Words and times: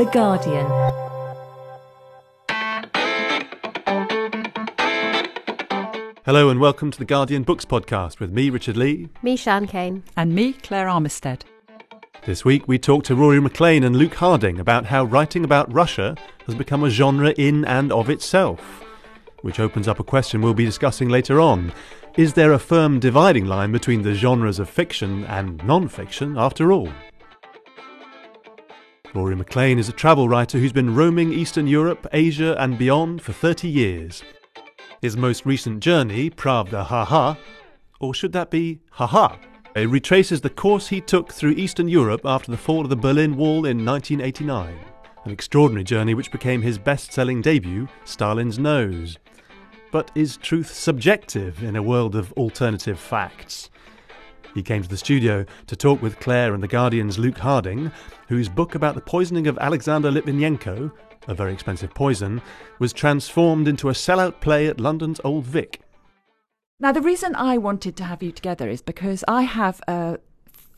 The 0.00 0.06
Guardian. 0.06 0.64
Hello 6.24 6.48
and 6.48 6.58
welcome 6.58 6.90
to 6.90 6.98
the 6.98 7.04
Guardian 7.04 7.42
Books 7.42 7.66
Podcast 7.66 8.18
with 8.18 8.32
me, 8.32 8.48
Richard 8.48 8.78
Lee. 8.78 9.10
Me, 9.22 9.36
Sian 9.36 9.66
Cain. 9.66 10.02
And 10.16 10.34
me, 10.34 10.54
Claire 10.54 10.86
Armistead. 10.86 11.42
This 12.24 12.46
week 12.46 12.66
we 12.66 12.78
talk 12.78 13.04
to 13.04 13.14
Rory 13.14 13.42
MacLean 13.42 13.84
and 13.84 13.94
Luke 13.94 14.14
Harding 14.14 14.58
about 14.58 14.86
how 14.86 15.04
writing 15.04 15.44
about 15.44 15.70
Russia 15.70 16.16
has 16.46 16.54
become 16.54 16.82
a 16.82 16.88
genre 16.88 17.34
in 17.36 17.66
and 17.66 17.92
of 17.92 18.08
itself, 18.08 18.82
which 19.42 19.60
opens 19.60 19.86
up 19.86 20.00
a 20.00 20.04
question 20.04 20.40
we'll 20.40 20.54
be 20.54 20.64
discussing 20.64 21.10
later 21.10 21.42
on. 21.42 21.74
Is 22.16 22.32
there 22.32 22.54
a 22.54 22.58
firm 22.58 23.00
dividing 23.00 23.44
line 23.44 23.70
between 23.70 24.00
the 24.00 24.14
genres 24.14 24.58
of 24.58 24.70
fiction 24.70 25.26
and 25.26 25.62
non 25.66 25.88
fiction 25.88 26.38
after 26.38 26.72
all? 26.72 26.88
Rory 29.12 29.34
MacLean 29.34 29.78
is 29.78 29.88
a 29.88 29.92
travel 29.92 30.28
writer 30.28 30.58
who's 30.58 30.72
been 30.72 30.94
roaming 30.94 31.32
Eastern 31.32 31.66
Europe, 31.66 32.06
Asia, 32.12 32.54
and 32.62 32.78
beyond 32.78 33.22
for 33.22 33.32
30 33.32 33.68
years. 33.68 34.22
His 35.02 35.16
most 35.16 35.44
recent 35.44 35.80
journey, 35.80 36.30
Pravda 36.30 36.84
Haha, 36.84 37.34
or 37.98 38.14
should 38.14 38.32
that 38.32 38.50
be 38.50 38.80
Haha? 38.92 39.36
It 39.74 39.88
retraces 39.88 40.40
the 40.40 40.50
course 40.50 40.88
he 40.88 41.00
took 41.00 41.32
through 41.32 41.52
Eastern 41.52 41.88
Europe 41.88 42.22
after 42.24 42.52
the 42.52 42.56
fall 42.56 42.82
of 42.82 42.88
the 42.88 42.96
Berlin 42.96 43.36
Wall 43.36 43.66
in 43.66 43.84
1989. 43.84 44.78
An 45.24 45.30
extraordinary 45.30 45.84
journey 45.84 46.14
which 46.14 46.30
became 46.30 46.62
his 46.62 46.78
best 46.78 47.12
selling 47.12 47.42
debut, 47.42 47.88
Stalin's 48.04 48.58
Nose. 48.60 49.18
But 49.90 50.12
is 50.14 50.36
truth 50.36 50.72
subjective 50.72 51.64
in 51.64 51.74
a 51.74 51.82
world 51.82 52.14
of 52.14 52.32
alternative 52.34 52.98
facts? 52.98 53.70
He 54.54 54.62
came 54.62 54.82
to 54.82 54.88
the 54.88 54.96
studio 54.96 55.44
to 55.66 55.76
talk 55.76 56.02
with 56.02 56.18
Claire 56.20 56.54
and 56.54 56.62
The 56.62 56.68
Guardian's 56.68 57.18
Luke 57.18 57.38
Harding, 57.38 57.92
whose 58.28 58.48
book 58.48 58.74
about 58.74 58.94
the 58.94 59.00
poisoning 59.00 59.46
of 59.46 59.58
Alexander 59.58 60.10
Litvinenko, 60.10 60.92
a 61.28 61.34
very 61.34 61.52
expensive 61.52 61.94
poison, 61.94 62.42
was 62.78 62.92
transformed 62.92 63.68
into 63.68 63.88
a 63.88 63.92
sellout 63.92 64.40
play 64.40 64.66
at 64.66 64.80
London's 64.80 65.20
Old 65.24 65.44
Vic. 65.44 65.80
Now, 66.80 66.92
the 66.92 67.02
reason 67.02 67.36
I 67.36 67.58
wanted 67.58 67.94
to 67.96 68.04
have 68.04 68.22
you 68.22 68.32
together 68.32 68.68
is 68.68 68.80
because 68.80 69.22
I 69.28 69.42
have 69.42 69.80
a 69.86 70.18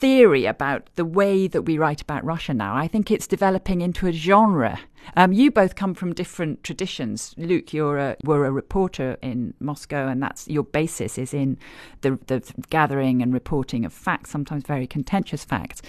theory 0.02 0.46
about 0.46 0.90
the 0.96 1.04
way 1.04 1.46
that 1.46 1.62
we 1.62 1.78
write 1.78 2.00
about 2.00 2.24
Russia 2.24 2.52
now. 2.52 2.74
I 2.74 2.88
think 2.88 3.08
it's 3.08 3.28
developing 3.28 3.82
into 3.82 4.08
a 4.08 4.12
genre. 4.12 4.80
Um, 5.14 5.32
you 5.32 5.52
both 5.52 5.76
come 5.76 5.94
from 5.94 6.12
different 6.12 6.64
traditions. 6.64 7.36
Luke, 7.38 7.72
you're 7.72 7.98
a, 7.98 8.16
were 8.24 8.44
a 8.44 8.50
reporter 8.50 9.16
in 9.22 9.54
Moscow, 9.60 10.08
and 10.08 10.20
that's 10.20 10.48
your 10.48 10.64
basis 10.64 11.18
is 11.18 11.32
in 11.32 11.56
the, 12.00 12.18
the 12.26 12.42
gathering 12.68 13.22
and 13.22 13.32
reporting 13.32 13.84
of 13.84 13.92
facts, 13.92 14.30
sometimes 14.30 14.64
very 14.64 14.88
contentious 14.88 15.44
facts. 15.44 15.82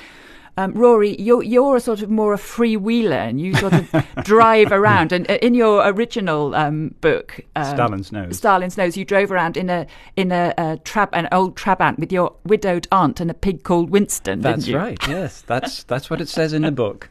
Um, 0.55 0.73
Rory, 0.73 1.19
you're, 1.19 1.41
you're 1.41 1.75
a 1.75 1.79
sort 1.79 2.03
of 2.03 2.11
more 2.11 2.33
a 2.33 2.37
freewheeler 2.37 3.27
and 3.27 3.41
you 3.41 3.55
sort 3.55 3.73
of 3.73 3.91
drive 4.23 4.71
around. 4.71 5.11
And 5.11 5.29
uh, 5.29 5.39
in 5.41 5.55
your 5.55 5.87
original 5.87 6.53
um, 6.53 6.93
book, 7.01 7.41
um, 7.55 7.75
Stalin's 7.75 8.11
Nose, 8.11 8.37
Stalin's 8.37 8.77
Nose, 8.77 8.95
you 8.95 9.03
drove 9.03 9.31
around 9.31 9.57
in 9.57 9.69
a 9.69 9.87
in 10.15 10.31
a, 10.31 10.53
a 10.57 10.77
trab, 10.83 11.09
an 11.13 11.27
old 11.31 11.55
Trabant 11.55 11.97
with 11.97 12.11
your 12.11 12.35
widowed 12.45 12.87
aunt 12.91 13.19
and 13.19 13.31
a 13.31 13.33
pig 13.33 13.63
called 13.63 13.89
Winston. 13.89 14.41
That's 14.41 14.69
right. 14.69 14.99
Yes, 15.07 15.41
that's 15.41 15.83
that's 15.83 16.09
what 16.09 16.21
it 16.21 16.29
says 16.29 16.53
in 16.53 16.61
the 16.61 16.71
book. 16.71 17.09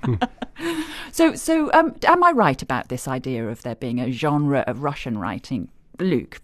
so, 1.13 1.35
so 1.35 1.73
um, 1.73 1.97
am 2.05 2.23
I 2.23 2.31
right 2.31 2.63
about 2.63 2.89
this 2.89 3.09
idea 3.09 3.49
of 3.49 3.63
there 3.63 3.75
being 3.75 4.01
a 4.01 4.13
genre 4.13 4.61
of 4.69 4.83
Russian 4.83 5.19
writing, 5.19 5.69
Luke? 5.99 6.41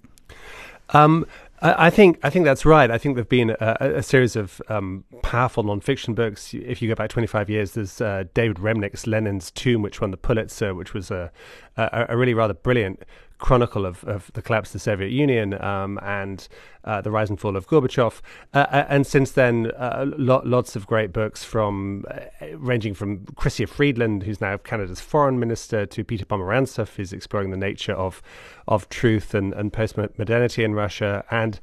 Um, 0.91 1.27
I 1.61 1.91
think 1.91 2.21
I 2.23 2.31
think 2.31 2.45
that's 2.45 2.65
right. 2.65 2.91
I 2.91 2.99
think 2.99 3.17
there've 3.17 3.29
been 3.29 3.51
a, 3.51 3.77
a 3.81 4.03
series 4.03 4.37
of 4.37 4.63
um, 4.69 5.05
powerful 5.23 5.65
nonfiction 5.65 6.15
books. 6.15 6.55
If 6.55 6.81
you 6.81 6.89
go 6.89 6.95
back 6.95 7.11
25 7.11 7.51
years, 7.51 7.73
there's 7.73 8.01
uh, 8.01 8.25
David 8.33 8.59
Remnick's 8.59 9.07
Lenin's 9.07 9.51
Tomb, 9.51 9.83
which 9.83 10.01
won 10.01 10.13
the 10.13 10.17
Pulitzer, 10.17 10.75
which 10.75 10.95
was 10.95 11.11
a, 11.11 11.33
a, 11.77 12.07
a 12.11 12.17
really 12.17 12.35
rather 12.35 12.55
brilliant 12.55 13.03
chronicle 13.39 13.87
of, 13.87 14.05
of 14.05 14.31
the 14.35 14.43
collapse 14.43 14.71
of 14.71 14.73
the 14.75 14.79
Soviet 14.81 15.11
Union 15.11 15.61
um, 15.63 15.99
and 16.03 16.49
uh, 16.85 17.01
the 17.01 17.11
rise 17.11 17.31
and 17.31 17.41
fall 17.41 17.57
of 17.57 17.67
Gorbachev. 17.67 18.21
Uh, 18.53 18.59
uh 18.59 18.87
and 18.89 19.07
since 19.07 19.33
then, 19.33 19.71
uh, 19.77 20.07
lo- 20.17 20.43
lots 20.45 20.77
of 20.77 20.87
great 20.87 21.13
books 21.13 21.45
from 21.45 22.05
uh, 22.11 22.47
ranging 22.57 22.95
from 22.95 23.25
Chrystia 23.37 23.69
Freeland, 23.69 24.25
who's 24.25 24.41
now 24.41 24.57
Canada's 24.57 25.01
foreign 25.01 25.39
minister, 25.39 25.87
to 25.87 26.05
Peter 26.05 26.25
Pomerantsev, 26.25 26.89
who's 26.97 27.13
exploring 27.13 27.51
the 27.51 27.57
nature 27.57 27.95
of 27.95 28.23
of 28.67 28.89
truth 28.89 29.35
and, 29.35 29.55
and 29.55 29.73
post-modernity 29.73 30.63
in 30.63 30.75
Russia. 30.75 31.25
And 31.31 31.61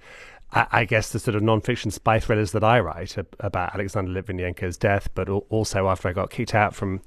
I, 0.51 0.85
guess 0.85 1.11
the 1.11 1.19
sort 1.19 1.35
of 1.35 1.43
non-fiction 1.43 1.91
spy 1.91 2.19
thrillers 2.19 2.53
that 2.53 2.63
I 2.63 2.79
write 2.79 3.17
about 3.39 3.73
Alexander 3.73 4.11
Litvinenko's 4.11 4.77
death, 4.77 5.09
but 5.13 5.27
also 5.27 5.89
after 5.89 6.07
I 6.07 6.13
got 6.13 6.29
kicked 6.29 6.55
out 6.55 6.73
from 6.73 7.01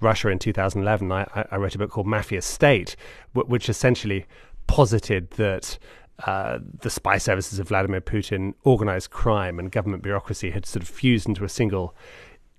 Russia 0.00 0.28
in 0.28 0.38
2011, 0.38 1.12
I, 1.12 1.46
I 1.50 1.56
wrote 1.56 1.74
a 1.74 1.78
book 1.78 1.90
called 1.90 2.06
Mafia 2.06 2.42
State, 2.42 2.96
which 3.34 3.68
essentially 3.68 4.26
posited 4.66 5.30
that 5.32 5.78
uh, 6.26 6.58
the 6.80 6.90
spy 6.90 7.18
services 7.18 7.58
of 7.58 7.68
Vladimir 7.68 8.00
Putin, 8.00 8.54
organized 8.64 9.10
crime, 9.10 9.58
and 9.58 9.72
government 9.72 10.02
bureaucracy 10.02 10.50
had 10.50 10.66
sort 10.66 10.82
of 10.82 10.88
fused 10.88 11.28
into 11.28 11.44
a 11.44 11.48
single 11.48 11.94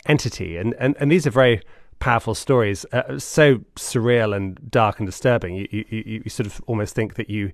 entity. 0.05 0.57
And, 0.57 0.73
and, 0.79 0.95
and 0.99 1.11
these 1.11 1.27
are 1.27 1.31
very 1.31 1.61
powerful 1.99 2.33
stories, 2.33 2.85
uh, 2.91 3.19
so 3.19 3.59
surreal 3.75 4.35
and 4.35 4.71
dark 4.71 4.99
and 4.99 5.05
disturbing. 5.05 5.55
You, 5.55 5.67
you, 5.71 6.21
you, 6.23 6.29
sort 6.29 6.47
of 6.47 6.61
almost 6.65 6.95
think 6.95 7.15
that 7.15 7.29
you 7.29 7.51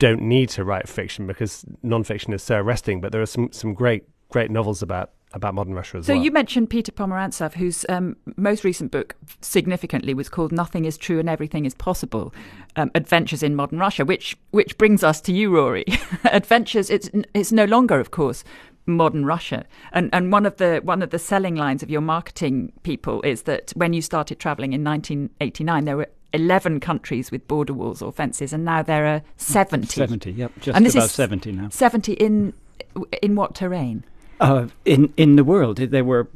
don't 0.00 0.20
need 0.20 0.48
to 0.50 0.64
write 0.64 0.88
fiction 0.88 1.26
because 1.26 1.64
nonfiction 1.84 2.34
is 2.34 2.42
so 2.42 2.56
arresting. 2.56 3.00
But 3.00 3.12
there 3.12 3.22
are 3.22 3.26
some, 3.26 3.52
some 3.52 3.72
great, 3.72 4.04
great 4.30 4.50
novels 4.50 4.82
about 4.82 5.12
about 5.34 5.54
modern 5.54 5.74
Russia 5.74 5.98
as 5.98 6.06
so 6.06 6.12
well. 6.12 6.20
So 6.20 6.24
you 6.24 6.30
mentioned 6.30 6.70
Peter 6.70 6.92
Pomerantsev, 6.92 7.54
whose 7.54 7.84
um, 7.88 8.16
most 8.36 8.64
recent 8.64 8.90
book, 8.90 9.16
significantly, 9.40 10.14
was 10.14 10.28
called 10.28 10.52
"Nothing 10.52 10.84
Is 10.84 10.96
True 10.96 11.18
and 11.18 11.28
Everything 11.28 11.64
Is 11.64 11.74
Possible: 11.74 12.34
um, 12.76 12.90
Adventures 12.94 13.42
in 13.42 13.54
Modern 13.54 13.78
Russia," 13.78 14.04
which 14.04 14.36
which 14.50 14.76
brings 14.78 15.02
us 15.02 15.20
to 15.22 15.32
you, 15.32 15.54
Rory. 15.54 15.84
Adventures. 16.24 16.90
It's 16.90 17.10
it's 17.34 17.52
no 17.52 17.64
longer, 17.64 18.00
of 18.00 18.10
course, 18.10 18.44
modern 18.86 19.24
Russia. 19.24 19.64
And 19.92 20.10
and 20.12 20.32
one 20.32 20.46
of 20.46 20.56
the 20.56 20.80
one 20.82 21.02
of 21.02 21.10
the 21.10 21.18
selling 21.18 21.54
lines 21.54 21.82
of 21.82 21.90
your 21.90 22.00
marketing 22.00 22.72
people 22.82 23.22
is 23.22 23.42
that 23.42 23.72
when 23.74 23.92
you 23.92 24.02
started 24.02 24.38
traveling 24.38 24.72
in 24.72 24.84
1989, 24.84 25.84
there 25.84 25.96
were 25.96 26.08
11 26.32 26.80
countries 26.80 27.30
with 27.30 27.46
border 27.46 27.72
walls 27.72 28.02
or 28.02 28.12
fences, 28.12 28.52
and 28.52 28.64
now 28.64 28.82
there 28.82 29.06
are 29.06 29.22
70. 29.36 29.86
70, 29.86 30.32
yep, 30.32 30.52
just 30.60 30.76
and 30.76 30.86
about 30.86 31.10
70 31.10 31.52
now. 31.52 31.68
70 31.68 32.12
in 32.14 32.52
in 33.22 33.34
what 33.36 33.54
terrain? 33.54 34.04
Uh, 34.44 34.68
in 34.84 35.10
in 35.16 35.36
the 35.36 35.42
world, 35.42 35.78
there 35.78 36.04
were 36.04 36.28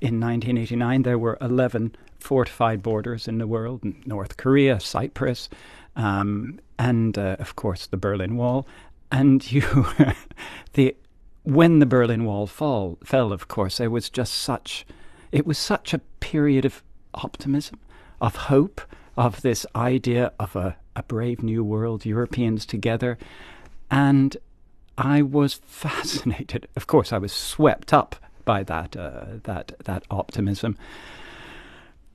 in 0.00 0.20
1989 0.20 1.02
there 1.02 1.18
were 1.18 1.36
11 1.40 1.96
fortified 2.20 2.80
borders 2.80 3.26
in 3.26 3.38
the 3.38 3.46
world: 3.48 3.80
North 4.06 4.36
Korea, 4.36 4.78
Cyprus, 4.78 5.48
um, 5.96 6.60
and 6.78 7.18
uh, 7.18 7.34
of 7.40 7.56
course 7.56 7.88
the 7.88 7.96
Berlin 7.96 8.36
Wall. 8.36 8.68
And 9.10 9.50
you, 9.50 9.64
the 10.74 10.94
when 11.42 11.80
the 11.80 11.86
Berlin 11.86 12.24
Wall 12.24 12.46
fall 12.46 12.98
fell, 13.02 13.32
of 13.32 13.48
course, 13.48 13.78
there 13.78 13.90
was 13.90 14.10
just 14.10 14.34
such 14.34 14.86
it 15.32 15.44
was 15.44 15.58
such 15.58 15.92
a 15.92 15.98
period 16.20 16.64
of 16.64 16.84
optimism, 17.14 17.80
of 18.20 18.36
hope, 18.36 18.80
of 19.16 19.42
this 19.42 19.66
idea 19.74 20.32
of 20.38 20.54
a, 20.54 20.76
a 20.94 21.02
brave 21.02 21.42
new 21.42 21.64
world, 21.64 22.06
Europeans 22.06 22.64
together, 22.64 23.18
and 23.90 24.36
I 24.98 25.22
was 25.22 25.54
fascinated. 25.66 26.68
Of 26.76 26.86
course, 26.86 27.12
I 27.12 27.18
was 27.18 27.32
swept 27.32 27.92
up 27.92 28.16
by 28.44 28.62
that 28.64 28.96
uh, 28.96 29.24
that 29.44 29.72
that 29.84 30.04
optimism. 30.10 30.76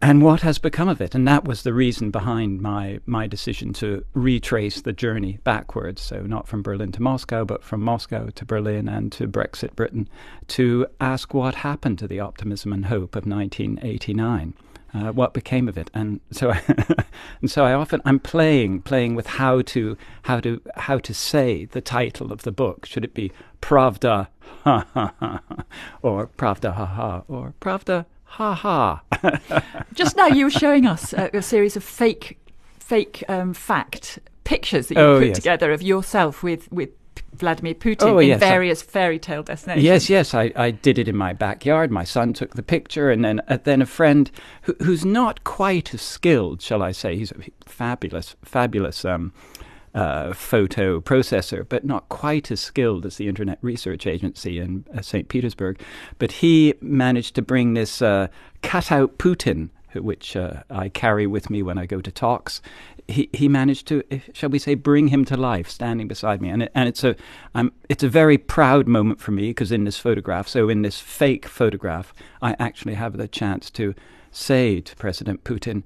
And 0.03 0.23
what 0.23 0.41
has 0.41 0.57
become 0.57 0.89
of 0.89 0.99
it? 0.99 1.13
And 1.13 1.27
that 1.27 1.43
was 1.43 1.61
the 1.61 1.73
reason 1.73 2.09
behind 2.09 2.59
my 2.59 2.99
my 3.05 3.27
decision 3.27 3.71
to 3.73 4.03
retrace 4.13 4.81
the 4.81 4.93
journey 4.93 5.37
backwards. 5.43 6.01
So 6.01 6.21
not 6.23 6.47
from 6.47 6.63
Berlin 6.63 6.91
to 6.93 7.03
Moscow, 7.03 7.45
but 7.45 7.63
from 7.63 7.81
Moscow 7.81 8.29
to 8.29 8.45
Berlin 8.45 8.89
and 8.89 9.11
to 9.11 9.27
Brexit 9.27 9.75
Britain, 9.75 10.09
to 10.47 10.87
ask 10.99 11.35
what 11.35 11.55
happened 11.55 11.99
to 11.99 12.07
the 12.07 12.19
optimism 12.19 12.73
and 12.73 12.85
hope 12.85 13.15
of 13.15 13.27
1989 13.27 14.55
uh, 14.93 15.11
what 15.11 15.33
became 15.33 15.67
of 15.67 15.77
it. 15.77 15.89
And 15.93 16.19
so, 16.31 16.53
and 17.41 17.49
so 17.49 17.65
I 17.65 17.73
often 17.73 18.01
I'm 18.05 18.19
playing 18.19 18.81
playing 18.81 19.15
with 19.15 19.27
how 19.27 19.61
to 19.61 19.97
how 20.23 20.39
to 20.41 20.61
how 20.75 20.97
to 20.99 21.13
say 21.13 21.65
the 21.65 21.81
title 21.81 22.31
of 22.31 22.43
the 22.43 22.51
book. 22.51 22.85
Should 22.85 23.05
it 23.05 23.13
be 23.13 23.31
Pravda 23.61 24.27
ha 24.63 24.85
ha 24.93 25.13
ha, 25.19 25.41
or 26.01 26.27
Pravda 26.27 26.73
ha 26.73 26.85
ha, 26.85 27.23
or 27.27 27.53
Pravda 27.61 28.05
ha 28.23 28.53
ha? 28.53 29.01
Just 29.93 30.15
now, 30.15 30.27
you 30.27 30.45
were 30.45 30.51
showing 30.51 30.85
us 30.85 31.13
a, 31.13 31.29
a 31.33 31.41
series 31.41 31.75
of 31.75 31.83
fake 31.83 32.37
fake 32.79 33.23
um, 33.29 33.53
fact 33.53 34.19
pictures 34.43 34.87
that 34.87 34.97
you 34.97 35.03
oh, 35.03 35.19
put 35.19 35.27
yes. 35.27 35.35
together 35.37 35.71
of 35.71 35.81
yourself 35.81 36.43
with 36.43 36.71
with 36.71 36.89
Vladimir 37.33 37.73
Putin 37.73 38.03
oh, 38.03 38.19
in 38.19 38.27
yes, 38.27 38.39
various 38.39 38.83
I, 38.83 38.85
fairy 38.85 39.19
tale 39.19 39.43
destinations. 39.43 39.83
Yes, 39.83 40.09
yes, 40.09 40.33
I, 40.33 40.51
I 40.55 40.71
did 40.71 40.99
it 40.99 41.07
in 41.07 41.15
my 41.15 41.33
backyard. 41.33 41.91
My 41.91 42.03
son 42.03 42.33
took 42.33 42.55
the 42.55 42.63
picture, 42.63 43.09
and 43.09 43.25
then 43.25 43.41
uh, 43.47 43.57
then 43.63 43.81
a 43.81 43.85
friend 43.85 44.29
who, 44.63 44.75
who's 44.81 45.03
not 45.03 45.43
quite 45.43 45.93
as 45.93 46.01
skilled, 46.01 46.61
shall 46.61 46.83
I 46.83 46.91
say, 46.91 47.17
he's 47.17 47.31
a 47.31 47.35
fabulous, 47.65 48.35
fabulous 48.43 49.03
um, 49.05 49.33
uh, 49.93 50.33
photo 50.33 51.01
processor, 51.01 51.67
but 51.67 51.83
not 51.83 52.07
quite 52.09 52.51
as 52.51 52.59
skilled 52.59 53.05
as 53.05 53.17
the 53.17 53.27
Internet 53.27 53.59
Research 53.61 54.07
Agency 54.07 54.59
in 54.59 54.85
uh, 54.95 55.01
St. 55.01 55.27
Petersburg. 55.27 55.81
But 56.19 56.33
he 56.33 56.75
managed 56.81 57.35
to 57.35 57.41
bring 57.41 57.73
this 57.73 58.01
uh, 58.01 58.27
cutout 58.61 59.17
Putin 59.17 59.69
which 59.95 60.35
uh, 60.35 60.63
I 60.69 60.89
carry 60.89 61.27
with 61.27 61.49
me 61.49 61.61
when 61.61 61.77
I 61.77 61.85
go 61.85 62.01
to 62.01 62.11
talks. 62.11 62.61
He, 63.07 63.29
he 63.33 63.47
managed 63.47 63.87
to, 63.87 64.03
shall 64.33 64.49
we 64.49 64.59
say, 64.59 64.75
bring 64.75 65.09
him 65.09 65.25
to 65.25 65.37
life, 65.37 65.69
standing 65.69 66.07
beside 66.07 66.41
me, 66.41 66.49
and 66.49 66.63
it, 66.63 66.71
and 66.73 66.87
it's 66.87 67.03
a 67.03 67.15
I'm, 67.53 67.71
it's 67.89 68.03
a 68.03 68.09
very 68.09 68.37
proud 68.37 68.87
moment 68.87 69.19
for 69.19 69.31
me 69.31 69.49
because 69.49 69.71
in 69.71 69.83
this 69.83 69.97
photograph, 69.97 70.47
so 70.47 70.69
in 70.69 70.81
this 70.81 70.99
fake 70.99 71.45
photograph, 71.45 72.13
I 72.41 72.55
actually 72.59 72.93
have 72.95 73.17
the 73.17 73.27
chance 73.27 73.69
to 73.71 73.93
say 74.31 74.79
to 74.81 74.95
President 74.95 75.43
Putin, 75.43 75.83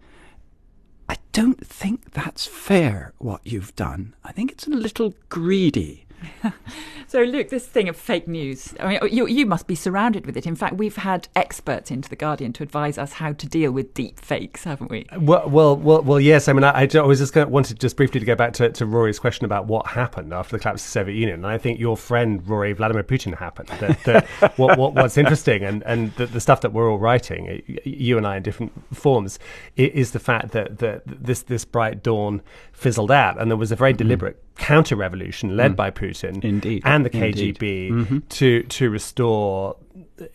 I 1.08 1.18
don't 1.32 1.66
think 1.66 2.12
that's 2.12 2.46
fair 2.46 3.14
what 3.18 3.42
you've 3.44 3.76
done. 3.76 4.16
I 4.24 4.32
think 4.32 4.52
it's 4.52 4.68
a 4.68 4.72
little 4.72 5.14
greedy. 5.30 6.05
so, 7.08 7.22
Luke, 7.22 7.50
this 7.50 7.66
thing 7.66 7.90
of 7.90 7.98
fake 7.98 8.28
news, 8.28 8.74
I 8.80 8.88
mean, 8.88 9.00
you, 9.12 9.28
you 9.28 9.46
must 9.46 9.68
be 9.68 9.76
surrounded 9.76 10.26
with 10.26 10.38
it. 10.38 10.46
In 10.46 10.56
fact, 10.56 10.76
we've 10.76 10.96
had 10.96 11.28
experts 11.36 11.92
into 11.92 12.10
The 12.10 12.16
Guardian 12.16 12.54
to 12.54 12.64
advise 12.64 12.98
us 12.98 13.14
how 13.14 13.34
to 13.34 13.48
deal 13.48 13.72
with 13.72 13.94
deep 13.94 14.20
fakes, 14.20 14.64
haven't 14.64 14.90
we? 14.90 15.06
Well, 15.18 15.50
well, 15.50 15.76
well, 15.76 16.02
well 16.02 16.20
yes. 16.20 16.48
I 16.48 16.54
mean, 16.54 16.64
I, 16.64 16.88
I 16.94 17.02
was 17.02 17.20
just 17.20 17.34
going 17.34 17.48
to, 17.48 17.52
wanted 17.52 17.80
just 17.80 17.98
briefly 17.98 18.20
to 18.20 18.26
go 18.26 18.36
back 18.36 18.54
to, 18.54 18.70
to 18.70 18.86
Rory's 18.86 19.20
question 19.20 19.46
about 19.46 19.68
what 19.68 19.88
happened 19.88 20.34
after 20.34 20.56
the 20.56 20.62
collapse 20.62 20.82
of 20.82 20.88
the 20.88 20.92
Soviet 20.92 21.16
Union. 21.16 21.36
And 21.36 21.48
I 21.48 21.58
think 21.58 21.80
your 21.80 21.98
friend, 21.98 22.48
Rory, 22.48 22.74
Vladimir 22.74 23.04
Putin 23.04 23.38
happened. 23.38 23.70
That, 23.80 24.04
that 24.04 24.28
what, 24.58 24.78
what, 24.78 24.94
what's 24.94 25.18
interesting 25.18 25.64
and, 25.64 25.84
and 25.84 26.14
the, 26.16 26.26
the, 26.28 26.40
stuff 26.40 26.62
that 26.62 26.74
we're 26.74 26.90
all 26.90 27.00
writing, 27.00 27.64
you 27.84 28.18
and 28.18 28.28
I 28.28 28.38
in 28.38 28.44
different 28.44 28.72
forms, 28.96 29.40
is 29.76 30.12
the 30.12 30.20
fact 30.20 30.52
that, 30.52 30.80
that 30.80 31.04
this, 31.06 31.44
this 31.44 31.66
bright 31.66 32.04
dawn 32.04 32.42
fizzled 32.72 33.12
out. 33.12 33.42
And 33.42 33.50
there 33.50 33.58
was 33.58 33.72
a 33.72 33.76
very 33.76 33.92
mm-hmm. 33.92 33.98
deliberate 33.98 34.45
counter 34.58 34.96
revolution 34.96 35.56
led 35.56 35.74
mm. 35.74 35.76
by 35.76 35.92
Putin 35.92 36.44
Indeed. 36.44 36.82
and 36.86 37.06
the 37.06 37.10
KGB 37.10 37.92
mm-hmm. 37.92 38.20
to 38.30 38.64
to 38.64 38.90
restore, 38.90 39.76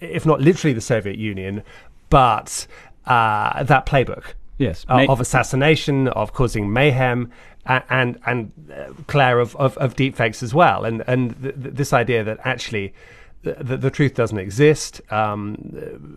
if 0.01 0.27
not 0.27 0.41
literally 0.41 0.73
the 0.73 0.81
Soviet 0.81 1.17
Union, 1.17 1.63
but 2.09 2.67
uh, 3.07 3.63
that 3.63 3.87
playbook. 3.87 4.35
Yes, 4.59 4.85
uh, 4.91 5.07
of 5.09 5.21
assassination, 5.21 6.09
of 6.09 6.35
causing 6.35 6.71
mayhem, 6.73 7.33
and 7.65 7.85
and, 7.89 8.21
and 8.27 8.53
uh, 8.71 8.93
Claire 9.07 9.39
of, 9.39 9.57
of, 9.57 9.77
of 9.79 9.97
deepfakes 9.97 10.43
as 10.43 10.53
well, 10.53 10.85
and 10.85 11.03
and 11.07 11.41
th- 11.43 11.55
th- 11.55 11.75
this 11.75 11.93
idea 11.93 12.23
that 12.25 12.39
actually 12.45 12.93
the, 13.43 13.77
the, 13.79 13.91
truth 13.91 14.15
doesn't 14.15 14.39
exist 14.39 15.01
um, 15.11 15.57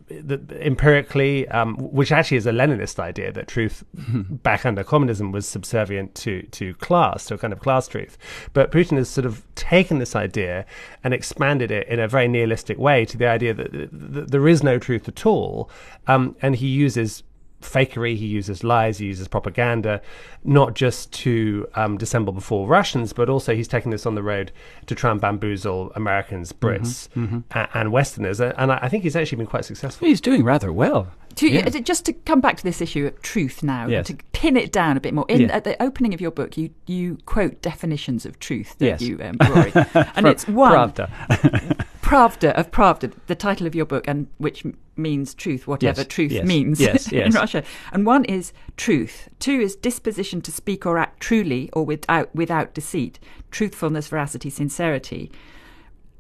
the, 0.08 0.42
empirically, 0.60 1.48
um, 1.48 1.78
which 1.78 2.12
actually 2.12 2.36
is 2.36 2.46
a 2.46 2.52
Leninist 2.52 3.00
idea 3.00 3.32
that 3.32 3.48
truth 3.48 3.86
back 3.94 4.66
under 4.66 4.84
communism 4.84 5.32
was 5.32 5.48
subservient 5.48 6.16
to, 6.16 6.44
to 6.48 6.74
class, 6.76 7.26
to 7.26 7.36
a 7.36 7.38
kind 7.38 7.54
of 7.54 7.62
class 7.62 7.88
truth. 7.88 8.18
But 8.52 8.72
Putin 8.72 8.98
has 8.98 9.10
sort 9.10 9.26
of 9.26 9.44
taken 9.56 10.00
this 10.00 10.18
idea 10.18 10.66
and 11.04 11.14
expanded 11.14 11.72
it 11.72 11.88
in 11.88 12.00
a 12.00 12.10
very 12.10 12.28
nihilistic 12.28 12.78
way 12.78 13.06
to 13.06 13.18
the 13.18 13.28
idea 13.28 13.54
that, 13.54 13.72
that 13.72 14.32
there 14.32 14.48
is 14.48 14.62
no 14.62 14.78
truth 14.78 15.08
at 15.08 15.26
all. 15.26 15.70
Um, 16.08 16.36
and 16.42 16.58
he 16.58 16.68
uses 16.68 17.24
fakery, 17.64 18.16
he 18.16 18.26
uses 18.26 18.64
lies, 18.64 18.98
he 18.98 19.08
uses 19.08 19.28
propaganda, 19.28 20.02
not 20.44 20.76
just 20.76 21.12
to 21.14 21.68
um, 21.76 21.98
dissemble 21.98 22.34
before 22.34 22.68
Russians, 22.68 23.14
but 23.14 23.30
also 23.30 23.56
he's 23.56 23.68
taking 23.68 23.92
this 23.92 24.06
on 24.06 24.16
the 24.16 24.24
road 24.24 24.52
to 24.86 24.96
try 24.96 25.12
and 25.12 25.20
bamboozle 25.20 25.92
Americans, 25.96 26.54
mm-hmm, 26.54 26.66
Brits, 26.66 27.10
mm-hmm, 27.10 27.38
mm-hmm. 27.38 27.78
and 27.78 27.92
Westerners. 27.92 28.40
And 28.40 28.72
I 28.72 28.88
think 28.90 29.04
he's 29.04 29.16
actually 29.16 29.38
been 29.38 29.48
quite 29.48 29.66
successful. 29.66 30.08
He's 30.08 30.22
doing 30.22 30.44
rather 30.44 30.72
well. 30.72 31.12
To, 31.36 31.50
yeah. 31.50 31.68
Just 31.68 32.06
to 32.06 32.14
come 32.14 32.42
back 32.42 32.58
to 32.58 32.64
this 32.64 32.80
issue 32.80 33.08
of 33.08 33.22
truth 33.22 33.64
now, 33.64 33.88
yes. 33.88 34.08
to 34.08 34.18
pin 34.34 34.56
it 34.56 34.72
down 34.72 34.98
a 34.98 35.00
bit 35.00 35.14
more. 35.14 35.26
In 35.30 35.42
yeah. 35.42 35.48
at 35.48 35.64
the 35.64 35.82
opening 35.82 36.14
of 36.14 36.22
your 36.22 36.30
book, 36.30 36.58
you 36.58 36.70
you 36.86 37.18
quote 37.26 37.62
definitions 37.62 38.26
of 38.26 38.40
truth, 38.40 38.76
don't 38.78 38.90
yes. 38.90 39.02
you, 39.02 39.20
um, 39.22 39.38
Rory? 39.50 39.72
and 40.16 40.28
it's 40.28 40.48
one. 40.48 40.94
Pravda. 42.04 42.54
Of 42.54 42.72
Pravda, 42.72 43.14
the 43.28 43.36
title 43.36 43.66
of 43.66 43.74
your 43.74 43.86
book, 43.86 44.08
and 44.08 44.28
which 44.38 44.64
means 44.96 45.34
truth, 45.34 45.68
whatever 45.68 46.02
yes, 46.02 46.08
truth 46.08 46.32
yes, 46.32 46.46
means 46.46 46.80
yes, 46.80 47.08
in 47.12 47.32
Russia. 47.32 47.64
And 47.92 48.06
one 48.06 48.26
is 48.26 48.54
truth. 48.78 49.30
Two 49.40 49.60
is 49.60 49.76
disposition 49.76 50.42
to 50.42 50.52
speak 50.52 50.86
or 50.86 50.98
act 50.98 51.20
truly 51.20 51.70
or 51.74 51.86
without 51.86 52.34
without 52.36 52.74
deceit, 52.74 53.20
truthfulness, 53.52 54.08
veracity, 54.08 54.50
sincerity. 54.50 55.32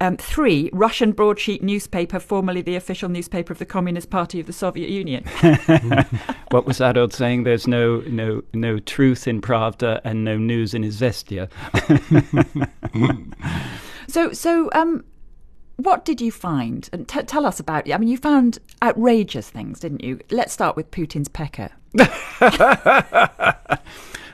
Um, 0.01 0.18
three, 0.18 0.69
Russian 0.74 1.13
broadsheet 1.13 1.63
newspaper, 1.63 2.19
formerly 2.19 2.62
the 2.62 2.75
official 2.75 3.07
newspaper 3.07 3.53
of 3.53 3.59
the 3.59 3.65
Communist 3.65 4.09
Party 4.09 4.39
of 4.39 4.47
the 4.47 4.53
Soviet 4.53 4.89
Union. 4.89 5.24
what 6.51 6.65
was 6.65 6.79
that 6.79 6.97
old 6.97 7.13
saying? 7.13 7.44
There's 7.44 7.68
no 7.68 8.01
no 8.07 8.41
no 8.53 8.79
truth 8.79 9.27
in 9.27 9.41
Pravda 9.41 10.01
and 10.03 10.25
no 10.25 10.38
news 10.38 10.74
in 10.74 10.83
Izvestia. 10.83 11.50
so 14.09 14.33
so 14.33 14.69
um, 14.74 15.06
what 15.77 16.05
did 16.05 16.21
you 16.21 16.31
find? 16.31 16.89
And 16.93 17.07
t- 17.07 17.23
tell 17.23 17.45
us 17.45 17.59
about. 17.59 17.91
I 17.91 17.97
mean, 17.97 18.09
you 18.09 18.17
found 18.17 18.59
outrageous 18.81 19.49
things, 19.49 19.79
didn't 19.79 20.03
you? 20.03 20.19
Let's 20.29 20.53
start 20.53 20.75
with 20.75 20.91
Putin's 20.91 21.27
pecker. 21.27 21.71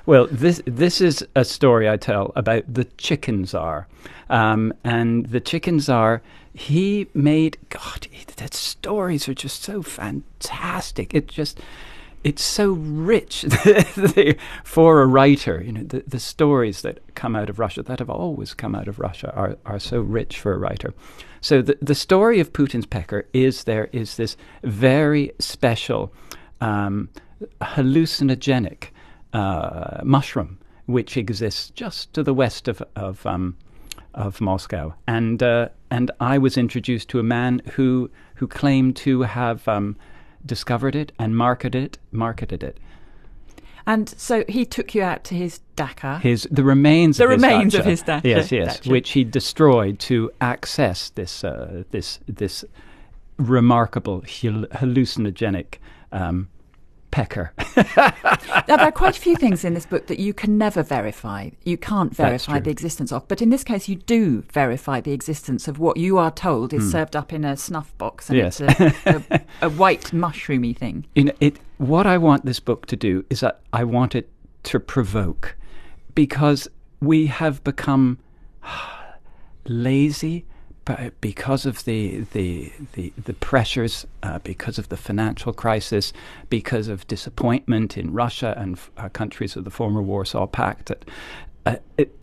well, 0.06 0.28
this 0.32 0.62
this 0.66 1.02
is 1.02 1.26
a 1.36 1.46
story 1.46 1.90
I 1.90 1.98
tell 1.98 2.32
about 2.36 2.74
the 2.74 2.86
chicken 2.98 3.46
czar, 3.46 3.88
um, 4.30 4.74
and 4.84 5.26
the 5.28 5.40
chicken 5.40 5.80
czar. 5.80 6.22
He 6.54 7.08
made 7.14 7.58
God. 7.70 8.08
That 8.38 8.54
stories 8.54 9.30
are 9.30 9.34
just 9.34 9.64
so 9.64 9.82
fantastic. 9.82 11.14
It 11.14 11.28
just 11.28 11.60
it's 12.24 12.44
so 12.44 12.72
rich 12.74 13.46
for 14.64 15.02
a 15.02 15.06
writer. 15.08 15.62
You 15.64 15.72
know, 15.72 15.84
the, 15.84 16.04
the 16.06 16.20
stories 16.20 16.82
that 16.82 17.00
come 17.16 17.36
out 17.36 17.50
of 17.50 17.60
Russia, 17.60 17.84
that 17.84 18.00
have 18.00 18.10
always 18.10 18.54
come 18.54 18.76
out 18.76 18.88
of 18.88 19.00
Russia, 19.00 19.34
are, 19.36 19.58
are 19.66 19.80
so 19.80 20.02
rich 20.02 20.40
for 20.40 20.54
a 20.54 20.58
writer. 20.58 20.94
So 21.42 21.62
the, 21.62 21.78
the 21.82 21.96
story 21.96 22.40
of 22.40 22.52
Putin's 22.52 22.86
pecker 22.86 23.28
is 23.34 23.64
there 23.64 23.90
is 23.94 24.18
this 24.18 24.36
very 24.64 25.32
special 25.40 26.14
um, 26.60 27.10
hallucinogenic 27.62 28.90
uh, 29.34 30.02
mushroom 30.04 30.60
which 30.90 31.16
exists 31.16 31.70
just 31.70 32.12
to 32.14 32.24
the 32.24 32.34
west 32.34 32.68
of 32.68 32.82
of, 32.96 33.26
um, 33.26 33.56
of 34.16 34.42
Moscow, 34.42 34.94
and 35.08 35.42
uh, 35.44 35.70
and 35.92 36.10
I 36.20 36.40
was 36.40 36.58
introduced 36.58 37.10
to 37.10 37.20
a 37.20 37.24
man 37.24 37.62
who 37.74 38.10
who 38.36 38.48
claimed 38.48 38.96
to 38.98 39.22
have 39.22 39.68
um, 39.68 39.96
discovered 40.46 40.96
it 40.96 41.12
and 41.20 41.36
marketed 41.36 41.84
it, 41.84 41.98
marketed 42.12 42.64
it. 42.64 42.78
And 43.86 44.08
so 44.08 44.44
he 44.48 44.66
took 44.66 44.94
you 44.94 45.02
out 45.02 45.24
to 45.26 45.36
his 45.36 45.62
dacha. 45.76 46.20
His 46.22 46.48
the 46.52 46.64
remains 46.64 47.18
the 47.18 47.24
of 47.24 47.32
remains 47.32 47.74
his 47.74 47.80
of 47.80 47.86
his 47.86 48.02
dacha. 48.04 48.28
Yes, 48.28 48.52
yes, 48.52 48.78
dacha. 48.78 48.90
which 48.90 49.12
he 49.12 49.24
destroyed 49.24 50.00
to 50.00 50.32
access 50.40 51.10
this 51.10 51.44
uh, 51.44 51.84
this 51.92 52.20
this 52.28 52.64
remarkable 53.38 54.22
hallucinogenic 54.22 55.76
um, 56.12 56.50
pecker. 57.12 57.54
now, 57.98 58.14
there 58.68 58.80
are 58.80 58.92
quite 58.92 59.18
a 59.18 59.22
few 59.22 59.36
things 59.36 59.64
in 59.64 59.74
this 59.74 59.86
book 59.86 60.08
that 60.08 60.20
you 60.20 60.34
can 60.34 60.58
never 60.58 60.84
verify. 60.84 61.50
You 61.64 61.78
can't 61.78 62.16
verify 62.16 62.60
the 62.60 62.70
existence 62.70 63.12
of. 63.12 63.28
But 63.28 63.42
in 63.42 63.50
this 63.50 63.64
case, 63.64 63.88
you 63.88 63.96
do 63.96 64.42
verify 64.52 65.02
the 65.02 65.12
existence 65.12 65.68
of 65.68 65.80
what 65.80 65.98
you 65.98 66.18
are 66.18 66.32
told 66.32 66.74
is 66.74 66.84
mm. 66.84 66.92
served 66.92 67.16
up 67.16 67.34
in 67.34 67.46
a 67.46 67.58
snuff 67.58 67.98
box 67.98 68.30
and 68.30 68.38
yes. 68.38 68.62
it's 68.62 69.06
a, 69.06 69.24
a, 69.32 69.42
a, 69.64 69.70
white 69.70 70.06
mushroomy 70.06 70.76
thing. 70.76 71.06
In 71.16 71.32
it, 71.40 71.58
what 71.78 72.06
I 72.06 72.18
want 72.18 72.46
this 72.46 72.60
book 72.60 72.86
to 72.88 72.96
do 72.96 73.26
is 73.30 73.40
that 73.42 73.62
I 73.74 73.84
want 73.84 74.16
it 74.16 74.30
to 74.64 74.80
provoke 74.80 75.56
because 76.16 76.68
we 77.02 77.28
have 77.28 77.64
become 77.64 78.20
lazy 79.66 80.46
because 81.22 81.66
of 81.66 81.86
the 81.86 82.26
the 82.32 82.72
the, 82.94 83.14
the 83.24 83.34
pressures, 83.34 84.06
uh, 84.24 84.40
because 84.40 84.78
of 84.78 84.90
the 84.90 84.98
financial 84.98 85.54
crisis, 85.54 86.14
because 86.50 86.88
of 86.88 87.08
disappointment 87.08 87.98
in 87.98 88.14
Russia 88.14 88.54
and 88.58 88.80
uh, 88.98 89.10
countries 89.10 89.56
of 89.56 89.64
the 89.64 89.70
former 89.70 90.02
Warsaw 90.02 90.48
Pact, 90.48 90.92
uh, 91.66 91.76
it, 91.98 92.16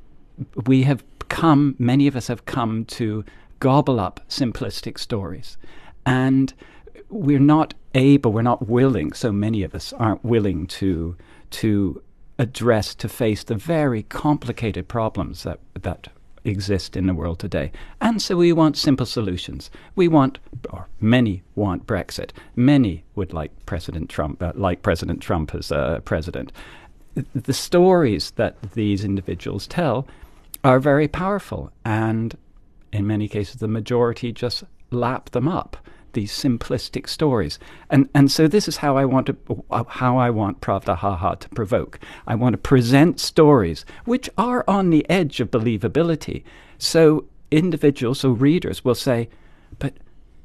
we 0.67 0.83
have 0.85 1.05
come. 1.29 1.77
Many 1.79 2.07
of 2.07 2.17
us 2.17 2.27
have 2.29 2.45
come 2.45 2.85
to 2.87 3.25
gobble 3.61 4.01
up 4.01 4.21
simplistic 4.29 4.99
stories, 4.99 5.57
and 6.05 6.53
we're 7.09 7.39
not 7.39 7.75
able, 7.95 8.33
we're 8.33 8.43
not 8.43 8.69
willing. 8.69 9.13
So 9.13 9.33
many 9.33 9.63
of 9.63 9.75
us 9.75 9.93
aren't 9.93 10.25
willing 10.25 10.67
to 10.69 11.17
to 11.51 12.03
address 12.39 12.95
to 12.95 13.09
face 13.09 13.45
the 13.45 13.55
very 13.55 14.03
complicated 14.03 14.89
problems 14.89 15.45
that 15.45 15.61
that 15.75 16.09
exist 16.47 16.97
in 16.97 17.07
the 17.07 17.15
world 17.15 17.39
today. 17.39 17.73
And 18.01 18.23
so 18.23 18.37
we 18.37 18.53
want 18.53 18.77
simple 18.77 19.07
solutions. 19.07 19.71
We 19.95 20.09
want, 20.09 20.39
or 20.71 20.89
many 21.01 21.43
want 21.55 21.87
Brexit. 21.87 22.31
Many 22.55 23.05
would 23.15 23.33
like 23.33 23.51
President 23.67 24.09
Trump, 24.09 24.43
uh, 24.43 24.53
like 24.55 24.83
President 24.83 25.21
Trump 25.21 25.55
as 25.55 25.73
uh, 25.73 26.01
president. 26.05 26.53
The 27.35 27.55
stories 27.55 28.33
that 28.33 28.61
these 28.75 29.05
individuals 29.05 29.67
tell 29.67 30.07
are 30.63 30.79
very 30.79 31.09
powerful, 31.09 31.73
and 31.85 32.37
in 32.93 33.07
many 33.07 33.29
cases, 33.29 33.57
the 33.57 33.69
majority 33.69 34.33
just 34.33 34.65
lap 34.91 35.31
them 35.31 35.49
up 35.49 35.77
these 36.17 36.33
simplistic 36.33 37.09
stories. 37.09 37.61
And 37.91 38.09
and 38.13 38.33
so 38.33 38.49
this 38.49 38.67
is 38.67 38.79
how 38.79 38.97
I 38.97 39.05
want 39.05 39.27
to 39.29 39.37
how 40.01 40.17
I 40.17 40.31
want 40.31 40.61
Pravda 40.61 40.97
Haha 40.97 41.35
to 41.37 41.49
provoke. 41.51 42.01
I 42.27 42.35
want 42.35 42.55
to 42.55 42.59
present 42.59 43.21
stories 43.21 43.85
which 44.07 44.29
are 44.37 44.65
on 44.67 44.91
the 44.91 45.09
edge 45.09 45.39
of 45.39 45.53
believability. 45.53 46.43
So 46.79 47.27
individuals, 47.53 48.21
so 48.21 48.31
readers 48.31 48.85
will 48.85 48.97
say, 48.97 49.29
but 49.79 49.93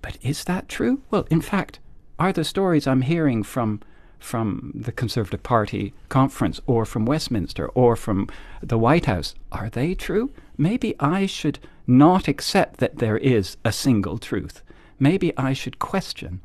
but 0.04 0.18
is 0.22 0.44
that 0.44 0.70
true? 0.70 1.01
Well, 1.10 1.25
in 1.32 1.42
fact, 1.42 1.80
are 2.20 2.34
the 2.34 2.44
stories 2.44 2.86
I'm 2.86 3.04
hearing 3.13 3.42
from 3.42 3.80
from 4.20 4.72
the 4.75 4.92
Conservative 4.92 5.42
Party 5.42 5.94
conference 6.10 6.62
or 6.68 6.86
from 6.86 7.06
Westminster 7.06 7.68
or 7.70 7.96
from 7.96 8.28
the 8.62 8.78
White 8.78 9.06
House, 9.06 9.34
are 9.51 9.70
they 9.70 9.96
true? 9.96 10.30
Maybe 10.58 10.96
I 11.00 11.25
should 11.25 11.58
not 11.88 12.28
accept 12.28 12.80
that 12.80 13.00
there 13.00 13.18
is 13.18 13.58
a 13.66 13.72
single 13.72 14.20
truth. 14.20 14.62
Maybe 15.01 15.36
I 15.36 15.53
should 15.53 15.79
question. 15.79 16.41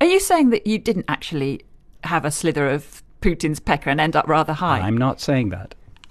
Are 0.00 0.06
you 0.06 0.18
saying 0.18 0.48
that 0.50 0.66
you 0.66 0.78
didn't 0.78 1.04
actually 1.08 1.60
have 2.04 2.24
a 2.24 2.30
slither 2.30 2.66
of 2.66 3.02
Putin's 3.20 3.60
pecker 3.60 3.90
and 3.90 4.00
end 4.00 4.16
up 4.16 4.26
rather 4.26 4.54
high? 4.54 4.80
I'm 4.80 4.96
not 4.96 5.20
saying 5.20 5.50
that. 5.50 5.74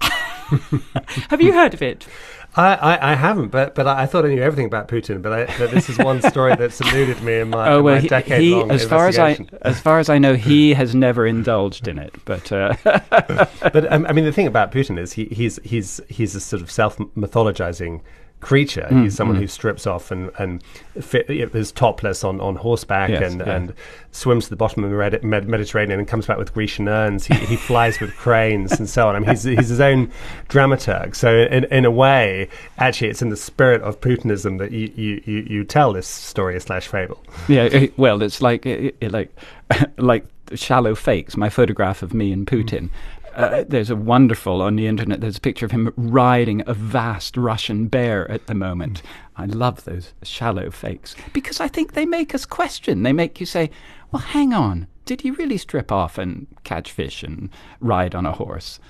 have 1.28 1.42
you 1.42 1.52
heard 1.52 1.74
of 1.74 1.82
it? 1.82 2.06
I, 2.54 2.74
I, 2.74 3.12
I, 3.12 3.14
haven't, 3.14 3.48
but 3.48 3.74
but 3.74 3.88
I, 3.88 4.06
thought 4.06 4.24
I 4.24 4.28
knew 4.28 4.40
everything 4.40 4.66
about 4.66 4.86
Putin. 4.86 5.20
But, 5.22 5.32
I, 5.32 5.58
but 5.58 5.72
this 5.72 5.88
is 5.88 5.98
one 5.98 6.22
story 6.22 6.54
that's 6.54 6.80
eluded 6.80 7.20
me 7.20 7.40
in 7.40 7.50
my, 7.50 7.68
oh, 7.72 7.82
well, 7.82 7.96
my 7.96 8.00
he, 8.00 8.08
decade 8.08 8.42
he, 8.42 8.54
long 8.54 8.70
as 8.70 8.84
far 8.84 9.08
as 9.08 9.18
I 9.18 9.44
as 9.62 9.80
far 9.80 9.98
as 9.98 10.08
I 10.08 10.18
know, 10.18 10.34
he 10.34 10.74
has 10.74 10.94
never 10.94 11.26
indulged 11.26 11.88
in 11.88 11.98
it. 11.98 12.14
But 12.24 12.50
uh 12.52 12.74
but 12.84 13.92
um, 13.92 14.06
I 14.06 14.12
mean, 14.12 14.24
the 14.24 14.32
thing 14.32 14.46
about 14.46 14.70
Putin 14.70 14.98
is 15.00 15.12
he, 15.12 15.24
he's 15.26 15.58
he's 15.64 16.00
he's 16.08 16.36
a 16.36 16.40
sort 16.40 16.62
of 16.62 16.70
self 16.70 16.96
mythologizing 16.96 18.02
creature. 18.40 18.86
Mm, 18.90 19.04
He's 19.04 19.16
someone 19.16 19.36
mm. 19.36 19.40
who 19.40 19.46
strips 19.46 19.86
off 19.86 20.10
and 20.10 20.30
and 20.38 20.62
fit, 21.00 21.28
is 21.28 21.72
topless 21.72 22.24
on, 22.24 22.40
on 22.40 22.56
horseback 22.56 23.10
yes, 23.10 23.32
and, 23.32 23.40
yeah. 23.40 23.56
and 23.56 23.74
swims 24.12 24.44
to 24.44 24.50
the 24.50 24.56
bottom 24.56 24.84
of 24.84 24.90
the 24.90 25.20
Mediterranean 25.22 25.98
and 25.98 26.08
comes 26.08 26.26
back 26.26 26.38
with 26.38 26.52
Grecian 26.52 26.88
urns. 26.88 27.26
He, 27.26 27.34
he 27.34 27.56
flies 27.56 28.00
with 28.00 28.14
cranes 28.16 28.78
and 28.78 28.88
so 28.88 29.08
on. 29.08 29.16
I 29.16 29.18
mean, 29.20 29.30
he's 29.30 29.42
he's 29.42 29.68
his 29.68 29.80
own 29.80 30.10
dramaturg. 30.48 31.16
So 31.16 31.36
in 31.36 31.64
in 31.64 31.84
a 31.84 31.90
way, 31.90 32.48
actually, 32.78 33.08
it's 33.08 33.22
in 33.22 33.30
the 33.30 33.36
spirit 33.36 33.82
of 33.82 34.00
Putinism 34.00 34.58
that 34.58 34.72
you 34.72 34.92
you, 34.94 35.22
you, 35.24 35.46
you 35.48 35.64
tell 35.64 35.92
this 35.92 36.06
story 36.06 36.58
slash 36.60 36.86
fable. 36.86 37.22
Yeah, 37.48 37.86
well, 37.96 38.22
it's 38.22 38.40
like 38.40 38.66
it, 38.66 38.96
it, 39.00 39.12
like 39.12 39.30
like 39.98 40.26
shallow 40.54 40.94
fakes. 40.94 41.36
My 41.36 41.50
photograph 41.50 42.02
of 42.02 42.14
me 42.14 42.32
and 42.32 42.46
Putin. 42.46 42.84
Mm 42.84 42.90
uh, 43.38 43.64
there's 43.68 43.88
a 43.88 43.96
wonderful 43.96 44.60
on 44.60 44.74
the 44.74 44.86
internet. 44.86 45.20
There's 45.20 45.36
a 45.36 45.40
picture 45.40 45.64
of 45.64 45.70
him 45.70 45.92
riding 45.96 46.62
a 46.66 46.74
vast 46.74 47.36
Russian 47.36 47.86
bear 47.86 48.28
at 48.30 48.48
the 48.48 48.54
moment. 48.54 49.00
I 49.36 49.46
love 49.46 49.84
those 49.84 50.12
shallow 50.24 50.70
fakes 50.70 51.14
because 51.32 51.60
I 51.60 51.68
think 51.68 51.92
they 51.92 52.04
make 52.04 52.34
us 52.34 52.44
question. 52.44 53.04
They 53.04 53.12
make 53.12 53.38
you 53.38 53.46
say, 53.46 53.70
"Well, 54.10 54.22
hang 54.22 54.52
on, 54.52 54.88
did 55.04 55.20
he 55.20 55.30
really 55.30 55.56
strip 55.56 55.92
off 55.92 56.18
and 56.18 56.48
catch 56.64 56.90
fish 56.90 57.22
and 57.22 57.48
ride 57.80 58.14
on 58.14 58.26
a 58.26 58.32
horse?" 58.32 58.80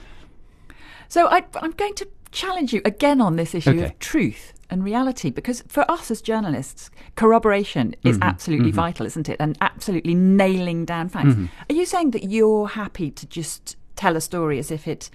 So 1.08 1.26
I, 1.26 1.44
am 1.62 1.72
going 1.72 1.94
to 1.96 2.08
challenge 2.30 2.72
you 2.72 2.80
again 2.84 3.20
on 3.20 3.36
this 3.36 3.54
issue 3.54 3.70
okay. 3.70 3.84
of 3.84 3.98
truth 3.98 4.54
and 4.70 4.84
reality 4.84 5.30
because 5.30 5.62
for 5.66 5.90
us 5.90 6.10
as 6.10 6.20
journalists 6.20 6.90
corroboration 7.16 7.94
is 8.04 8.16
mm-hmm, 8.16 8.28
absolutely 8.28 8.68
mm-hmm. 8.68 8.76
vital 8.76 9.06
isn't 9.06 9.26
it 9.26 9.36
and 9.40 9.56
absolutely 9.62 10.14
nailing 10.14 10.84
down 10.84 11.08
facts 11.08 11.28
mm-hmm. 11.28 11.46
are 11.70 11.74
you 11.74 11.86
saying 11.86 12.10
that 12.10 12.24
you're 12.24 12.68
happy 12.68 13.10
to 13.10 13.26
just 13.26 13.77
tell 13.98 14.16
a 14.16 14.20
story 14.20 14.58
as 14.58 14.70
if 14.70 14.88
it 14.88 15.10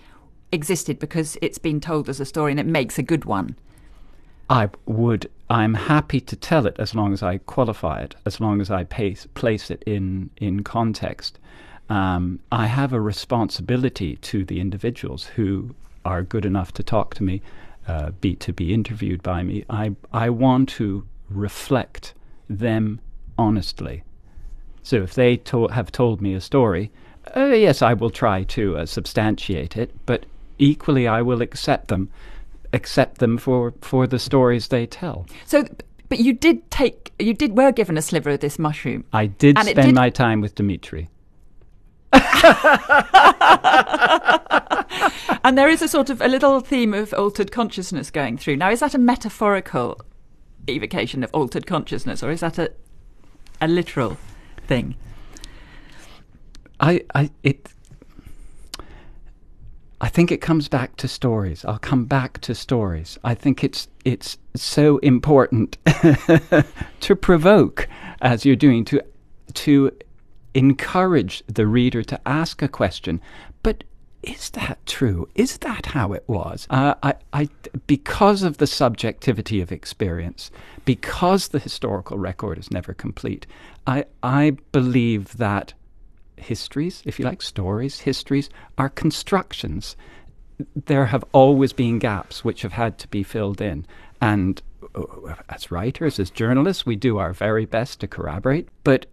existed 0.51 0.99
because 0.99 1.37
it's 1.41 1.57
been 1.57 1.81
told 1.81 2.07
as 2.09 2.19
a 2.19 2.25
story 2.25 2.51
and 2.51 2.59
it 2.59 2.67
makes 2.67 2.99
a 2.99 3.03
good 3.03 3.25
one. 3.25 3.55
I 4.49 4.69
would. 4.85 5.31
I'm 5.49 5.73
happy 5.73 6.19
to 6.19 6.35
tell 6.35 6.67
it 6.67 6.75
as 6.77 6.93
long 6.93 7.13
as 7.13 7.23
I 7.23 7.39
qualify 7.39 8.01
it, 8.01 8.15
as 8.25 8.39
long 8.39 8.61
as 8.61 8.69
I 8.69 8.83
pace, 8.83 9.25
place 9.33 9.71
it 9.71 9.81
in 9.85 10.29
in 10.37 10.63
context. 10.63 11.39
Um, 11.89 12.39
I 12.51 12.67
have 12.67 12.93
a 12.93 13.01
responsibility 13.01 14.17
to 14.17 14.45
the 14.45 14.59
individuals 14.59 15.25
who 15.35 15.75
are 16.05 16.21
good 16.23 16.45
enough 16.45 16.71
to 16.73 16.83
talk 16.83 17.15
to 17.15 17.23
me, 17.23 17.41
uh, 17.87 18.11
be 18.21 18.35
to 18.35 18.53
be 18.53 18.73
interviewed 18.73 19.23
by 19.23 19.43
me. 19.43 19.63
I 19.69 19.95
I 20.11 20.29
want 20.29 20.69
to 20.69 21.05
reflect 21.29 22.13
them 22.49 22.99
honestly. 23.37 24.03
So 24.83 24.97
if 24.97 25.13
they 25.13 25.37
to- 25.37 25.69
have 25.69 25.91
told 25.91 26.21
me 26.21 26.33
a 26.33 26.41
story 26.41 26.91
uh, 27.35 27.45
yes, 27.45 27.81
I 27.81 27.93
will 27.93 28.09
try 28.09 28.43
to 28.43 28.77
uh, 28.77 28.85
substantiate 28.85 29.77
it, 29.77 29.91
but 30.05 30.25
equally 30.59 31.07
I 31.07 31.21
will 31.21 31.41
accept 31.41 31.87
them, 31.87 32.09
accept 32.73 33.19
them 33.19 33.37
for, 33.37 33.73
for 33.81 34.07
the 34.07 34.19
stories 34.19 34.67
they 34.67 34.85
tell. 34.85 35.25
So, 35.45 35.65
but 36.09 36.19
you 36.19 36.33
did 36.33 36.69
take, 36.69 37.11
you 37.19 37.33
did 37.33 37.57
were 37.57 37.71
given 37.71 37.97
a 37.97 38.01
sliver 38.01 38.31
of 38.31 38.39
this 38.39 38.59
mushroom. 38.59 39.05
I 39.13 39.27
did 39.27 39.57
spend 39.57 39.75
did... 39.75 39.95
my 39.95 40.09
time 40.09 40.41
with 40.41 40.55
Dimitri. 40.55 41.09
and 45.43 45.57
there 45.57 45.69
is 45.69 45.81
a 45.81 45.87
sort 45.87 46.11
of 46.11 46.21
a 46.21 46.27
little 46.27 46.59
theme 46.59 46.93
of 46.93 47.11
altered 47.13 47.51
consciousness 47.51 48.11
going 48.11 48.37
through. 48.37 48.57
Now, 48.57 48.69
is 48.69 48.81
that 48.81 48.93
a 48.93 48.99
metaphorical 48.99 49.99
evocation 50.69 51.23
of 51.23 51.31
altered 51.33 51.65
consciousness, 51.65 52.21
or 52.21 52.29
is 52.29 52.41
that 52.41 52.59
a 52.59 52.71
a 53.63 53.67
literal 53.67 54.17
thing? 54.67 54.95
I, 56.83 57.01
I, 57.15 57.29
it, 57.43 57.69
I 60.01 60.09
think 60.09 60.33
it 60.33 60.41
comes 60.41 60.67
back 60.67 60.97
to 60.97 61.07
stories. 61.07 61.63
I'll 61.63 61.79
come 61.79 62.03
back 62.03 62.41
to 62.41 62.53
stories. 62.53 63.17
I 63.23 63.35
think 63.35 63.63
it's 63.63 63.87
it's 64.03 64.37
so 64.53 64.97
important 64.97 65.77
to 66.99 67.15
provoke, 67.15 67.87
as 68.19 68.45
you're 68.45 68.57
doing, 68.57 68.83
to 68.85 68.99
to 69.53 69.91
encourage 70.53 71.41
the 71.47 71.65
reader 71.67 72.03
to 72.03 72.19
ask 72.27 72.61
a 72.61 72.67
question. 72.67 73.21
But 73.63 73.85
is 74.21 74.49
that 74.49 74.85
true? 74.85 75.29
Is 75.35 75.59
that 75.59 75.85
how 75.85 76.11
it 76.11 76.25
was? 76.27 76.67
Uh, 76.69 76.95
I, 77.01 77.13
I, 77.31 77.49
because 77.87 78.43
of 78.43 78.57
the 78.57 78.67
subjectivity 78.67 79.61
of 79.61 79.71
experience, 79.71 80.51
because 80.83 81.47
the 81.49 81.59
historical 81.59 82.17
record 82.17 82.57
is 82.57 82.71
never 82.71 82.93
complete, 82.93 83.47
I, 83.87 84.05
I 84.21 84.57
believe 84.71 85.37
that 85.37 85.73
histories, 86.37 87.01
if 87.05 87.19
you 87.19 87.25
like, 87.25 87.41
stories, 87.41 88.01
histories, 88.01 88.49
are 88.77 88.89
constructions. 88.89 89.95
There 90.75 91.07
have 91.07 91.23
always 91.31 91.73
been 91.73 91.99
gaps 91.99 92.43
which 92.43 92.61
have 92.61 92.73
had 92.73 92.97
to 92.99 93.07
be 93.07 93.23
filled 93.23 93.61
in. 93.61 93.85
And 94.21 94.61
uh, 94.95 95.35
as 95.49 95.71
writers, 95.71 96.19
as 96.19 96.29
journalists, 96.29 96.85
we 96.85 96.95
do 96.95 97.17
our 97.17 97.33
very 97.33 97.65
best 97.65 97.99
to 98.01 98.07
corroborate. 98.07 98.67
But 98.83 99.05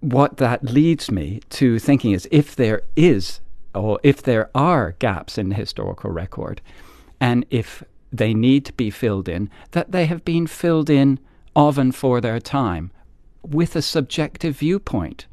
what 0.00 0.36
that 0.36 0.64
leads 0.64 1.10
me 1.10 1.40
to 1.50 1.78
thinking 1.78 2.12
is 2.12 2.28
if 2.30 2.54
there 2.54 2.82
is, 2.94 3.40
or 3.74 3.98
if 4.02 4.22
there 4.22 4.50
are 4.54 4.96
gaps 4.98 5.38
in 5.38 5.48
the 5.48 5.54
historical 5.54 6.10
record, 6.10 6.60
and 7.20 7.46
if 7.50 7.82
they 8.12 8.34
need 8.34 8.64
to 8.66 8.72
be 8.74 8.90
filled 8.90 9.28
in, 9.28 9.50
that 9.72 9.92
they 9.92 10.06
have 10.06 10.24
been 10.24 10.46
filled 10.46 10.90
in 10.90 11.18
of 11.56 11.78
and 11.78 11.94
for 11.94 12.20
their 12.20 12.38
time 12.38 12.90
with 13.42 13.74
a 13.76 13.82
subjective 13.82 14.58
viewpoint. 14.58 15.26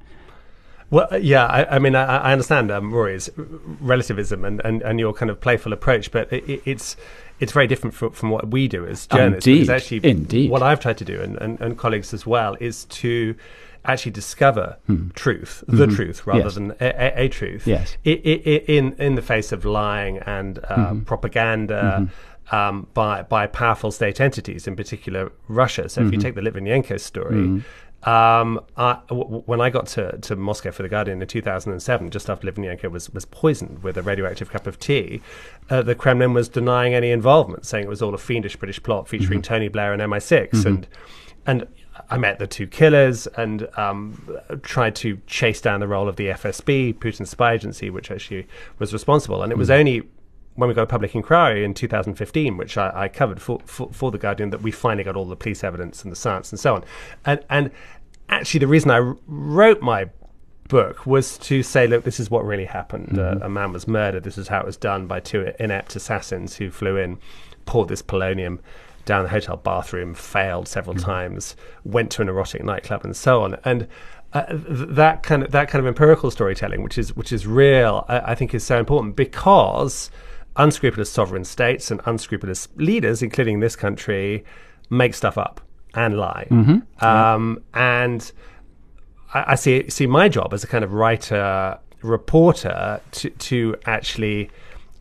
Well, 0.92 1.08
uh, 1.10 1.16
yeah, 1.16 1.46
I, 1.46 1.78
I 1.78 1.80
mean, 1.80 1.96
I, 1.96 2.18
I 2.18 2.32
understand 2.34 2.70
um, 2.70 2.94
Rory's 2.94 3.30
relativism 3.36 4.44
and, 4.44 4.62
and, 4.64 4.82
and 4.82 5.00
your 5.00 5.14
kind 5.14 5.32
of 5.32 5.40
playful 5.40 5.74
approach, 5.74 6.12
but 6.12 6.32
it, 6.32 6.62
it's 6.66 6.98
it's 7.40 7.54
very 7.54 7.66
different 7.66 7.96
from, 7.96 8.12
from 8.12 8.30
what 8.30 8.52
we 8.52 8.68
do 8.68 8.86
as 8.86 9.08
journalists. 9.08 9.48
Indeed, 9.48 9.70
actually, 9.70 10.06
indeed. 10.08 10.52
what 10.52 10.62
I've 10.62 10.80
tried 10.80 11.00
to 11.00 11.06
do, 11.06 11.20
and, 11.20 11.38
and, 11.38 11.60
and 11.60 11.78
colleagues 11.78 12.14
as 12.14 12.26
well, 12.26 12.56
is 12.60 12.86
to 12.86 13.36
actually 13.84 14.12
discover 14.12 14.78
hmm. 14.86 15.10
truth, 15.16 15.64
the 15.68 15.88
mm-hmm. 15.88 15.96
truth, 15.96 16.28
rather 16.28 16.44
yes. 16.44 16.54
than 16.54 16.72
a, 16.72 16.76
a, 16.82 17.26
a, 17.26 17.30
truth. 17.30 17.66
Yes. 17.66 17.98
in 18.04 18.94
in 18.94 19.16
the 19.16 19.24
face 19.24 19.52
of 19.52 19.66
lying 19.66 20.20
and 20.20 20.60
uh, 20.60 20.76
mm-hmm. 20.76 21.00
propaganda. 21.02 21.98
Mm-hmm. 22.02 22.14
Um, 22.54 22.88
by 22.94 23.22
by 23.22 23.48
powerful 23.48 23.92
state 23.92 24.20
entities, 24.20 24.68
in 24.68 24.76
particular 24.76 25.32
Russia. 25.48 25.88
So, 25.88 26.02
if 26.02 26.08
you 26.08 26.18
mm-hmm. 26.18 26.22
take 26.22 26.36
the 26.36 26.42
Litvinenko 26.42 27.00
story, 27.00 27.36
mm-hmm. 27.36 27.60
Um, 28.04 28.62
I, 28.78 29.00
w- 29.10 29.44
when 29.46 29.62
I 29.62 29.70
got 29.70 29.86
to, 29.88 30.18
to 30.18 30.36
Moscow 30.36 30.72
for 30.72 30.82
the 30.82 30.90
Guardian 30.90 31.22
in 31.22 31.28
2007, 31.28 32.10
just 32.10 32.30
after 32.30 32.52
Litvinenko 32.52 32.90
was, 32.90 33.10
was 33.12 33.26
poisoned 33.26 33.84
with 33.84 33.98
a 33.98 34.02
radioactive 34.02 34.50
cup 34.50 34.66
of 34.66 34.80
tea, 34.80 35.22
uh, 35.70 35.84
the 35.84 35.94
Kremlin 35.94 36.34
was 36.34 36.50
denying 36.50 36.96
any 36.96 37.12
involvement, 37.12 37.66
saying 37.66 37.86
it 37.86 37.90
was 37.90 38.02
all 38.02 38.14
a 38.14 38.18
fiendish 38.18 38.56
British 38.56 38.82
plot 38.82 39.08
featuring 39.08 39.42
mm-hmm. 39.42 39.54
Tony 39.54 39.68
Blair 39.68 39.94
and 39.94 40.02
MI6. 40.02 40.50
Mm-hmm. 40.50 40.68
And 40.68 40.88
and 41.48 41.68
I 42.10 42.18
met 42.18 42.40
the 42.40 42.48
two 42.48 42.68
killers 42.68 43.28
and 43.28 43.68
um, 43.78 44.38
tried 44.62 44.96
to 44.98 45.20
chase 45.28 45.62
down 45.62 45.80
the 45.80 45.88
role 45.88 46.08
of 46.08 46.16
the 46.16 46.28
FSB, 46.28 46.96
Putin's 47.00 47.30
spy 47.30 47.54
agency, 47.54 47.90
which 47.90 48.12
actually 48.12 48.48
was 48.80 48.94
responsible. 48.94 49.44
And 49.44 49.52
it 49.52 49.58
was 49.58 49.70
mm-hmm. 49.70 49.80
only 49.80 50.10
when 50.56 50.68
we 50.68 50.76
got 50.76 50.84
a 50.84 50.88
public 50.88 51.16
inquiry 51.16 51.64
in 51.64 51.74
2015, 51.74 52.58
which 52.58 52.78
I, 52.78 52.92
I 52.94 53.08
covered 53.08 53.42
for, 53.42 53.60
for, 53.66 53.90
for, 53.92 54.12
the 54.12 54.18
Guardian, 54.18 54.50
that 54.50 54.62
we 54.62 54.72
finally 54.72 55.04
got 55.04 55.16
all 55.16 55.26
the 55.26 55.36
police 55.36 55.64
evidence 55.64 56.04
and 56.04 56.12
the 56.12 56.16
science 56.16 56.52
and 56.52 56.60
so 56.60 56.76
on. 56.76 56.84
And 57.26 57.44
and 57.50 57.72
actually, 58.30 58.60
the 58.60 58.68
reason 58.68 58.92
I 58.92 59.14
wrote 59.28 59.82
my 59.82 60.10
book 60.68 61.06
was 61.06 61.38
to 61.38 61.62
say, 61.64 61.86
look, 61.86 62.04
this 62.04 62.20
is 62.20 62.32
what 62.32 62.46
really 62.46 62.66
happened. 62.66 63.20
Uh, 63.20 63.22
mm-hmm. 63.22 63.44
Uh, 63.44 63.46
a 63.46 63.50
man 63.50 63.74
was 63.74 63.88
murdered. 63.88 64.24
This 64.24 64.38
is 64.38 64.48
how 64.48 64.60
it 64.62 64.66
was 64.66 64.78
done 64.78 65.06
by 65.06 65.20
two 65.20 65.54
inept 65.60 65.96
assassins 65.96 66.56
who 66.56 66.72
flew 66.72 66.98
in, 66.98 67.20
poured 67.66 67.90
this 67.90 68.02
polonium 68.02 68.60
down 69.06 69.24
the 69.24 69.30
hotel 69.30 69.58
bathroom, 69.58 70.14
failed 70.14 70.68
several 70.68 70.96
mm-hmm. 70.96 71.06
times, 71.06 71.56
went 71.84 72.12
to 72.12 72.22
an 72.22 72.30
erotic 72.30 72.64
nightclub, 72.64 73.04
and 73.04 73.16
so 73.16 73.44
on. 73.44 73.58
And 73.66 73.88
uh, 74.34 74.46
that 74.50 75.24
kind 75.24 75.44
of 75.44 75.52
that 75.52 75.68
kind 75.68 75.82
of 75.82 75.88
empirical 75.88 76.32
storytelling, 76.32 76.84
which 76.84 76.98
is 76.98 77.16
which 77.16 77.34
is 77.34 77.46
real, 77.46 78.06
I, 78.08 78.32
I 78.32 78.36
think 78.36 78.54
is 78.54 78.64
so 78.64 78.80
important 78.80 79.16
because 79.16 80.10
unscrupulous 80.56 81.12
sovereign 81.12 81.44
states 81.44 81.92
and 81.92 82.02
unscrupulous 82.06 82.68
leaders, 82.76 83.22
including 83.22 83.60
this 83.60 83.76
country, 83.76 84.44
make 84.90 85.14
stuff 85.14 85.38
up 85.38 85.62
and 85.94 86.18
lie. 86.18 86.48
Mm-hmm. 86.50 87.06
Um, 87.06 87.64
yeah. 87.74 88.04
And 88.04 88.32
I, 89.34 89.44
I, 89.48 89.56
see 89.56 89.90
see 89.90 90.08
my 90.08 90.30
job 90.30 90.54
as 90.54 90.64
a 90.64 90.68
kind 90.68 90.84
of 90.84 90.94
writer 90.94 91.80
reporter 92.02 93.00
to 93.12 93.30
to 93.30 93.76
actually 93.86 94.50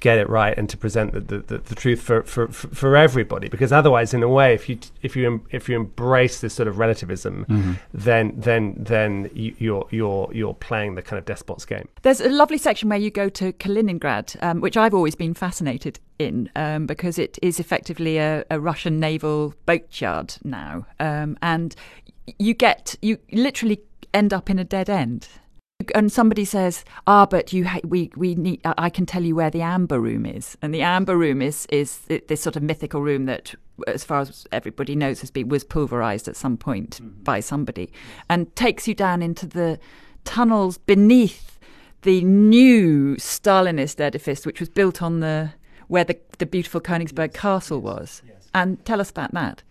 get 0.01 0.19
it 0.19 0.29
right 0.29 0.57
and 0.57 0.69
to 0.69 0.77
present 0.77 1.13
the, 1.13 1.21
the, 1.21 1.59
the, 1.59 1.75
truth 1.75 2.01
for, 2.01 2.23
for, 2.23 2.49
for 2.49 2.97
everybody. 2.97 3.49
Because 3.49 3.73
otherwise 3.73 4.13
in 4.15 4.23
a 4.23 4.29
way 4.29 4.55
if 4.55 4.69
you 4.69 4.79
if 5.03 5.17
you 5.17 5.45
if 5.51 5.69
you 5.69 5.77
embrace 5.77 6.41
this 6.41 6.55
sort 6.55 6.69
of 6.69 6.79
relativism 6.79 7.45
mm-hmm. 7.49 7.73
then 7.93 8.33
then 8.37 8.75
then 8.79 9.31
you, 9.35 9.55
you're 9.59 9.87
you're 9.91 10.31
you're 10.33 10.55
playing 10.55 10.95
the 10.95 11.03
kind 11.03 11.19
of 11.19 11.25
despot's 11.25 11.65
game. 11.65 11.89
There's 12.03 12.21
a 12.21 12.29
lovely 12.29 12.59
section 12.59 12.89
where 12.89 12.99
you 12.99 13.11
go 13.11 13.29
to 13.29 13.53
Kaliningrad 13.55 14.37
um, 14.43 14.61
which 14.61 14.77
I've 14.77 14.95
always 14.95 15.15
been 15.15 15.35
fascinated 15.35 16.01
in 16.19 16.51
um, 16.57 16.87
because 16.87 17.19
it 17.19 17.39
is 17.43 17.61
effectively 17.61 18.19
a, 18.19 18.45
a 18.51 18.61
Russian 18.61 19.01
naval 19.01 19.55
boatyard 19.67 20.35
now. 20.45 20.87
Um, 20.99 21.37
and 21.43 21.75
you 22.39 22.55
get 22.55 22.97
you 23.03 23.19
literally 23.33 23.81
end 24.13 24.33
up 24.33 24.51
in 24.51 24.59
a 24.59 24.65
dead 24.65 24.91
end 24.91 25.29
and 25.95 26.11
somebody 26.13 26.45
says, 26.45 26.85
"Ah, 27.07 27.27
but 27.27 27.53
you, 27.53 27.67
ha- 27.67 27.81
we, 27.85 28.11
we 28.17 28.35
need. 28.35 28.61
I 28.65 28.91
can 28.91 29.07
tell 29.07 29.23
you 29.23 29.35
where 29.35 29.51
the 29.51 29.63
amber 29.63 30.01
room 30.01 30.27
is." 30.27 30.57
And 30.63 30.75
the 30.75 30.83
amber 30.83 31.17
room 31.17 31.43
is 31.43 31.67
is 31.67 32.01
this 32.09 32.41
sort 32.41 32.57
of 32.57 32.63
mythical 32.63 33.03
room 33.03 33.27
that, 33.27 33.55
as 33.87 34.05
far 34.05 34.21
as 34.21 34.47
everybody 34.53 34.95
knows, 34.95 35.21
has 35.21 35.31
been 35.31 35.49
was 35.49 35.65
pulverized 35.65 36.29
at 36.29 36.37
some 36.37 36.57
point 36.57 37.01
mm-hmm. 37.03 37.23
by 37.23 37.41
somebody, 37.41 37.93
and 38.29 38.55
takes 38.57 38.87
you 38.89 38.95
down 38.95 39.23
into 39.23 39.47
the 39.47 39.79
tunnels 40.25 40.79
beneath 40.79 41.59
the 42.03 42.25
new 42.25 43.17
Stalinist 43.17 44.01
edifice, 44.01 44.47
which 44.47 44.61
was 44.61 44.69
built 44.69 45.03
on 45.03 45.21
the 45.21 45.53
where 45.89 46.05
the 46.05 46.19
the 46.39 46.47
beautiful 46.47 46.81
Königsberg 46.81 47.33
yes, 47.33 47.41
Castle 47.41 47.81
was. 47.81 48.23
Yes, 48.25 48.35
yes. 48.37 48.51
And 48.55 48.85
tell 48.85 49.01
us 49.01 49.11
about 49.11 49.33
that. 49.33 49.63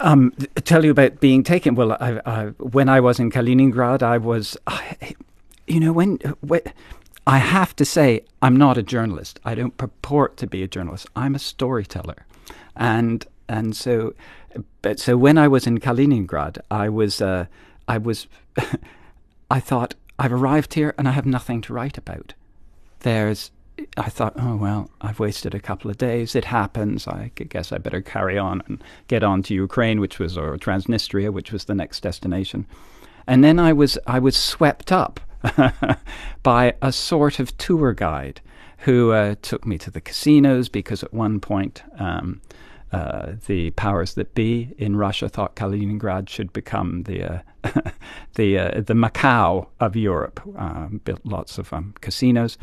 Um, 0.00 0.32
tell 0.64 0.84
you 0.84 0.90
about 0.90 1.20
being 1.20 1.42
taken. 1.42 1.74
Well, 1.74 1.92
I, 1.92 2.20
I, 2.24 2.44
when 2.58 2.88
I 2.88 3.00
was 3.00 3.20
in 3.20 3.30
Kaliningrad, 3.30 4.02
I 4.02 4.16
was, 4.18 4.56
I, 4.66 5.14
you 5.66 5.78
know, 5.78 5.92
when, 5.92 6.16
when 6.40 6.62
I 7.26 7.38
have 7.38 7.76
to 7.76 7.84
say, 7.84 8.24
I'm 8.40 8.56
not 8.56 8.78
a 8.78 8.82
journalist. 8.82 9.40
I 9.44 9.54
don't 9.54 9.76
purport 9.76 10.36
to 10.38 10.46
be 10.46 10.62
a 10.62 10.68
journalist. 10.68 11.06
I'm 11.14 11.34
a 11.34 11.38
storyteller, 11.38 12.24
and 12.74 13.26
and 13.50 13.74
so, 13.76 14.14
but 14.80 15.00
so 15.00 15.16
when 15.16 15.36
I 15.36 15.48
was 15.48 15.66
in 15.66 15.78
Kaliningrad, 15.78 16.58
I 16.70 16.88
was, 16.88 17.20
uh, 17.20 17.46
I 17.88 17.98
was, 17.98 18.28
I 19.50 19.58
thought 19.58 19.94
I've 20.20 20.32
arrived 20.32 20.74
here 20.74 20.94
and 20.96 21.08
I 21.08 21.10
have 21.10 21.26
nothing 21.26 21.60
to 21.62 21.72
write 21.72 21.98
about. 21.98 22.34
There's 23.00 23.50
I 23.96 24.08
thought, 24.08 24.34
oh, 24.36 24.56
well, 24.56 24.90
I've 25.00 25.20
wasted 25.20 25.54
a 25.54 25.60
couple 25.60 25.90
of 25.90 25.98
days. 25.98 26.34
It 26.34 26.46
happens. 26.46 27.06
I 27.06 27.30
guess 27.34 27.72
I 27.72 27.78
better 27.78 28.00
carry 28.00 28.38
on 28.38 28.62
and 28.66 28.82
get 29.08 29.22
on 29.22 29.42
to 29.44 29.54
Ukraine, 29.54 30.00
which 30.00 30.18
was, 30.18 30.36
or 30.36 30.56
Transnistria, 30.56 31.32
which 31.32 31.52
was 31.52 31.64
the 31.64 31.74
next 31.74 32.00
destination. 32.00 32.66
And 33.26 33.44
then 33.44 33.58
I 33.58 33.72
was, 33.72 33.98
I 34.06 34.18
was 34.18 34.36
swept 34.36 34.92
up 34.92 35.20
by 36.42 36.74
a 36.82 36.92
sort 36.92 37.38
of 37.38 37.56
tour 37.58 37.92
guide 37.92 38.40
who 38.80 39.12
uh, 39.12 39.34
took 39.42 39.66
me 39.66 39.78
to 39.78 39.90
the 39.90 40.00
casinos 40.00 40.68
because 40.68 41.02
at 41.02 41.12
one 41.12 41.38
point 41.40 41.82
um, 41.98 42.40
uh, 42.92 43.32
the 43.46 43.70
powers 43.72 44.14
that 44.14 44.34
be 44.34 44.74
in 44.78 44.96
Russia 44.96 45.28
thought 45.28 45.54
Kaliningrad 45.54 46.28
should 46.28 46.52
become 46.52 47.04
the 47.04 47.22
uh, 47.22 47.38
the 48.34 48.58
uh, 48.58 48.80
the 48.80 48.94
Macau 48.94 49.68
of 49.78 49.94
Europe. 49.94 50.40
Um, 50.56 51.00
built 51.04 51.20
lots 51.24 51.58
of 51.58 51.72
um, 51.72 51.94
casinos, 52.00 52.58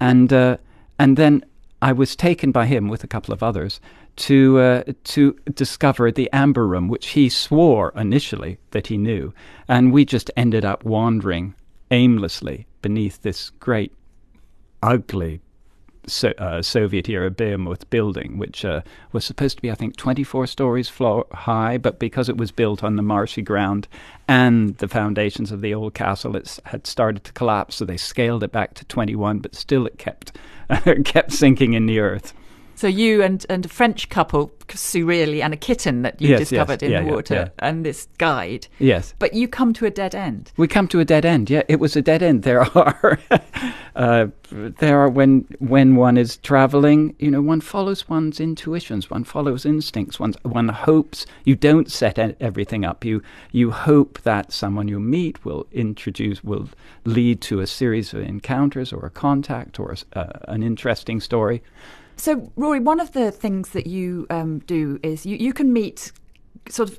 and 0.00 0.32
uh, 0.32 0.56
and 0.98 1.16
then 1.16 1.44
I 1.82 1.92
was 1.92 2.16
taken 2.16 2.52
by 2.52 2.66
him 2.66 2.88
with 2.88 3.04
a 3.04 3.08
couple 3.08 3.34
of 3.34 3.42
others 3.42 3.80
to 4.16 4.58
uh, 4.58 4.82
to 5.04 5.36
discover 5.54 6.10
the 6.10 6.30
amber 6.32 6.66
room, 6.66 6.88
which 6.88 7.08
he 7.08 7.28
swore 7.28 7.92
initially 7.96 8.58
that 8.70 8.86
he 8.86 8.96
knew, 8.96 9.32
and 9.68 9.92
we 9.92 10.04
just 10.04 10.30
ended 10.36 10.64
up 10.64 10.84
wandering 10.84 11.54
aimlessly 11.90 12.66
beneath 12.82 13.22
this 13.22 13.50
great, 13.50 13.92
ugly 14.82 15.40
so, 16.06 16.30
uh, 16.38 16.62
Soviet 16.62 17.08
era 17.08 17.30
behemoth 17.30 17.88
building, 17.90 18.38
which 18.38 18.64
uh, 18.64 18.82
was 19.12 19.24
supposed 19.24 19.56
to 19.56 19.62
be, 19.62 19.70
I 19.70 19.74
think, 19.74 19.96
24 19.96 20.46
stories 20.46 20.88
floor 20.88 21.26
high, 21.32 21.78
but 21.78 21.98
because 21.98 22.28
it 22.28 22.36
was 22.36 22.50
built 22.50 22.84
on 22.84 22.96
the 22.96 23.02
marshy 23.02 23.42
ground 23.42 23.88
and 24.28 24.76
the 24.78 24.88
foundations 24.88 25.52
of 25.52 25.60
the 25.60 25.74
old 25.74 25.94
castle 25.94 26.36
it 26.36 26.58
had 26.66 26.86
started 26.86 27.24
to 27.24 27.32
collapse, 27.32 27.76
so 27.76 27.84
they 27.84 27.96
scaled 27.96 28.42
it 28.42 28.52
back 28.52 28.74
to 28.74 28.84
21, 28.84 29.38
but 29.38 29.54
still 29.54 29.86
it 29.86 29.98
kept 29.98 30.36
kept 31.04 31.32
sinking 31.32 31.74
in 31.74 31.86
the 31.86 32.00
earth. 32.00 32.34
So 32.76 32.86
you 32.86 33.22
and, 33.22 33.44
and 33.48 33.64
a 33.64 33.68
French 33.68 34.08
couple, 34.08 34.50
Surreally, 34.68 35.42
and 35.42 35.54
a 35.54 35.56
kitten 35.56 36.02
that 36.02 36.20
you 36.20 36.30
yes, 36.30 36.40
discovered 36.40 36.82
yes. 36.82 36.88
in 36.88 36.90
yeah, 36.90 37.02
the 37.02 37.12
water, 37.12 37.34
yeah, 37.34 37.40
yeah. 37.40 37.68
and 37.68 37.84
this 37.84 38.08
guide. 38.18 38.66
Yes. 38.78 39.14
But 39.18 39.34
you 39.34 39.46
come 39.46 39.72
to 39.74 39.86
a 39.86 39.90
dead 39.90 40.14
end. 40.14 40.52
We 40.56 40.66
come 40.66 40.88
to 40.88 41.00
a 41.00 41.04
dead 41.04 41.24
end. 41.24 41.50
Yeah, 41.50 41.62
it 41.68 41.78
was 41.78 41.96
a 41.96 42.02
dead 42.02 42.22
end. 42.22 42.42
There 42.42 42.62
are, 42.76 43.18
uh, 43.96 44.26
there 44.50 44.98
are 44.98 45.08
when 45.08 45.46
when 45.58 45.96
one 45.96 46.16
is 46.16 46.38
traveling, 46.38 47.14
you 47.18 47.30
know, 47.30 47.42
one 47.42 47.60
follows 47.60 48.08
one's 48.08 48.40
intuitions, 48.40 49.10
one 49.10 49.24
follows 49.24 49.64
instincts, 49.64 50.18
one 50.18 50.34
one 50.42 50.68
hopes. 50.68 51.26
You 51.44 51.54
don't 51.56 51.90
set 51.90 52.18
everything 52.40 52.84
up. 52.84 53.04
You 53.04 53.22
you 53.52 53.70
hope 53.70 54.22
that 54.22 54.52
someone 54.52 54.88
you 54.88 54.98
meet 54.98 55.44
will 55.44 55.66
introduce, 55.72 56.42
will 56.42 56.68
lead 57.04 57.40
to 57.42 57.60
a 57.60 57.66
series 57.66 58.14
of 58.14 58.22
encounters 58.22 58.92
or 58.92 59.04
a 59.06 59.10
contact 59.10 59.78
or 59.78 59.94
uh, 60.14 60.26
an 60.48 60.62
interesting 60.62 61.20
story. 61.20 61.62
So, 62.16 62.52
Rory, 62.56 62.80
one 62.80 63.00
of 63.00 63.12
the 63.12 63.30
things 63.30 63.70
that 63.70 63.86
you 63.86 64.26
um, 64.30 64.60
do 64.60 64.98
is 65.02 65.26
you, 65.26 65.36
you 65.36 65.52
can 65.52 65.72
meet 65.72 66.12
sort 66.68 66.90
of 66.90 66.98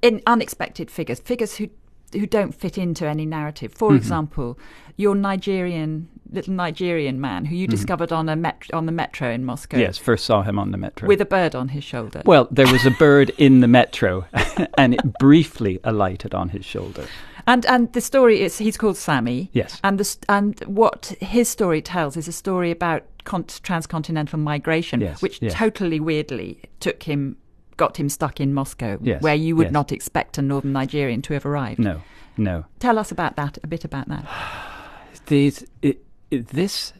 in 0.00 0.22
unexpected 0.26 0.90
figures, 0.90 1.20
figures 1.20 1.56
who 1.56 1.68
who 2.12 2.26
don't 2.26 2.54
fit 2.54 2.76
into 2.76 3.06
any 3.06 3.24
narrative. 3.24 3.72
For 3.72 3.88
mm-hmm. 3.88 3.96
example, 3.96 4.58
your 4.96 5.14
Nigerian 5.14 6.08
little 6.30 6.54
Nigerian 6.54 7.20
man 7.20 7.44
who 7.44 7.56
you 7.56 7.66
mm-hmm. 7.66 7.70
discovered 7.70 8.12
on 8.12 8.28
a 8.28 8.36
met- 8.36 8.70
on 8.72 8.86
the 8.86 8.92
metro 8.92 9.30
in 9.30 9.44
Moscow. 9.44 9.78
Yes, 9.78 9.98
first 9.98 10.24
saw 10.24 10.42
him 10.42 10.58
on 10.58 10.70
the 10.70 10.78
metro 10.78 11.08
with 11.08 11.20
a 11.20 11.26
bird 11.26 11.54
on 11.54 11.68
his 11.68 11.84
shoulder. 11.84 12.22
Well, 12.24 12.48
there 12.50 12.70
was 12.70 12.86
a 12.86 12.90
bird 12.90 13.30
in 13.38 13.60
the 13.60 13.68
metro, 13.68 14.26
and 14.78 14.94
it 14.94 15.18
briefly 15.18 15.80
alighted 15.84 16.34
on 16.34 16.50
his 16.50 16.64
shoulder. 16.64 17.06
And 17.46 17.66
and 17.66 17.92
the 17.92 18.00
story 18.00 18.40
is 18.40 18.58
he's 18.58 18.76
called 18.76 18.96
Sammy. 18.96 19.50
Yes. 19.52 19.80
And 19.82 19.98
the 19.98 20.16
and 20.28 20.60
what 20.60 21.14
his 21.20 21.48
story 21.48 21.82
tells 21.82 22.16
is 22.16 22.28
a 22.28 22.32
story 22.32 22.70
about 22.70 23.04
con- 23.24 23.44
transcontinental 23.62 24.38
migration, 24.38 25.00
yes, 25.00 25.22
which 25.22 25.40
yes. 25.42 25.54
totally 25.54 26.00
weirdly 26.00 26.60
took 26.80 27.02
him 27.02 27.36
got 27.76 27.96
him 27.96 28.08
stuck 28.08 28.40
in 28.40 28.54
Moscow, 28.54 28.98
yes, 29.02 29.22
where 29.22 29.34
you 29.34 29.56
would 29.56 29.72
not 29.72 29.92
expect 29.92 30.38
a 30.38 30.42
northern 30.42 30.72
Nigerian 30.72 31.22
to 31.22 31.34
have 31.34 31.46
arrived. 31.46 31.80
No, 31.80 32.02
no. 32.36 32.64
Tell 32.78 32.98
us 32.98 33.10
about 33.10 33.36
that, 33.36 33.58
a 33.62 33.66
bit 33.66 33.84
about 33.84 34.08
that. 34.08 34.26
These, 35.26 35.64
it, 35.82 36.04
it, 36.30 36.48
this 36.48 36.92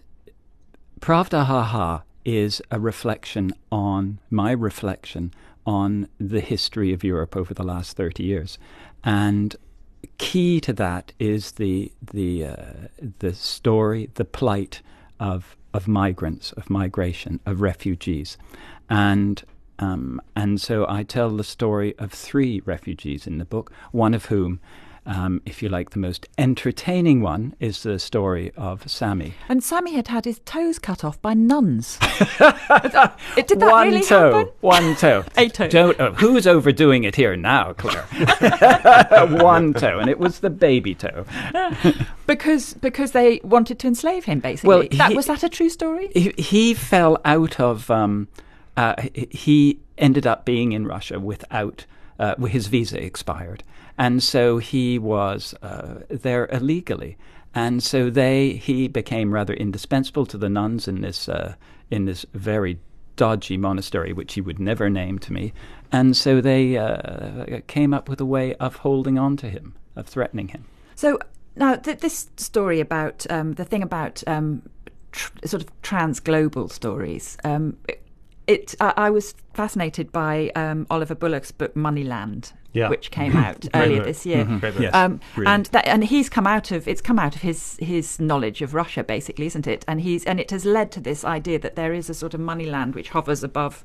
Pravda 1.01 1.45
Ha 1.45 2.03
is 2.25 2.63
a 2.71 2.79
reflection 2.79 3.53
on 3.71 4.21
my 4.31 4.53
reflection 4.53 5.35
on 5.67 6.09
the 6.19 6.41
history 6.41 6.93
of 6.93 7.03
Europe 7.03 7.37
over 7.37 7.53
the 7.53 7.65
last 7.65 7.97
30 7.97 8.23
years. 8.23 8.59
And 9.05 9.57
key 10.19 10.61
to 10.61 10.73
that 10.75 11.13
is 11.19 11.53
the 11.53 11.93
the 12.13 12.47
uh, 12.47 12.57
the 13.19 13.35
story, 13.35 14.11
the 14.15 14.25
plight 14.25 14.83
of 15.21 15.57
of 15.75 15.89
migrants, 15.89 16.53
of 16.53 16.69
migration, 16.69 17.41
of 17.47 17.61
refugees, 17.61 18.37
and 18.89 19.43
um, 19.79 20.21
and 20.37 20.61
so 20.61 20.87
I 20.89 21.03
tell 21.03 21.31
the 21.31 21.45
story 21.45 21.95
of 21.99 22.13
three 22.13 22.61
refugees 22.65 23.27
in 23.27 23.39
the 23.39 23.45
book, 23.45 23.73
one 23.91 24.15
of 24.15 24.27
whom 24.27 24.61
um, 25.05 25.43
if 25.45 25.63
you 25.63 25.69
like, 25.69 25.91
the 25.91 25.99
most 25.99 26.29
entertaining 26.39 27.23
one 27.23 27.55
is 27.59 27.83
the 27.83 27.99
story 27.99 28.53
of 28.57 28.89
Sammy. 28.89 29.35
And 29.49 29.63
Sammy 29.63 29.95
had 29.95 30.09
had 30.09 30.25
his 30.25 30.39
toes 30.45 30.79
cut 30.79 31.03
off 31.05 31.21
by 31.21 31.35
nuns. 31.35 31.99
Did 31.99 32.39
that 32.39 33.17
one 33.61 33.89
really 33.89 34.03
toe, 34.03 34.33
happen? 34.33 34.53
one 34.61 34.95
toe. 34.95 35.25
A 35.37 35.49
toe. 35.49 35.69
Don't, 35.69 35.99
uh, 36.01 36.13
who's 36.13 36.47
overdoing 36.47 37.03
it 37.05 37.17
here 37.17 37.35
now, 37.37 37.73
Claire? 37.73 38.05
one 39.43 39.75
toe, 39.75 39.99
and 39.99 40.09
it 40.09 40.19
was 40.21 40.41
the 40.41 40.51
baby 40.51 40.95
toe. 40.95 41.25
because 42.27 42.75
because 42.75 43.11
they 43.11 43.41
wanted 43.43 43.79
to 43.81 43.89
enslave 43.89 44.25
him, 44.27 44.39
basically. 44.39 44.69
Well, 44.69 44.89
that, 44.93 45.11
he- 45.11 45.17
was 45.17 45.27
that 45.27 45.43
a 45.43 45.49
true 45.49 45.69
story? 45.69 46.11
He, 46.15 46.33
he 46.39 46.75
fell 46.75 47.21
out 47.25 47.59
of. 47.59 47.91
Um, 47.91 48.29
uh, 48.77 48.95
he 49.31 49.79
ended 49.99 50.27
up 50.27 50.45
being 50.47 50.73
in 50.73 50.87
Russia 50.87 51.21
without 51.21 51.85
uh, 52.23 52.37
his 52.47 52.69
visa 52.69 53.03
expired, 53.03 53.63
and 53.99 54.23
so 54.23 54.59
he 54.59 54.99
was 54.99 55.55
uh, 55.63 56.01
there 56.09 56.47
illegally. 56.53 57.17
And 57.55 57.83
so 57.83 58.11
they 58.11 58.53
he 58.53 58.89
became 58.89 59.35
rather 59.35 59.55
indispensable 59.55 60.27
to 60.27 60.39
the 60.39 60.49
nuns 60.49 60.89
in 60.89 61.03
this 61.03 61.29
uh, 61.29 61.55
in 61.91 62.07
this 62.07 62.25
very 62.33 62.79
dodgy 63.17 63.59
monastery, 63.59 64.13
which 64.13 64.35
he 64.35 64.41
would 64.41 64.59
never 64.59 64.89
name 64.89 65.19
to 65.19 65.33
me. 65.33 65.53
And 65.91 66.17
so 66.17 66.41
they 66.41 66.79
uh, 66.79 67.61
came 67.67 67.93
up 67.93 68.09
with 68.09 68.21
a 68.21 68.25
way 68.25 68.55
of 68.55 68.77
holding 68.77 69.19
on 69.19 69.37
to 69.37 69.49
him, 69.49 69.75
of 69.97 70.07
threatening 70.07 70.49
him. 70.49 70.65
So 70.95 71.19
now 71.57 71.77
th- 71.77 71.99
this 71.99 72.31
story 72.37 72.81
about 72.81 73.27
um, 73.29 73.55
the 73.55 73.65
thing 73.65 73.83
about 73.83 74.23
um, 74.27 74.63
tr- 75.11 75.33
sort 75.45 75.63
of 75.63 75.83
trans 75.83 76.21
global 76.21 76.69
stories. 76.69 77.37
Um, 77.45 77.77
I, 78.81 78.93
I 78.97 79.11
was 79.11 79.35
fascinated 79.55 80.13
by 80.13 80.51
um, 80.55 80.87
Oliver 80.91 81.15
Bullough's 81.15 81.53
book 81.53 81.75
Moneyland, 81.75 82.53
Yeah. 82.73 82.89
which 82.89 83.11
came 83.11 83.37
out 83.37 83.67
earlier 83.75 83.99
book. 83.99 84.07
this 84.07 84.25
year. 84.27 84.45
Great 84.45 84.61
book. 84.75 84.81
Yes. 84.81 84.95
Um, 84.95 85.21
and 85.47 85.67
that, 85.67 85.87
and 85.87 86.05
he's 86.05 86.29
come 86.29 86.47
out 86.47 86.71
of 86.71 86.89
it's 86.89 87.01
come 87.01 87.19
out 87.19 87.37
of 87.37 87.43
his 87.43 87.77
his 87.81 88.19
knowledge 88.21 88.63
of 88.63 88.75
Russia, 88.75 89.03
basically, 89.05 89.47
isn't 89.47 89.67
it? 89.67 89.85
And 89.87 90.01
he's 90.01 90.25
and 90.25 90.41
it 90.41 90.51
has 90.51 90.65
led 90.65 90.91
to 90.93 91.01
this 91.01 91.25
idea 91.25 91.59
that 91.59 91.77
there 91.77 91.93
is 91.93 92.09
a 92.11 92.15
sort 92.15 92.35
of 92.35 92.41
money 92.41 92.67
land 92.67 92.95
which 92.95 93.11
hovers 93.11 93.43
above 93.45 93.85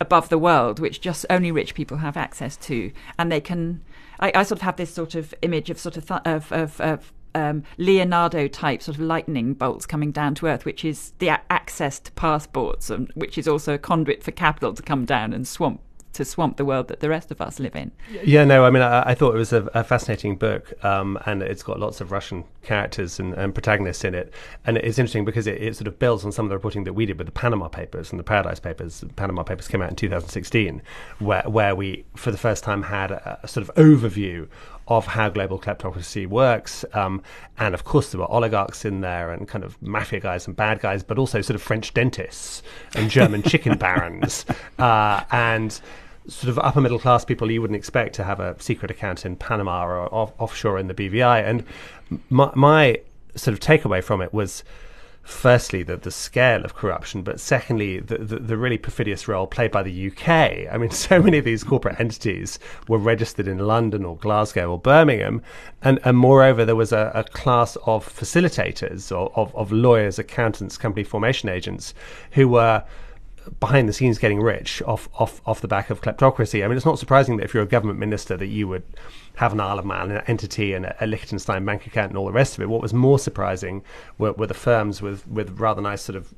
above 0.00 0.28
the 0.28 0.38
world, 0.38 0.78
which 0.78 1.00
just 1.00 1.24
only 1.30 1.50
rich 1.50 1.74
people 1.74 1.96
have 1.98 2.16
access 2.16 2.56
to, 2.58 2.92
and 3.18 3.32
they 3.32 3.40
can. 3.40 3.80
I, 4.20 4.32
I 4.34 4.42
sort 4.44 4.58
of 4.58 4.62
have 4.62 4.76
this 4.76 4.92
sort 4.94 5.14
of 5.14 5.34
image 5.42 5.70
of 5.70 5.78
sort 5.78 5.96
of 5.96 6.06
th- 6.06 6.20
of 6.24 6.52
of. 6.52 6.80
of 6.80 7.12
um, 7.36 7.62
Leonardo 7.76 8.48
type 8.48 8.82
sort 8.82 8.96
of 8.96 9.02
lightning 9.02 9.52
bolts 9.52 9.84
coming 9.84 10.10
down 10.10 10.34
to 10.36 10.46
earth, 10.46 10.64
which 10.64 10.84
is 10.84 11.12
the 11.18 11.28
a- 11.28 11.42
access 11.50 12.00
to 12.00 12.10
passports, 12.12 12.88
and 12.88 13.10
which 13.14 13.36
is 13.36 13.46
also 13.46 13.74
a 13.74 13.78
conduit 13.78 14.22
for 14.22 14.30
capital 14.30 14.72
to 14.72 14.82
come 14.82 15.04
down 15.04 15.32
and 15.32 15.46
swamp 15.46 15.80
to 16.14 16.24
swamp 16.24 16.56
the 16.56 16.64
world 16.64 16.88
that 16.88 17.00
the 17.00 17.10
rest 17.10 17.30
of 17.30 17.42
us 17.42 17.60
live 17.60 17.76
in. 17.76 17.92
Yeah, 18.24 18.46
no, 18.46 18.64
I 18.64 18.70
mean, 18.70 18.82
I, 18.82 19.10
I 19.10 19.14
thought 19.14 19.34
it 19.34 19.38
was 19.38 19.52
a, 19.52 19.68
a 19.74 19.84
fascinating 19.84 20.36
book, 20.36 20.72
um, 20.82 21.18
and 21.26 21.42
it's 21.42 21.62
got 21.62 21.78
lots 21.78 22.00
of 22.00 22.10
Russian 22.10 22.44
characters 22.62 23.20
and, 23.20 23.34
and 23.34 23.54
protagonists 23.54 24.02
in 24.02 24.14
it. 24.14 24.32
And 24.64 24.78
it's 24.78 24.98
interesting 24.98 25.26
because 25.26 25.46
it, 25.46 25.60
it 25.60 25.76
sort 25.76 25.88
of 25.88 25.98
builds 25.98 26.24
on 26.24 26.32
some 26.32 26.46
of 26.46 26.48
the 26.48 26.56
reporting 26.56 26.84
that 26.84 26.94
we 26.94 27.04
did 27.04 27.18
with 27.18 27.26
the 27.26 27.32
Panama 27.32 27.68
Papers 27.68 28.12
and 28.12 28.18
the 28.18 28.24
Paradise 28.24 28.60
Papers. 28.60 29.00
The 29.00 29.08
Panama 29.08 29.42
Papers 29.42 29.68
came 29.68 29.82
out 29.82 29.90
in 29.90 29.96
2016, 29.96 30.80
where, 31.18 31.42
where 31.42 31.76
we, 31.76 32.06
for 32.16 32.30
the 32.30 32.38
first 32.38 32.64
time, 32.64 32.84
had 32.84 33.10
a, 33.10 33.38
a 33.42 33.48
sort 33.48 33.68
of 33.68 33.74
overview 33.74 34.48
of 34.88 35.06
how 35.06 35.28
global 35.28 35.58
kleptocracy 35.58 36.26
works. 36.26 36.84
Um, 36.92 37.22
and 37.58 37.74
of 37.74 37.84
course, 37.84 38.12
there 38.12 38.20
were 38.20 38.30
oligarchs 38.30 38.84
in 38.84 39.00
there 39.00 39.32
and 39.32 39.48
kind 39.48 39.64
of 39.64 39.80
mafia 39.82 40.20
guys 40.20 40.46
and 40.46 40.54
bad 40.54 40.80
guys, 40.80 41.02
but 41.02 41.18
also 41.18 41.40
sort 41.40 41.56
of 41.56 41.62
French 41.62 41.92
dentists 41.92 42.62
and 42.94 43.10
German 43.10 43.42
chicken 43.44 43.78
barons. 43.78 44.46
Uh, 44.78 45.24
and 45.32 45.80
sort 46.28 46.50
of 46.50 46.58
upper 46.58 46.80
middle 46.80 46.98
class 46.98 47.24
people 47.24 47.50
you 47.50 47.60
wouldn't 47.60 47.76
expect 47.76 48.14
to 48.14 48.24
have 48.24 48.40
a 48.40 48.60
secret 48.60 48.90
account 48.90 49.24
in 49.24 49.36
Panama 49.36 49.84
or 49.84 50.14
off- 50.14 50.32
offshore 50.38 50.78
in 50.78 50.88
the 50.88 50.94
BVI. 50.94 51.44
And 51.44 51.64
my, 52.30 52.50
my 52.54 53.00
sort 53.34 53.52
of 53.52 53.60
takeaway 53.60 54.02
from 54.02 54.20
it 54.20 54.32
was 54.32 54.64
firstly 55.26 55.82
the, 55.82 55.96
the 55.96 56.10
scale 56.10 56.64
of 56.64 56.74
corruption, 56.74 57.22
but 57.22 57.40
secondly 57.40 57.98
the, 57.98 58.18
the, 58.18 58.38
the 58.38 58.56
really 58.56 58.78
perfidious 58.78 59.26
role 59.26 59.46
played 59.46 59.72
by 59.72 59.82
the 59.82 60.10
UK. 60.10 60.28
I 60.72 60.78
mean, 60.78 60.90
so 61.06 61.20
many 61.20 61.38
of 61.38 61.44
these 61.44 61.64
corporate 61.64 61.98
entities 61.98 62.58
were 62.88 62.98
registered 62.98 63.48
in 63.48 63.58
London 63.58 64.04
or 64.04 64.16
Glasgow 64.16 64.70
or 64.70 64.78
Birmingham, 64.78 65.42
and, 65.82 65.98
and 66.04 66.16
moreover, 66.16 66.64
there 66.64 66.76
was 66.76 66.92
a, 66.92 67.10
a 67.14 67.24
class 67.24 67.76
of 67.86 68.06
facilitators 68.06 69.10
or 69.10 69.32
of, 69.34 69.54
of 69.56 69.72
lawyers, 69.72 70.18
accountants, 70.18 70.78
company 70.78 71.02
formation 71.02 71.48
agents 71.48 71.92
who 72.32 72.48
were 72.48 72.84
behind 73.60 73.88
the 73.88 73.92
scenes 73.92 74.18
getting 74.18 74.40
rich 74.40 74.82
off, 74.82 75.08
off 75.14 75.40
off 75.46 75.60
the 75.60 75.68
back 75.68 75.90
of 75.90 76.00
kleptocracy. 76.00 76.64
I 76.64 76.68
mean, 76.68 76.76
it's 76.76 76.86
not 76.86 76.98
surprising 76.98 77.36
that 77.36 77.44
if 77.44 77.54
you're 77.54 77.62
a 77.62 77.66
government 77.66 77.98
minister 77.98 78.36
that 78.36 78.46
you 78.46 78.68
would 78.68 78.84
have 79.36 79.52
an 79.52 79.60
Isle 79.60 79.78
of 79.78 79.84
Man 79.84 80.10
an 80.10 80.22
entity 80.26 80.72
and 80.72 80.86
a, 80.86 81.04
a 81.04 81.06
Liechtenstein 81.06 81.64
bank 81.64 81.86
account 81.86 82.10
and 82.10 82.18
all 82.18 82.26
the 82.26 82.32
rest 82.32 82.56
of 82.56 82.62
it. 82.62 82.68
What 82.68 82.82
was 82.82 82.92
more 82.92 83.18
surprising 83.18 83.82
were, 84.18 84.32
were 84.32 84.46
the 84.46 84.54
firms 84.54 85.02
with, 85.02 85.26
with 85.28 85.58
rather 85.60 85.80
nice 85.80 86.02
sort 86.02 86.16
of 86.16 86.34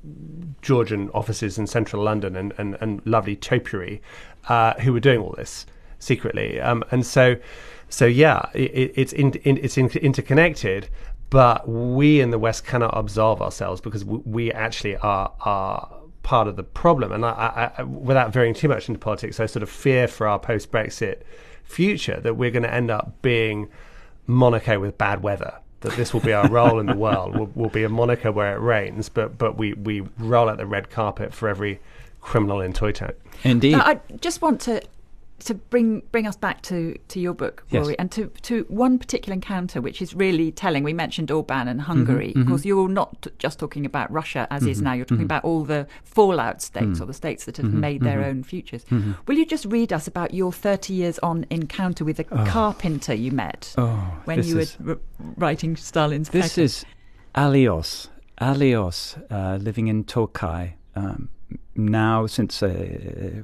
Georgian 0.62 1.08
offices 1.10 1.58
in 1.58 1.66
central 1.66 2.02
London 2.02 2.36
and, 2.36 2.52
and, 2.58 2.76
and 2.80 3.00
lovely 3.04 3.36
topiary 3.36 4.02
uh, 4.48 4.74
who 4.80 4.92
were 4.92 5.00
doing 5.00 5.20
all 5.20 5.34
this 5.36 5.66
secretly. 5.98 6.60
Um, 6.60 6.84
and 6.90 7.06
so, 7.06 7.36
so 7.88 8.06
yeah, 8.06 8.48
it, 8.52 8.92
it's 8.96 9.12
in, 9.12 9.32
in, 9.44 9.58
it's 9.58 9.78
in, 9.78 9.88
interconnected. 9.88 10.88
But 11.30 11.68
we 11.68 12.22
in 12.22 12.30
the 12.30 12.38
West 12.38 12.64
cannot 12.64 12.96
absolve 12.96 13.42
ourselves 13.42 13.82
because 13.82 14.02
we, 14.02 14.18
we 14.24 14.52
actually 14.52 14.96
are 14.96 15.30
are 15.42 15.97
part 16.28 16.46
of 16.46 16.56
the 16.56 16.62
problem. 16.62 17.10
And 17.10 17.24
I, 17.24 17.30
I, 17.30 17.70
I, 17.78 17.82
without 17.84 18.34
veering 18.34 18.52
too 18.52 18.68
much 18.68 18.86
into 18.86 18.98
politics, 18.98 19.40
I 19.40 19.46
sort 19.46 19.62
of 19.62 19.70
fear 19.70 20.06
for 20.06 20.28
our 20.28 20.38
post 20.38 20.70
Brexit 20.70 21.22
future 21.64 22.20
that 22.20 22.34
we're 22.34 22.50
going 22.50 22.64
to 22.64 22.72
end 22.72 22.90
up 22.90 23.22
being 23.22 23.70
Monaco 24.26 24.78
with 24.78 24.98
bad 24.98 25.22
weather. 25.22 25.54
That 25.80 25.94
this 25.96 26.12
will 26.12 26.20
be 26.20 26.34
our 26.34 26.46
role 26.50 26.80
in 26.80 26.84
the 26.86 26.96
world. 27.06 27.34
We'll, 27.34 27.50
we'll 27.54 27.70
be 27.70 27.82
a 27.82 27.88
Monaco 27.88 28.30
where 28.30 28.54
it 28.54 28.60
rains, 28.60 29.08
but 29.08 29.38
but 29.38 29.56
we, 29.56 29.72
we 29.72 30.02
roll 30.18 30.50
out 30.50 30.58
the 30.58 30.66
red 30.66 30.90
carpet 30.90 31.32
for 31.32 31.48
every 31.48 31.80
criminal 32.20 32.60
in 32.60 32.74
Toy 32.74 32.92
Town. 32.92 33.14
Indeed. 33.42 33.72
Now, 33.72 33.84
I 33.86 34.00
just 34.20 34.42
want 34.42 34.60
to 34.62 34.82
to 35.44 35.54
bring 35.54 36.02
bring 36.12 36.26
us 36.26 36.36
back 36.36 36.62
to, 36.62 36.96
to 37.08 37.20
your 37.20 37.34
book, 37.34 37.64
Yes. 37.70 37.88
And 37.98 38.10
to, 38.12 38.26
to 38.42 38.64
one 38.68 38.98
particular 38.98 39.34
encounter 39.34 39.80
which 39.80 40.02
is 40.02 40.14
really 40.14 40.50
telling. 40.50 40.82
We 40.84 40.92
mentioned 40.92 41.30
Orban 41.30 41.68
and 41.68 41.80
Hungary. 41.82 42.30
Mm-hmm, 42.30 42.40
Of 42.42 42.48
course, 42.48 42.64
you're 42.64 42.88
not 42.88 43.22
t- 43.22 43.30
just 43.38 43.58
talking 43.58 43.86
about 43.86 44.10
Russia 44.10 44.46
as 44.50 44.66
is 44.66 44.82
now. 44.82 44.92
You're 44.94 45.04
talking 45.04 45.24
about 45.24 45.44
all 45.44 45.64
the 45.64 45.86
fallout 46.04 46.62
states 46.62 46.98
Mm. 46.98 47.00
or 47.02 47.06
the 47.06 47.14
states 47.14 47.44
that 47.44 47.56
have 47.56 47.72
made 47.72 47.96
mm-hmm. 48.00 48.04
their 48.04 48.24
own 48.24 48.42
futures. 48.42 48.84
Will 49.26 49.36
you 49.36 49.44
just 49.46 49.64
read 49.66 49.92
us 49.92 50.06
about 50.06 50.32
your 50.34 50.52
30 50.52 50.92
years 50.92 51.18
on 51.20 51.46
encounter 51.50 52.04
with 52.04 52.18
a 52.18 52.24
carpenter 52.24 53.14
you 53.14 53.30
met 53.32 53.74
oh, 53.78 54.20
when 54.24 54.42
you 54.42 54.58
is, 54.58 54.76
were 54.80 54.92
r- 54.92 54.98
writing 55.36 55.76
Stalin's 55.76 56.30
This 56.30 56.56
is 56.58 56.84
Alios. 57.34 58.08
Alios, 58.40 59.20
uh, 59.30 59.56
living 59.56 59.88
in 59.88 60.04
Tokai. 60.04 60.74
Um, 60.94 61.28
now, 61.74 62.26
since 62.26 62.62
uh, 62.62 63.42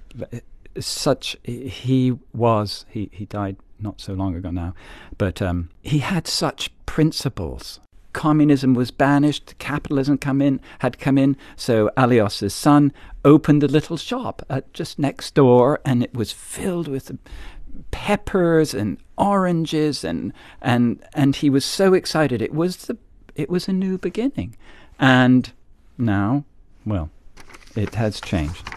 such, 0.79 1.37
he 1.45 2.13
was, 2.33 2.87
he, 2.89 3.11
he 3.13 3.27
died 3.27 3.57
not 3.79 4.01
so 4.01 4.15
long 4.15 4.35
ago 4.35 4.51
now, 4.51 4.75
but 5.19 5.41
um, 5.43 5.71
he 5.83 5.99
had 5.99 6.27
such 6.27 6.71
principles. 6.87 7.81
Communism 8.13 8.75
was 8.75 8.91
banished, 8.91 9.55
capitalism 9.59 10.19
come 10.19 10.41
in, 10.41 10.61
had 10.79 10.99
come 10.99 11.19
in, 11.19 11.37
so 11.57 11.91
Alios's 11.97 12.55
son 12.55 12.93
opened 13.25 13.63
a 13.63 13.69
little 13.69 13.97
shop 13.97 14.43
at 14.49 14.73
just 14.73 14.99
next 14.99 15.35
door, 15.35 15.81
and 15.85 16.03
it 16.03 16.15
was 16.15 16.31
filled 16.31 16.87
with 16.87 17.11
peppers 17.91 18.73
and 18.73 18.99
oranges 19.17 20.05
and 20.05 20.33
and 20.63 21.03
and 21.15 21.37
he 21.37 21.51
was 21.51 21.65
so 21.65 21.95
excited. 21.95 22.41
It 22.41 22.55
was 22.55 22.77
the 22.77 22.97
it 23.35 23.51
was 23.51 23.69
a 23.69 23.73
new 23.73 23.99
beginning. 23.99 24.57
And 24.99 25.53
now 25.99 26.45
well 26.87 27.11
it 27.75 27.95
has 27.95 28.21
changed 28.21 28.71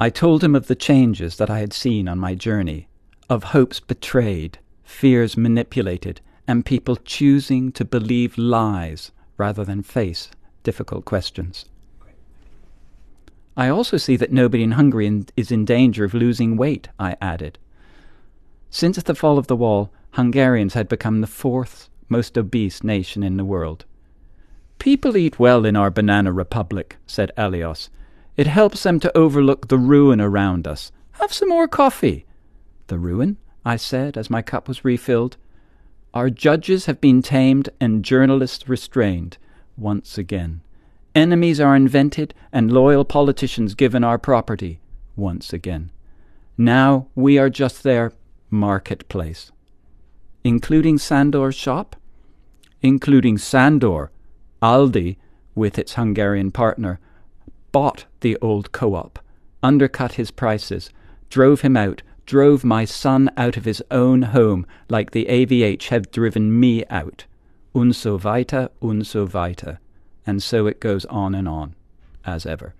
i 0.00 0.10
told 0.10 0.42
him 0.42 0.54
of 0.54 0.66
the 0.66 0.74
changes 0.74 1.36
that 1.36 1.50
i 1.50 1.58
had 1.58 1.72
seen 1.72 2.08
on 2.08 2.18
my 2.18 2.34
journey 2.34 2.88
of 3.28 3.44
hopes 3.44 3.80
betrayed 3.80 4.58
fears 4.84 5.36
manipulated 5.36 6.20
and 6.46 6.64
people 6.64 6.96
choosing 6.96 7.70
to 7.72 7.84
believe 7.84 8.38
lies 8.38 9.10
rather 9.36 9.64
than 9.64 9.82
face 9.82 10.30
difficult 10.62 11.04
questions 11.04 11.66
I 13.58 13.70
also 13.70 13.96
see 13.96 14.14
that 14.14 14.30
nobody 14.30 14.62
in 14.62 14.70
Hungary 14.70 15.24
is 15.36 15.50
in 15.50 15.64
danger 15.64 16.04
of 16.04 16.14
losing 16.14 16.56
weight, 16.56 16.86
I 16.96 17.16
added. 17.20 17.58
Since 18.70 19.02
the 19.02 19.16
fall 19.16 19.36
of 19.36 19.48
the 19.48 19.56
wall, 19.56 19.90
Hungarians 20.12 20.74
had 20.74 20.88
become 20.88 21.20
the 21.20 21.26
fourth 21.26 21.90
most 22.08 22.38
obese 22.38 22.84
nation 22.84 23.24
in 23.24 23.36
the 23.36 23.44
world. 23.44 23.84
People 24.78 25.16
eat 25.16 25.40
well 25.40 25.64
in 25.64 25.74
our 25.74 25.90
banana 25.90 26.32
republic, 26.32 26.98
said 27.04 27.32
Elios. 27.36 27.88
It 28.38 28.46
helps 28.46 28.84
them 28.84 29.00
to 29.00 29.18
overlook 29.18 29.66
the 29.66 29.76
ruin 29.76 30.20
around 30.20 30.68
us. 30.68 30.92
Have 31.14 31.32
some 31.32 31.48
more 31.48 31.66
coffee. 31.66 32.24
The 32.86 32.96
ruin? 32.96 33.36
I 33.64 33.74
said 33.74 34.16
as 34.16 34.30
my 34.30 34.42
cup 34.42 34.68
was 34.68 34.84
refilled. 34.84 35.36
Our 36.14 36.30
judges 36.30 36.86
have 36.86 37.00
been 37.00 37.20
tamed 37.20 37.68
and 37.80 38.04
journalists 38.04 38.68
restrained 38.68 39.38
once 39.76 40.16
again. 40.16 40.60
Enemies 41.16 41.58
are 41.58 41.74
invented 41.74 42.32
and 42.52 42.72
loyal 42.72 43.04
politicians 43.04 43.74
given 43.74 44.04
our 44.04 44.18
property 44.18 44.78
once 45.16 45.52
again. 45.52 45.90
Now 46.56 47.08
we 47.16 47.38
are 47.38 47.50
just 47.50 47.82
their 47.82 48.12
marketplace. 48.50 49.50
Including 50.44 50.98
Sandor's 50.98 51.56
shop? 51.56 51.96
Including 52.82 53.36
Sandor, 53.36 54.12
Aldi, 54.62 55.16
with 55.56 55.76
its 55.76 55.94
Hungarian 55.94 56.52
partner, 56.52 57.00
bought 57.72 58.06
the 58.20 58.36
old 58.38 58.72
co 58.72 58.94
op, 58.94 59.18
undercut 59.62 60.12
his 60.12 60.30
prices, 60.30 60.90
drove 61.30 61.60
him 61.62 61.76
out, 61.76 62.02
drove 62.26 62.64
my 62.64 62.84
son 62.84 63.30
out 63.36 63.56
of 63.56 63.64
his 63.64 63.82
own 63.90 64.22
home 64.22 64.66
like 64.88 65.10
the 65.12 65.26
AVH 65.26 65.88
had 65.88 66.10
driven 66.10 66.58
me 66.58 66.84
out. 66.86 67.24
Und 67.74 67.94
so 67.94 68.18
weiter, 68.18 68.70
und 68.80 69.06
so 69.06 69.26
weiter. 69.26 69.78
And 70.26 70.42
so 70.42 70.66
it 70.66 70.80
goes 70.80 71.04
on 71.06 71.34
and 71.34 71.48
on, 71.48 71.74
as 72.24 72.44
ever. 72.44 72.74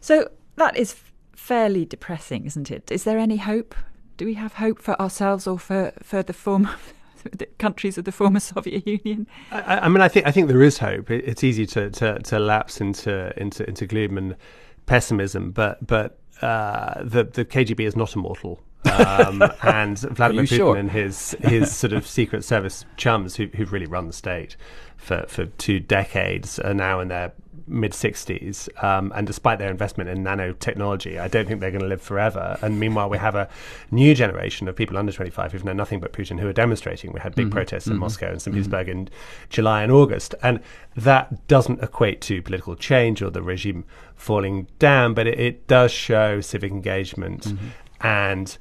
So 0.00 0.28
that 0.56 0.76
is 0.76 0.96
fairly 1.34 1.84
depressing, 1.84 2.44
isn't 2.44 2.70
it? 2.70 2.90
Is 2.90 3.04
there 3.04 3.18
any 3.18 3.36
hope? 3.36 3.74
Do 4.16 4.26
we 4.26 4.34
have 4.34 4.54
hope 4.54 4.80
for 4.80 5.00
ourselves 5.00 5.46
or 5.46 5.58
for, 5.58 5.92
for 6.02 6.22
the 6.22 6.32
former 6.32 6.76
the 7.32 7.46
countries 7.58 7.98
of 7.98 8.04
the 8.04 8.12
former 8.12 8.40
Soviet 8.40 8.86
Union? 9.04 9.26
I, 9.50 9.78
I- 9.78 9.88
mean, 9.88 10.00
I 10.00 10.08
think 10.08 10.26
I 10.26 10.30
think 10.30 10.48
there 10.48 10.62
is 10.62 10.78
hope. 10.78 11.10
It, 11.10 11.24
it's 11.26 11.44
easy 11.44 11.66
to, 11.66 11.90
to, 11.90 12.18
to 12.20 12.38
lapse 12.38 12.80
into 12.80 13.32
into 13.40 13.66
into 13.68 13.86
gloom 13.86 14.18
and 14.18 14.36
pessimism, 14.86 15.50
but 15.50 15.84
but 15.86 16.18
uh, 16.42 17.02
the 17.02 17.24
the 17.24 17.44
KGB 17.44 17.80
is 17.86 17.96
not 17.96 18.14
immortal. 18.14 18.60
um, 18.92 19.42
and 19.62 19.98
Vladimir 19.98 20.44
Putin 20.44 20.56
sure? 20.56 20.76
and 20.76 20.90
his 20.90 21.34
his 21.40 21.74
sort 21.74 21.92
of 21.94 22.06
secret 22.06 22.44
service 22.44 22.84
chums 22.98 23.34
who, 23.36 23.46
who've 23.54 23.72
really 23.72 23.86
run 23.86 24.06
the 24.08 24.12
state 24.12 24.56
for, 24.98 25.24
for 25.26 25.46
two 25.46 25.80
decades 25.80 26.58
are 26.58 26.74
now 26.74 27.00
in 27.00 27.08
their 27.08 27.32
mid 27.66 27.92
60s. 27.92 28.68
Um, 28.82 29.12
and 29.14 29.26
despite 29.26 29.58
their 29.58 29.70
investment 29.70 30.10
in 30.10 30.24
nanotechnology, 30.24 31.20
I 31.20 31.28
don't 31.28 31.46
think 31.46 31.60
they're 31.60 31.70
going 31.70 31.82
to 31.82 31.88
live 31.88 32.02
forever. 32.02 32.58
And 32.62 32.78
meanwhile, 32.78 33.08
we 33.08 33.18
have 33.18 33.34
a 33.34 33.48
new 33.90 34.14
generation 34.14 34.68
of 34.68 34.76
people 34.76 34.98
under 34.98 35.12
25 35.12 35.52
who've 35.52 35.64
known 35.64 35.76
nothing 35.76 36.00
but 36.00 36.12
Putin 36.12 36.40
who 36.40 36.48
are 36.48 36.52
demonstrating. 36.52 37.12
We 37.12 37.20
had 37.20 37.34
big 37.34 37.46
Mm-hmm. 37.46 37.52
protests 37.52 37.86
in 37.86 37.98
Moscow 37.98 38.30
and 38.30 38.40
St. 38.40 38.54
Petersburg 38.54 38.88
in 38.88 39.08
July 39.50 39.82
and 39.82 39.92
August. 39.92 40.34
And 40.42 40.60
that 40.96 41.46
doesn't 41.46 41.82
equate 41.82 42.20
to 42.22 42.40
political 42.42 42.74
change 42.74 43.20
or 43.22 43.30
the 43.30 43.42
regime 43.42 43.84
falling 44.14 44.66
down, 44.78 45.14
but 45.14 45.26
it, 45.26 45.38
it 45.38 45.66
does 45.66 45.92
show 45.92 46.40
civic 46.40 46.72
engagement. 46.72 47.42
Mm-hmm. 47.42 47.66
And 48.00 48.56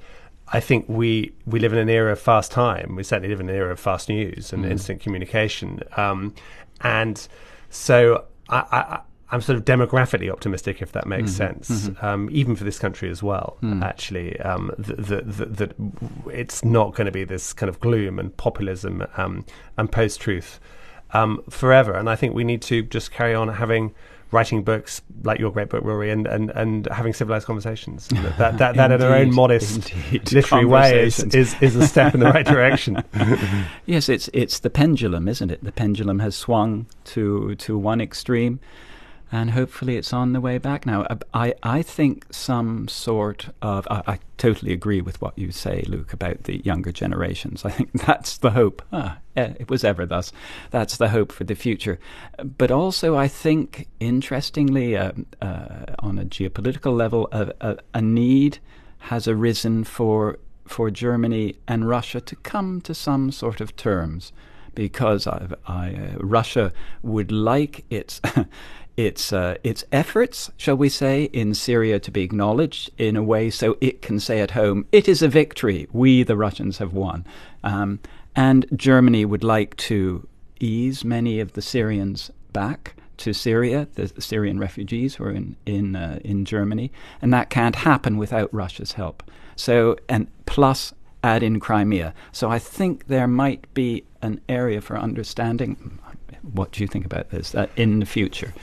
I 0.50 0.60
think 0.60 0.86
we, 0.88 1.34
we 1.46 1.60
live 1.60 1.74
in 1.74 1.80
an 1.80 1.90
era 1.90 2.12
of 2.12 2.20
fast 2.20 2.52
time. 2.52 2.96
We 2.96 3.04
certainly 3.04 3.30
live 3.30 3.40
in 3.40 3.50
an 3.50 3.56
era 3.56 3.72
of 3.72 3.80
fast 3.80 4.10
news 4.10 4.54
and 4.54 4.66
instant 4.66 5.00
communication. 5.02 5.82
Um, 5.98 6.36
and 6.82 7.26
so 7.70 8.26
I, 8.54 8.78
I, 8.78 9.00
I'm 9.32 9.42
sort 9.42 9.58
of 9.58 9.66
demographically 9.66 10.32
optimistic, 10.32 10.82
if 10.82 10.92
that 10.92 11.08
makes 11.08 11.32
sense, 11.32 11.90
um, 12.04 12.30
even 12.32 12.56
for 12.56 12.64
this 12.66 12.78
country 12.78 13.10
as 13.10 13.24
well. 13.24 13.58
Actually, 13.82 14.40
um, 14.42 14.72
that 14.78 15.74
it's 16.32 16.64
not 16.64 16.94
going 16.94 17.06
to 17.06 17.12
be 17.12 17.24
this 17.24 17.52
kind 17.54 17.70
of 17.70 17.80
gloom 17.80 18.20
and 18.20 18.36
populism 18.38 19.04
um, 19.18 19.44
and 19.78 19.92
post-truth 19.92 20.60
um, 21.14 21.42
forever. 21.50 21.94
And 21.94 22.10
I 22.10 22.16
think 22.16 22.36
we 22.36 22.44
need 22.44 22.62
to 22.64 22.84
just 22.84 23.12
carry 23.12 23.34
on 23.34 23.48
having 23.48 23.96
writing 24.34 24.64
books 24.64 25.02
like 25.24 25.40
your 25.40 25.52
great 25.52 25.70
book, 25.70 25.84
Rory, 25.84 26.12
and, 26.12 26.28
and, 26.28 26.50
and 26.52 26.88
having 26.92 27.14
civilized 27.14 27.46
conversations. 27.46 28.08
That, 28.08 28.38
that, 28.38 28.58
that, 28.58 28.76
that 28.76 28.92
in 28.92 29.00
their 29.00 29.14
own 29.14 29.34
modest 29.34 29.92
indeed. 29.94 30.32
literary 30.32 30.66
way 30.66 31.04
is, 31.04 31.20
is, 31.20 31.56
is 31.62 31.76
a 31.76 31.88
step 31.88 32.14
in 32.14 32.20
the 32.20 32.26
right 32.26 32.46
direction. 32.46 33.04
Yes, 33.86 34.08
it's 34.10 34.30
it's 34.34 34.60
the 34.60 34.70
pendulum, 34.70 35.28
isn't 35.28 35.52
it? 35.52 35.64
The 35.64 35.72
pendulum 35.72 36.20
has 36.20 36.36
swung 36.36 36.88
to 37.06 37.56
to 37.56 37.78
one 37.78 38.00
extreme, 38.00 38.60
and 39.34 39.50
hopefully 39.50 39.98
it's 39.98 40.14
on 40.14 40.32
the 40.34 40.40
way 40.40 40.60
back 40.60 40.86
now. 40.86 41.02
Uh, 41.10 41.16
I 41.34 41.56
I 41.64 41.82
think 41.82 42.32
some 42.32 42.88
sort 42.88 43.50
of 43.64 43.88
I, 43.90 44.04
I 44.06 44.20
totally 44.38 44.72
agree 44.72 45.02
with 45.02 45.20
what 45.24 45.36
you 45.36 45.52
say, 45.52 45.84
Luke, 45.88 46.14
about 46.14 46.44
the 46.44 46.60
younger 46.60 46.92
generations. 46.92 47.66
I 47.66 47.72
think 47.72 47.92
that's 48.06 48.38
the 48.38 48.52
hope. 48.52 48.84
Ah, 48.94 49.18
eh, 49.36 49.54
it 49.60 49.72
was 49.72 49.84
ever 49.84 50.06
thus. 50.06 50.32
That's 50.70 50.98
the 50.98 51.10
hope 51.10 51.32
for 51.32 51.46
the 51.46 51.56
future. 51.56 51.98
But 52.60 52.70
also, 52.70 53.16
I 53.18 53.28
think 53.28 53.88
interestingly, 54.00 54.96
um, 54.96 55.26
uh, 55.42 55.96
on 55.98 56.20
a 56.20 56.26
geopolitical 56.26 56.96
level, 56.96 57.28
a 57.32 58.02
need 58.02 58.60
has 59.10 59.28
arisen 59.28 59.84
for 59.84 60.38
for 60.66 60.92
Germany 60.92 61.56
and 61.68 61.90
Russia 61.90 62.22
to 62.22 62.36
come 62.36 62.82
to 62.82 62.94
some 62.94 63.32
sort 63.32 63.62
of 63.62 63.76
terms, 63.76 64.32
because 64.76 65.26
I, 65.28 65.48
I, 65.66 65.88
uh, 65.90 66.18
Russia 66.20 66.72
would 67.02 67.32
like 67.32 67.84
its 67.90 68.22
its 68.96 69.34
uh, 69.34 69.56
its 69.64 69.84
efforts, 69.92 70.52
shall 70.58 70.76
we 70.76 70.90
say, 70.90 71.24
in 71.26 71.54
Syria 71.54 72.00
to 72.00 72.12
be 72.12 72.22
acknowledged 72.22 72.92
in 72.98 73.16
a 73.16 73.24
way 73.24 73.50
so 73.50 73.78
it 73.82 74.02
can 74.02 74.20
say 74.20 74.40
at 74.40 74.52
home, 74.52 74.86
"It 74.92 75.08
is 75.08 75.22
a 75.22 75.28
victory. 75.28 75.88
We, 75.92 76.24
the 76.24 76.38
Russians, 76.38 76.78
have 76.78 76.94
won." 76.94 77.26
Um, 77.64 78.00
and 78.36 78.66
Germany 78.76 79.26
would 79.26 79.44
like 79.44 79.76
to 79.78 80.28
ease 80.60 81.04
many 81.04 81.40
of 81.40 81.54
the 81.54 81.62
Syrians 81.62 82.32
back 82.52 82.96
to 83.18 83.34
Syria, 83.34 83.88
the 83.96 84.12
Syrian 84.20 84.60
refugees 84.60 85.16
who 85.16 85.26
are 85.26 85.32
in 85.32 85.56
in 85.66 85.96
uh, 85.96 86.20
in 86.24 86.46
Germany, 86.46 86.92
and 87.22 87.34
that 87.34 87.50
can't 87.50 87.78
happen 87.78 88.18
without 88.18 88.54
Russia's 88.54 88.94
help. 88.94 89.24
So, 89.56 89.98
and 90.10 90.28
plus 90.46 90.94
add 91.24 91.42
in 91.42 91.60
Crimea. 91.60 92.14
So, 92.32 92.50
I 92.50 92.60
think 92.60 93.08
there 93.08 93.28
might 93.28 93.72
be 93.74 94.04
an 94.22 94.42
area 94.50 94.82
for 94.82 94.98
understanding. 94.98 96.00
What 96.52 96.72
do 96.72 96.82
you 96.84 96.88
think 96.88 97.06
about 97.06 97.30
this 97.30 97.56
uh, 97.56 97.68
in 97.76 98.00
the 98.00 98.06
future? 98.06 98.54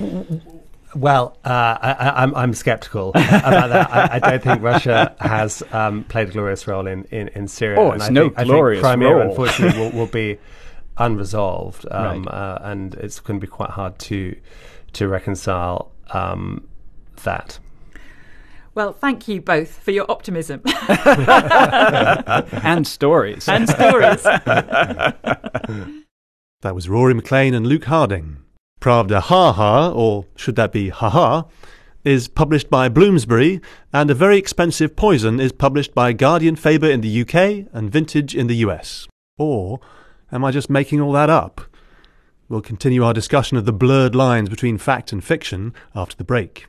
Well, 0.94 1.38
uh, 1.44 1.48
I, 1.80 1.92
I, 1.98 2.22
I'm, 2.22 2.34
I'm 2.34 2.52
skeptical 2.54 3.10
about 3.10 3.68
that. 3.68 3.90
I, 3.90 4.16
I 4.16 4.18
don't 4.18 4.42
think 4.42 4.62
Russia 4.62 5.14
has 5.20 5.62
um, 5.72 6.04
played 6.04 6.28
a 6.28 6.32
glorious 6.32 6.66
role 6.66 6.86
in, 6.86 7.04
in, 7.04 7.28
in 7.28 7.48
Syria. 7.48 7.78
Oh, 7.80 7.90
and 7.92 7.96
it's 8.02 8.10
I 8.10 8.12
no 8.12 8.24
think, 8.24 8.38
I 8.38 8.44
glorious 8.44 8.82
think 8.82 8.86
Crimea, 8.98 9.14
role. 9.14 9.30
unfortunately, 9.30 9.78
will, 9.80 9.90
will 9.92 10.06
be 10.06 10.38
unresolved, 10.98 11.86
um, 11.90 12.24
Right. 12.24 12.34
uh, 12.34 12.58
and 12.62 12.94
it's 12.96 13.20
going 13.20 13.40
to 13.40 13.46
be 13.46 13.50
quite 13.50 13.70
hard 13.70 13.98
to 14.00 14.36
to 14.94 15.06
reconcile 15.08 15.92
um, 16.10 16.66
that. 17.22 17.58
Well, 18.74 18.92
thank 18.92 19.26
you 19.28 19.40
both 19.40 19.70
for 19.78 19.92
your 19.92 20.10
optimism 20.10 20.62
and 22.66 22.86
stories. 22.86 23.48
and 23.48 23.68
stories. 23.68 24.26
That 26.62 26.74
was 26.74 26.90
Rory 26.90 27.14
MacLean 27.14 27.54
and 27.54 27.66
Luke 27.66 27.86
Harding. 27.86 28.36
Pravda 28.82 29.22
Ha 29.22 29.52
Ha, 29.54 29.90
or 29.92 30.26
should 30.36 30.56
that 30.56 30.72
be 30.72 30.90
Ha 30.90 31.08
Ha, 31.08 31.46
is 32.04 32.28
published 32.28 32.68
by 32.68 32.90
Bloomsbury, 32.90 33.62
and 33.94 34.10
A 34.10 34.14
Very 34.14 34.36
Expensive 34.36 34.94
Poison 34.94 35.40
is 35.40 35.52
published 35.52 35.94
by 35.94 36.12
Guardian 36.12 36.56
Faber 36.56 36.90
in 36.90 37.00
the 37.00 37.22
UK 37.22 37.66
and 37.72 37.90
Vintage 37.90 38.36
in 38.36 38.46
the 38.46 38.56
US. 38.56 39.08
Or 39.38 39.80
am 40.30 40.44
I 40.44 40.50
just 40.50 40.68
making 40.68 41.00
all 41.00 41.12
that 41.12 41.30
up? 41.30 41.62
We'll 42.50 42.60
continue 42.60 43.04
our 43.04 43.14
discussion 43.14 43.56
of 43.56 43.64
the 43.64 43.72
blurred 43.72 44.14
lines 44.14 44.50
between 44.50 44.76
fact 44.76 45.12
and 45.12 45.24
fiction 45.24 45.72
after 45.94 46.14
the 46.14 46.24
break. 46.24 46.66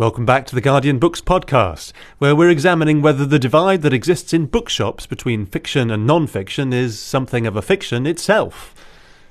Welcome 0.00 0.24
back 0.24 0.46
to 0.46 0.54
the 0.54 0.62
Guardian 0.62 0.98
Books 0.98 1.20
podcast, 1.20 1.92
where 2.16 2.34
we're 2.34 2.48
examining 2.48 3.02
whether 3.02 3.26
the 3.26 3.38
divide 3.38 3.82
that 3.82 3.92
exists 3.92 4.32
in 4.32 4.46
bookshops 4.46 5.04
between 5.04 5.44
fiction 5.44 5.90
and 5.90 6.06
non 6.06 6.26
fiction 6.26 6.72
is 6.72 6.98
something 6.98 7.46
of 7.46 7.54
a 7.54 7.60
fiction 7.60 8.06
itself. 8.06 8.74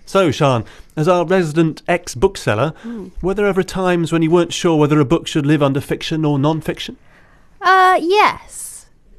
So, 0.05 0.29
Sian, 0.29 0.65
as 0.95 1.07
our 1.07 1.25
resident 1.25 1.81
ex 1.87 2.13
bookseller, 2.13 2.75
were 3.19 3.33
there 3.33 3.47
ever 3.47 3.63
times 3.63 4.11
when 4.11 4.21
you 4.21 4.29
weren't 4.29 4.53
sure 4.53 4.77
whether 4.77 4.99
a 4.99 5.05
book 5.05 5.25
should 5.25 5.47
live 5.47 5.63
under 5.63 5.81
fiction 5.81 6.23
or 6.23 6.37
non 6.37 6.61
fiction? 6.61 6.97
Uh, 7.59 7.99
yes. 7.99 8.68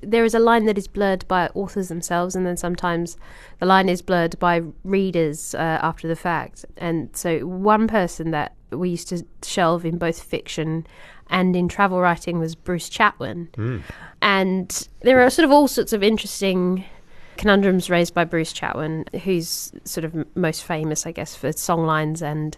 There 0.03 0.25
is 0.25 0.35
a 0.35 0.39
line 0.39 0.67
that 0.67 0.79
is 0.79 0.87
blurred 0.87 1.27
by 1.29 1.49
authors 1.49 1.89
themselves, 1.89 2.35
and 2.35 2.47
then 2.47 2.57
sometimes 2.57 3.17
the 3.59 3.67
line 3.67 3.89
is 3.89 4.03
blurred 4.03 4.39
by 4.39 4.63
readers 4.85 5.55
uh, 5.55 5.79
after 5.83 6.09
the 6.09 6.17
fact. 6.17 6.65
And 6.77 7.11
so, 7.17 7.41
one 7.47 7.87
person 7.89 8.31
that 8.31 8.55
we 8.71 8.91
used 8.91 9.09
to 9.09 9.25
shelve 9.43 9.85
in 9.85 9.99
both 9.99 10.23
fiction 10.23 10.87
and 11.29 11.55
in 11.55 11.69
travel 11.69 12.01
writing 12.01 12.39
was 12.39 12.55
Bruce 12.55 12.89
Chatwin. 12.89 13.49
And 14.23 14.89
there 15.03 15.21
are 15.21 15.31
sort 15.31 15.45
of 15.45 15.53
all 15.53 15.69
sorts 15.69 15.93
of 15.93 16.03
interesting 16.03 16.85
conundrums 17.37 17.89
raised 17.89 18.15
by 18.15 18.25
Bruce 18.25 18.53
Chatwin, 18.53 19.09
who's 19.23 19.73
sort 19.85 20.05
of 20.05 20.15
m- 20.15 20.27
most 20.35 20.63
famous, 20.65 21.07
I 21.07 21.13
guess, 21.13 21.35
for 21.35 21.49
songlines 21.51 22.21
and 22.21 22.57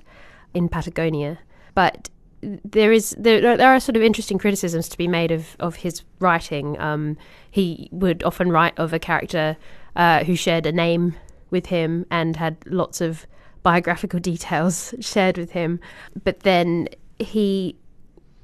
in 0.54 0.68
Patagonia. 0.68 1.38
But 1.74 2.10
there 2.42 2.92
is 2.92 3.14
there 3.18 3.56
there 3.56 3.72
are 3.72 3.80
sort 3.80 3.96
of 3.96 4.02
interesting 4.02 4.38
criticisms 4.38 4.88
to 4.88 4.98
be 4.98 5.06
made 5.06 5.30
of 5.30 5.56
of 5.60 5.76
his 5.76 6.02
writing. 6.18 6.78
Um, 6.80 7.16
he 7.50 7.88
would 7.92 8.22
often 8.24 8.50
write 8.50 8.78
of 8.78 8.92
a 8.92 8.98
character 8.98 9.56
uh, 9.94 10.24
who 10.24 10.34
shared 10.34 10.66
a 10.66 10.72
name 10.72 11.14
with 11.50 11.66
him 11.66 12.06
and 12.10 12.36
had 12.36 12.56
lots 12.66 13.00
of 13.00 13.26
biographical 13.62 14.18
details 14.32 14.94
shared 15.00 15.38
with 15.38 15.52
him, 15.52 15.80
but 16.24 16.40
then 16.40 16.88
he 17.18 17.76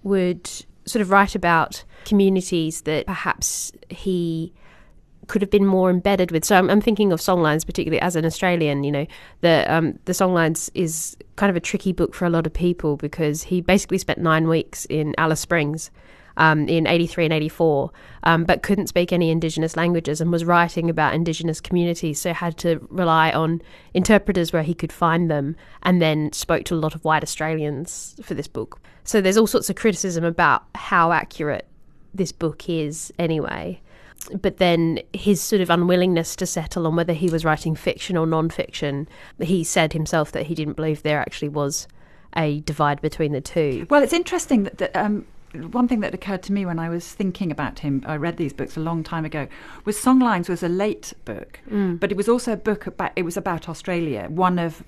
would 0.02 0.48
sort 0.84 1.02
of 1.02 1.10
write 1.10 1.34
about 1.34 1.84
communities 2.04 2.82
that 2.82 3.06
perhaps 3.06 3.72
he 3.90 4.52
could 5.28 5.42
have 5.42 5.50
been 5.50 5.66
more 5.66 5.90
embedded 5.90 6.32
with. 6.32 6.44
So 6.44 6.56
I'm, 6.56 6.68
I'm 6.68 6.80
thinking 6.80 7.12
of 7.12 7.20
Songlines, 7.20 7.64
particularly 7.64 8.00
as 8.00 8.16
an 8.16 8.24
Australian. 8.24 8.82
You 8.82 8.92
know, 8.92 9.06
the 9.42 9.64
um, 9.72 9.98
the 10.06 10.12
Songlines 10.12 10.70
is 10.74 11.16
kind 11.36 11.50
of 11.50 11.56
a 11.56 11.60
tricky 11.60 11.92
book 11.92 12.14
for 12.14 12.24
a 12.24 12.30
lot 12.30 12.46
of 12.46 12.52
people 12.52 12.96
because 12.96 13.44
he 13.44 13.60
basically 13.60 13.98
spent 13.98 14.18
nine 14.18 14.48
weeks 14.48 14.84
in 14.86 15.14
Alice 15.16 15.40
Springs. 15.40 15.90
Um, 16.40 16.68
in 16.68 16.86
83 16.86 17.24
and 17.24 17.34
84, 17.34 17.90
um, 18.22 18.44
but 18.44 18.62
couldn't 18.62 18.86
speak 18.86 19.12
any 19.12 19.30
Indigenous 19.30 19.76
languages 19.76 20.20
and 20.20 20.30
was 20.30 20.44
writing 20.44 20.88
about 20.88 21.12
Indigenous 21.12 21.60
communities, 21.60 22.20
so 22.20 22.32
had 22.32 22.56
to 22.58 22.78
rely 22.90 23.32
on 23.32 23.60
interpreters 23.92 24.52
where 24.52 24.62
he 24.62 24.72
could 24.72 24.92
find 24.92 25.28
them, 25.28 25.56
and 25.82 26.00
then 26.00 26.32
spoke 26.32 26.64
to 26.66 26.74
a 26.74 26.76
lot 26.76 26.94
of 26.94 27.04
white 27.04 27.24
Australians 27.24 28.14
for 28.22 28.34
this 28.34 28.46
book. 28.46 28.80
So 29.02 29.20
there's 29.20 29.36
all 29.36 29.48
sorts 29.48 29.68
of 29.68 29.74
criticism 29.74 30.22
about 30.22 30.62
how 30.76 31.10
accurate 31.10 31.66
this 32.14 32.30
book 32.30 32.68
is, 32.68 33.12
anyway 33.18 33.80
but 34.42 34.58
then 34.58 35.00
his 35.12 35.40
sort 35.40 35.62
of 35.62 35.70
unwillingness 35.70 36.36
to 36.36 36.46
settle 36.46 36.86
on 36.86 36.96
whether 36.96 37.12
he 37.12 37.30
was 37.30 37.44
writing 37.44 37.74
fiction 37.74 38.16
or 38.16 38.26
non-fiction 38.26 39.08
he 39.40 39.64
said 39.64 39.92
himself 39.92 40.32
that 40.32 40.46
he 40.46 40.54
didn't 40.54 40.74
believe 40.74 41.02
there 41.02 41.20
actually 41.20 41.48
was 41.48 41.86
a 42.36 42.60
divide 42.60 43.00
between 43.00 43.32
the 43.32 43.40
two 43.40 43.86
Well, 43.88 44.02
it's 44.02 44.12
interesting 44.12 44.64
that, 44.64 44.78
that 44.78 44.96
um, 44.96 45.26
one 45.70 45.88
thing 45.88 46.00
that 46.00 46.12
occurred 46.12 46.42
to 46.42 46.52
me 46.52 46.66
when 46.66 46.78
I 46.78 46.90
was 46.90 47.10
thinking 47.10 47.50
about 47.50 47.78
him, 47.78 48.02
I 48.06 48.16
read 48.16 48.36
these 48.36 48.52
books 48.52 48.76
a 48.76 48.80
long 48.80 49.02
time 49.02 49.24
ago, 49.24 49.48
was 49.86 49.96
Songlines 49.96 50.48
was 50.48 50.62
a 50.62 50.68
late 50.68 51.14
book, 51.24 51.60
Mm. 51.70 51.98
but 51.98 52.10
it 52.10 52.16
was 52.18 52.28
also 52.28 52.52
a 52.52 52.56
book 52.56 52.86
about, 52.86 53.12
it 53.16 53.22
was 53.24 53.36
about 53.38 53.66
Australia, 53.68 54.26
one 54.28 54.58
of, 54.58 54.84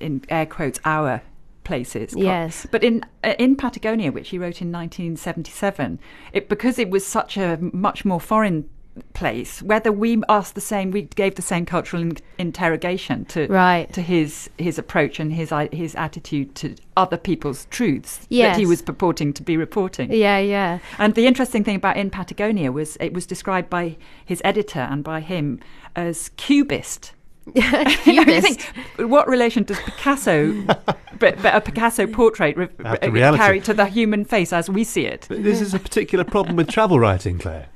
in 0.00 0.22
air 0.28 0.46
quotes, 0.46 0.78
our 0.84 1.20
places. 1.64 2.14
Yes. 2.16 2.66
But 2.70 2.84
in 2.84 3.04
uh, 3.24 3.34
in 3.38 3.56
Patagonia, 3.56 4.12
which 4.12 4.28
he 4.30 4.38
wrote 4.38 4.60
in 4.62 4.70
1977, 4.70 5.98
it 6.32 6.48
because 6.48 6.78
it 6.78 6.90
was 6.90 7.06
such 7.06 7.36
a 7.36 7.58
much 7.72 8.04
more 8.04 8.20
foreign 8.20 8.68
place, 9.12 9.60
whether 9.60 9.90
we 9.90 10.22
asked 10.28 10.54
the 10.54 10.60
same, 10.60 10.92
we 10.92 11.02
gave 11.02 11.34
the 11.34 11.42
same 11.42 11.66
cultural 11.66 12.00
in- 12.00 12.16
interrogation 12.38 13.24
to 13.24 13.48
Right. 13.48 13.92
to 13.92 14.00
his 14.00 14.48
his 14.56 14.78
approach 14.78 15.18
and 15.18 15.32
his 15.32 15.52
his 15.72 15.96
attitude 15.96 16.54
to 16.56 16.76
other 16.96 17.16
people's 17.16 17.64
truths 17.70 18.24
that 18.30 18.56
he 18.56 18.66
was 18.66 18.82
purporting 18.82 19.32
to 19.32 19.42
be 19.42 19.56
reporting. 19.56 20.12
Yeah, 20.12 20.38
yeah. 20.38 20.78
And 20.98 21.14
the 21.16 21.26
interesting 21.26 21.64
thing 21.64 21.74
about 21.76 21.96
In 21.96 22.10
Patagonia 22.10 22.70
was 22.70 22.96
it 23.00 23.12
was 23.12 23.26
described 23.26 23.68
by 23.68 23.96
his 24.24 24.40
editor 24.44 24.80
and 24.80 25.02
by 25.02 25.20
him 25.20 25.58
as 25.96 26.30
cubist. 26.36 27.13
You 27.54 27.70
know, 27.70 27.80
you 27.80 27.96
Cubist. 28.24 28.60
think, 28.60 29.10
what 29.10 29.28
relation 29.28 29.64
does 29.64 29.78
Picasso, 29.80 30.52
but, 31.18 31.42
but 31.42 31.54
a 31.54 31.60
Picasso 31.60 32.06
portrait, 32.06 32.56
re- 32.56 32.68
Out 32.84 33.02
to 33.02 33.06
re- 33.06 33.08
uh, 33.08 33.10
reality. 33.10 33.42
carry 33.42 33.60
to 33.60 33.74
the 33.74 33.86
human 33.86 34.24
face 34.24 34.52
as 34.52 34.70
we 34.70 34.84
see 34.84 35.06
it? 35.06 35.26
But 35.28 35.42
this 35.42 35.60
is 35.60 35.74
a 35.74 35.78
particular 35.78 36.24
problem 36.24 36.56
with 36.56 36.68
travel 36.68 36.98
writing, 36.98 37.38
Claire. 37.38 37.68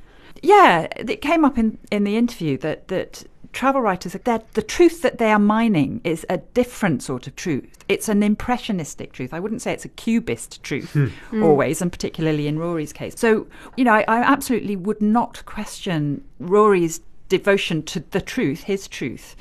Yeah, 0.43 0.87
it 0.97 1.21
came 1.21 1.45
up 1.45 1.59
in, 1.59 1.79
in 1.91 2.05
the 2.05 2.17
interview 2.17 2.57
that, 2.59 2.89
that 2.89 3.25
travel 3.53 3.81
writers, 3.81 4.13
that 4.25 4.53
the 4.55 4.63
truth 4.63 5.03
that 5.03 5.19
they 5.19 5.33
are 5.33 5.39
mining 5.39 6.01
is 6.05 6.25
a 6.31 6.39
different 6.39 7.03
sort 7.03 7.27
of 7.27 7.35
truth. 7.37 7.85
It's 7.89 8.09
an 8.09 8.23
impressionistic 8.23 9.13
truth. 9.13 9.33
I 9.35 9.41
wouldn't 9.41 9.63
say 9.63 9.73
it's 9.73 9.85
a 9.85 9.89
cubist 9.89 10.63
truth 10.63 10.93
hmm. 10.93 11.07
Hmm. 11.31 11.43
always, 11.43 11.83
and 11.83 11.91
particularly 11.91 12.47
in 12.47 12.59
Rory's 12.59 12.93
case. 12.93 13.15
So, 13.17 13.47
you 13.77 13.85
know, 13.85 13.95
I, 13.95 14.05
I 14.07 14.19
absolutely 14.21 14.77
would 14.77 15.01
not 15.01 15.45
question 15.47 16.23
Rory's 16.39 17.01
devotion 17.29 17.83
to 17.85 18.01
the 18.01 18.21
truth, 18.21 18.65
his 18.65 18.89
truth. 18.89 19.37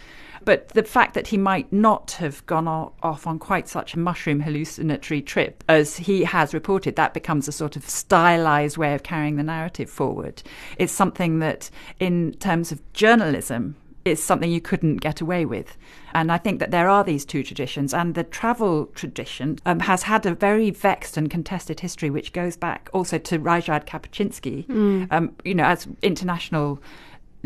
But 0.46 0.70
the 0.70 0.84
fact 0.84 1.14
that 1.14 1.28
he 1.28 1.38
might 1.38 1.74
not 1.74 2.12
have 2.12 2.46
gone 2.46 2.70
off 2.70 3.28
on 3.28 3.38
quite 3.38 3.68
such 3.68 3.94
a 3.94 4.00
mushroom 4.00 4.40
hallucinatory 4.40 5.22
trip 5.22 5.62
as 5.68 5.98
he 5.98 6.24
has 6.24 6.54
reported, 6.54 6.96
that 6.96 7.14
becomes 7.14 7.50
a 7.50 7.52
sort 7.52 7.76
of 7.76 7.90
stylized 7.90 8.78
way 8.78 8.94
of 8.94 9.04
carrying 9.04 9.36
the 9.36 9.44
narrative 9.44 9.90
forward. 9.90 10.42
It's 10.78 10.94
something 10.94 11.40
that, 11.40 11.70
in 12.00 12.32
terms 12.40 12.72
of 12.72 12.82
journalism, 12.94 13.76
is 14.06 14.24
something 14.24 14.50
you 14.50 14.62
couldn't 14.62 14.98
get 14.98 15.20
away 15.20 15.46
with. 15.46 15.78
And 16.14 16.32
I 16.32 16.38
think 16.38 16.60
that 16.62 16.72
there 16.72 16.88
are 16.88 17.04
these 17.04 17.26
two 17.26 17.44
traditions, 17.44 17.94
and 17.94 18.16
the 18.16 18.24
travel 18.24 18.86
tradition 18.96 19.60
um, 19.66 19.82
has 19.82 20.04
had 20.04 20.26
a 20.26 20.34
very 20.34 20.70
vexed 20.70 21.18
and 21.18 21.30
contested 21.30 21.82
history, 21.82 22.10
which 22.10 22.32
goes 22.32 22.56
back 22.56 22.90
also 22.94 23.18
to 23.18 23.38
Ryszard 23.38 23.86
Kapuscinski. 23.86 24.66
Um, 25.12 25.36
you 25.44 25.56
know, 25.56 25.66
as 25.66 25.90
international 26.02 26.82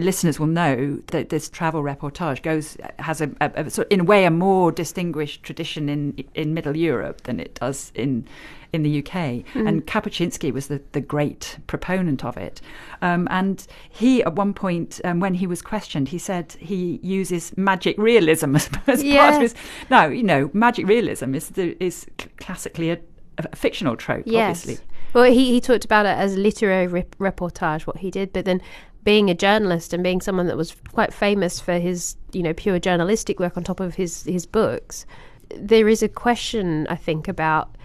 listeners 0.01 0.39
will 0.39 0.47
know 0.47 0.99
that 1.07 1.29
this 1.29 1.49
travel 1.49 1.81
reportage 1.83 2.41
goes 2.41 2.77
has 2.99 3.21
a, 3.21 3.31
a, 3.41 3.51
a 3.55 3.69
sort 3.69 3.91
in 3.91 4.01
a 4.01 4.03
way 4.03 4.25
a 4.25 4.31
more 4.31 4.71
distinguished 4.71 5.43
tradition 5.43 5.89
in 5.89 6.23
in 6.35 6.53
Middle 6.53 6.75
Europe 6.75 7.21
than 7.21 7.39
it 7.39 7.55
does 7.55 7.91
in 7.95 8.27
in 8.73 8.83
the 8.83 8.99
UK. 8.99 9.43
And 9.53 9.85
Kapuscinski 9.85 10.53
was 10.53 10.67
the, 10.67 10.81
the 10.93 11.01
great 11.01 11.57
proponent 11.67 12.23
of 12.23 12.37
it. 12.37 12.61
Um, 13.01 13.27
and 13.29 13.67
he, 13.89 14.23
at 14.23 14.35
one 14.35 14.53
point, 14.53 15.01
um, 15.03 15.19
when 15.19 15.33
he 15.33 15.45
was 15.45 15.61
questioned, 15.61 16.07
he 16.07 16.17
said 16.17 16.53
he 16.57 16.99
uses 17.03 17.51
magic 17.57 17.97
realism 17.97 18.55
as, 18.55 18.69
as 18.87 19.03
part 19.03 19.33
of 19.35 19.41
his. 19.41 19.55
Now, 19.89 20.05
you 20.07 20.23
know, 20.23 20.49
magic 20.53 20.87
realism 20.87 21.35
is 21.35 21.49
the, 21.49 21.75
is 21.83 22.07
classically 22.37 22.91
a, 22.91 22.99
a 23.39 23.53
fictional 23.55 23.97
trope, 23.97 24.23
Yes. 24.25 24.61
obviously. 24.61 24.85
Well, 25.13 25.25
he, 25.25 25.51
he 25.51 25.59
talked 25.59 25.83
about 25.83 26.05
it 26.05 26.17
as 26.17 26.37
literary 26.37 26.87
rep- 26.87 27.17
reportage, 27.17 27.81
what 27.81 27.97
he 27.97 28.09
did, 28.09 28.31
but 28.31 28.45
then 28.45 28.61
being 29.03 29.29
a 29.29 29.33
journalist 29.33 29.93
and 29.93 30.03
being 30.03 30.21
someone 30.21 30.47
that 30.47 30.57
was 30.57 30.75
quite 30.91 31.13
famous 31.13 31.59
for 31.59 31.79
his, 31.79 32.15
you 32.33 32.43
know, 32.43 32.53
pure 32.53 32.79
journalistic 32.79 33.39
work 33.39 33.57
on 33.57 33.63
top 33.63 33.79
of 33.79 33.95
his, 33.95 34.23
his 34.23 34.45
books, 34.45 35.05
there 35.55 35.87
is 35.87 36.03
a 36.03 36.07
question, 36.07 36.87
I 36.87 36.95
think, 36.95 37.27
about, 37.27 37.75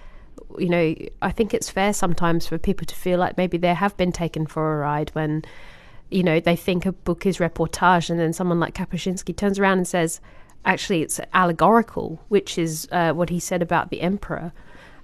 you 0.59 0.69
know, 0.69 0.95
I 1.23 1.31
think 1.31 1.55
it's 1.55 1.71
fair 1.71 1.93
sometimes 1.93 2.47
for 2.47 2.59
people 2.59 2.87
to 2.87 2.95
feel 2.95 3.19
like 3.19 3.37
maybe 3.37 3.57
they 3.57 3.75
have 3.75 3.97
been 3.97 4.13
taken 4.13 4.47
for 4.47 4.75
a 4.75 4.79
ride 4.79 5.11
when, 5.11 5.45
you 6.11 6.23
know, 6.23 6.39
they 6.39 6.57
think 6.57 6.87
a 6.87 6.93
book 6.93 7.25
is 7.27 7.39
reportage 7.39 8.11
and 8.11 8.21
then 8.21 8.33
someone 8.33 8.61
like 8.61 8.75
Kapuscinski 8.75 9.35
turns 9.35 9.59
around 9.59 9.79
and 9.79 9.89
says, 9.89 10.21
actually, 10.65 11.03
it's 11.03 11.21
allegorical, 11.33 12.21
which 12.29 12.59
is 12.59 12.89
uh, 12.93 13.13
what 13.13 13.31
he 13.31 13.41
said 13.41 13.63
about 13.63 13.91
the 13.91 14.03
emperor. 14.03 14.53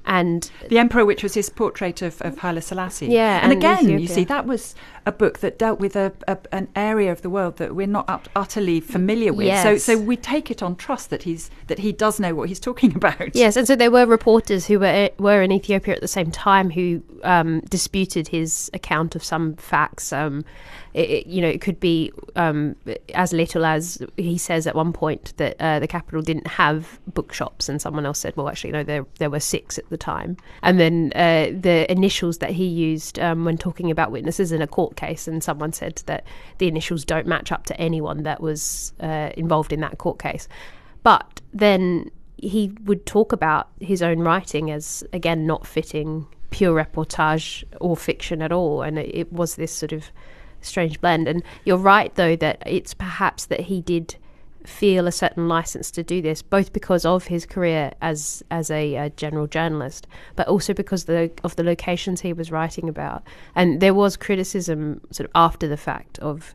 And 0.05 0.51
The 0.69 0.79
Emperor, 0.79 1.05
which 1.05 1.23
was 1.23 1.35
his 1.35 1.49
portrait 1.49 2.03
of, 2.03 2.21
of 2.23 2.39
Haile 2.39 2.61
Selassie. 2.61 3.07
Yeah, 3.07 3.37
and, 3.43 3.53
and 3.53 3.63
again, 3.63 4.01
you 4.01 4.07
see, 4.09 4.25
that 4.25 4.47
was 4.47 4.75
a 5.07 5.13
book 5.13 5.39
that 5.41 5.59
dealt 5.59 5.79
with 5.81 5.95
a, 5.97 6.13
a, 6.29 6.39
an 6.53 6.69
area 6.77 7.11
of 7.13 7.23
the 7.23 7.31
world 7.31 7.57
that 7.59 7.75
we're 7.75 7.87
not 7.87 8.09
ut- 8.09 8.29
utterly 8.37 8.81
familiar 8.81 9.33
with. 9.33 9.47
So, 9.63 9.71
Yes. 9.73 9.85
so 9.85 9.99
we 9.99 10.17
take 10.17 10.51
it 10.51 10.63
on 10.63 10.75
trust 10.77 11.11
that 11.11 11.23
he's 11.25 11.51
that 11.69 11.79
he 11.81 11.93
does 11.93 12.19
know 12.21 12.35
what 12.35 12.49
he's 12.49 12.61
talking 12.61 12.95
about. 13.01 13.35
Yes, 13.35 13.57
and 13.57 13.67
so 13.67 13.77
there 13.77 13.91
were 13.91 14.07
reporters 14.07 14.67
who 14.67 14.81
were 14.81 15.11
were 15.19 15.41
in 15.43 15.53
Ethiopia 15.53 15.95
at 15.95 16.01
the 16.01 16.09
same 16.09 16.31
time 16.31 16.71
who 16.71 17.03
um, 17.25 17.61
disputed 17.71 18.29
his 18.29 18.71
account 18.75 19.15
of 19.17 19.23
some 19.25 19.55
facts. 19.55 20.13
Um, 20.13 20.45
it, 20.95 21.09
it- 21.11 21.27
you 21.27 21.41
know, 21.41 21.49
it 21.49 21.61
could 21.61 21.81
be 21.81 22.13
um, 22.37 22.77
as 23.15 23.33
little 23.33 23.65
as 23.65 24.03
he 24.17 24.37
says 24.37 24.67
at 24.67 24.75
one 24.75 24.93
point 24.93 25.33
that 25.39 25.57
uh, 25.61 25.79
the 25.79 25.87
capital 25.89 26.21
didn't 26.23 26.47
have 26.47 27.01
bookshops, 27.15 27.69
and 27.69 27.81
someone 27.81 28.05
else 28.05 28.19
said, 28.19 28.37
"Well, 28.37 28.49
actually, 28.49 28.73
no, 28.73 28.83
there 28.85 29.07
there 29.19 29.31
were 29.31 29.41
six 29.41 29.79
at 29.79 29.89
the 29.93 29.97
time." 29.97 30.37
And 30.63 30.81
then 30.81 31.13
uh, 31.15 31.53
the 31.69 31.87
initials 31.89 32.39
that 32.39 32.51
he 32.51 32.67
used 32.67 33.21
um, 33.21 33.45
when 33.45 33.57
talking 33.57 33.91
about 33.93 34.11
witnesses 34.11 34.51
in 34.51 34.61
a 34.61 34.67
court 34.67 34.97
case, 34.97 35.29
and 35.31 35.45
someone 35.45 35.73
said 35.73 36.03
that 36.07 36.25
the 36.59 36.67
initials 36.67 37.05
don't 37.05 37.29
match 37.29 37.53
up 37.53 37.65
to 37.67 37.81
anyone 37.81 38.25
that 38.25 38.41
was 38.41 38.93
uh, 39.01 39.31
involved 39.37 39.73
in 39.73 39.81
that 39.81 39.99
court 39.99 40.19
case. 40.19 40.49
But 41.03 41.41
then 41.55 42.11
he 42.37 42.73
would 42.85 43.07
talk 43.07 43.33
about 43.33 43.69
his 43.81 44.03
own 44.03 44.19
writing 44.19 44.71
as, 44.71 45.05
again, 45.13 45.47
not 45.47 45.67
fitting 45.67 46.27
pure 46.51 46.85
reportage 46.85 47.65
or 47.81 47.97
fiction 47.97 48.43
at 48.43 48.53
all. 48.53 48.83
And 48.83 48.99
it, 48.99 49.15
it 49.15 49.33
was 49.33 49.55
this 49.55 49.73
sort 49.73 49.93
of 49.93 50.11
strange 50.61 51.01
blend. 51.01 51.29
And 51.29 51.43
you're 51.65 51.77
right, 51.77 52.15
though, 52.15 52.37
that 52.37 52.63
it's 52.67 52.95
perhaps 52.95 53.47
that 53.47 53.61
he 53.61 53.81
did 53.81 54.17
feel 54.67 55.07
a 55.07 55.13
certain 55.13 55.49
license 55.49 55.91
to 55.93 56.03
do 56.03 56.23
this, 56.23 56.43
both 56.43 56.73
because 56.73 57.05
of 57.05 57.27
his 57.27 57.47
career 57.47 57.93
as 58.01 58.43
as 58.51 58.71
a, 58.71 58.97
uh 58.97 59.09
general 59.11 59.47
journalist, 59.47 60.07
but 60.37 60.49
also 60.49 60.73
because 60.75 61.05
the, 61.05 61.31
of 61.45 61.57
the 61.57 61.65
locations 61.65 62.21
he 62.21 62.33
was 62.33 62.51
writing 62.51 62.89
about. 62.89 63.23
And 63.55 63.81
there 63.81 63.95
was 63.95 64.17
criticism 64.17 65.01
sort 65.11 65.27
of 65.27 65.33
after 65.35 65.69
the 65.69 65.77
fact 65.77 66.19
of 66.19 66.55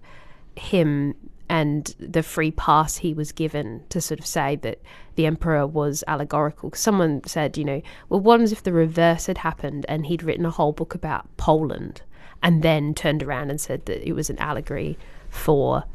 him 0.56 1.16
and 1.50 1.96
the 2.00 2.24
free 2.24 2.52
pass 2.52 2.98
he 2.98 3.14
was 3.14 3.32
given 3.32 3.84
to 3.90 4.02
sort 4.02 4.20
of 4.20 4.26
say 4.26 4.56
that 4.58 4.82
the 5.16 5.26
emperor 5.26 5.66
was 5.66 6.04
allegorical. 6.08 6.72
Someone 6.74 7.22
said, 7.26 7.58
you 7.58 7.64
know, 7.64 7.82
well, 8.10 8.20
what 8.20 8.42
if 8.42 8.64
the 8.64 8.74
reverse 8.74 9.28
had 9.28 9.40
happened 9.40 9.86
and 9.88 10.06
he'd 10.06 10.24
written 10.24 10.46
a 10.46 10.52
whole 10.52 10.74
book 10.74 10.94
about 10.94 11.26
Poland 11.38 12.02
and 12.44 12.64
then 12.64 12.94
turned 12.94 13.24
around 13.24 13.50
and 13.50 13.62
said 13.62 13.86
that 13.86 14.08
it 14.08 14.14
was 14.14 14.30
an 14.30 14.38
allegory 14.40 14.98
for 15.30 15.86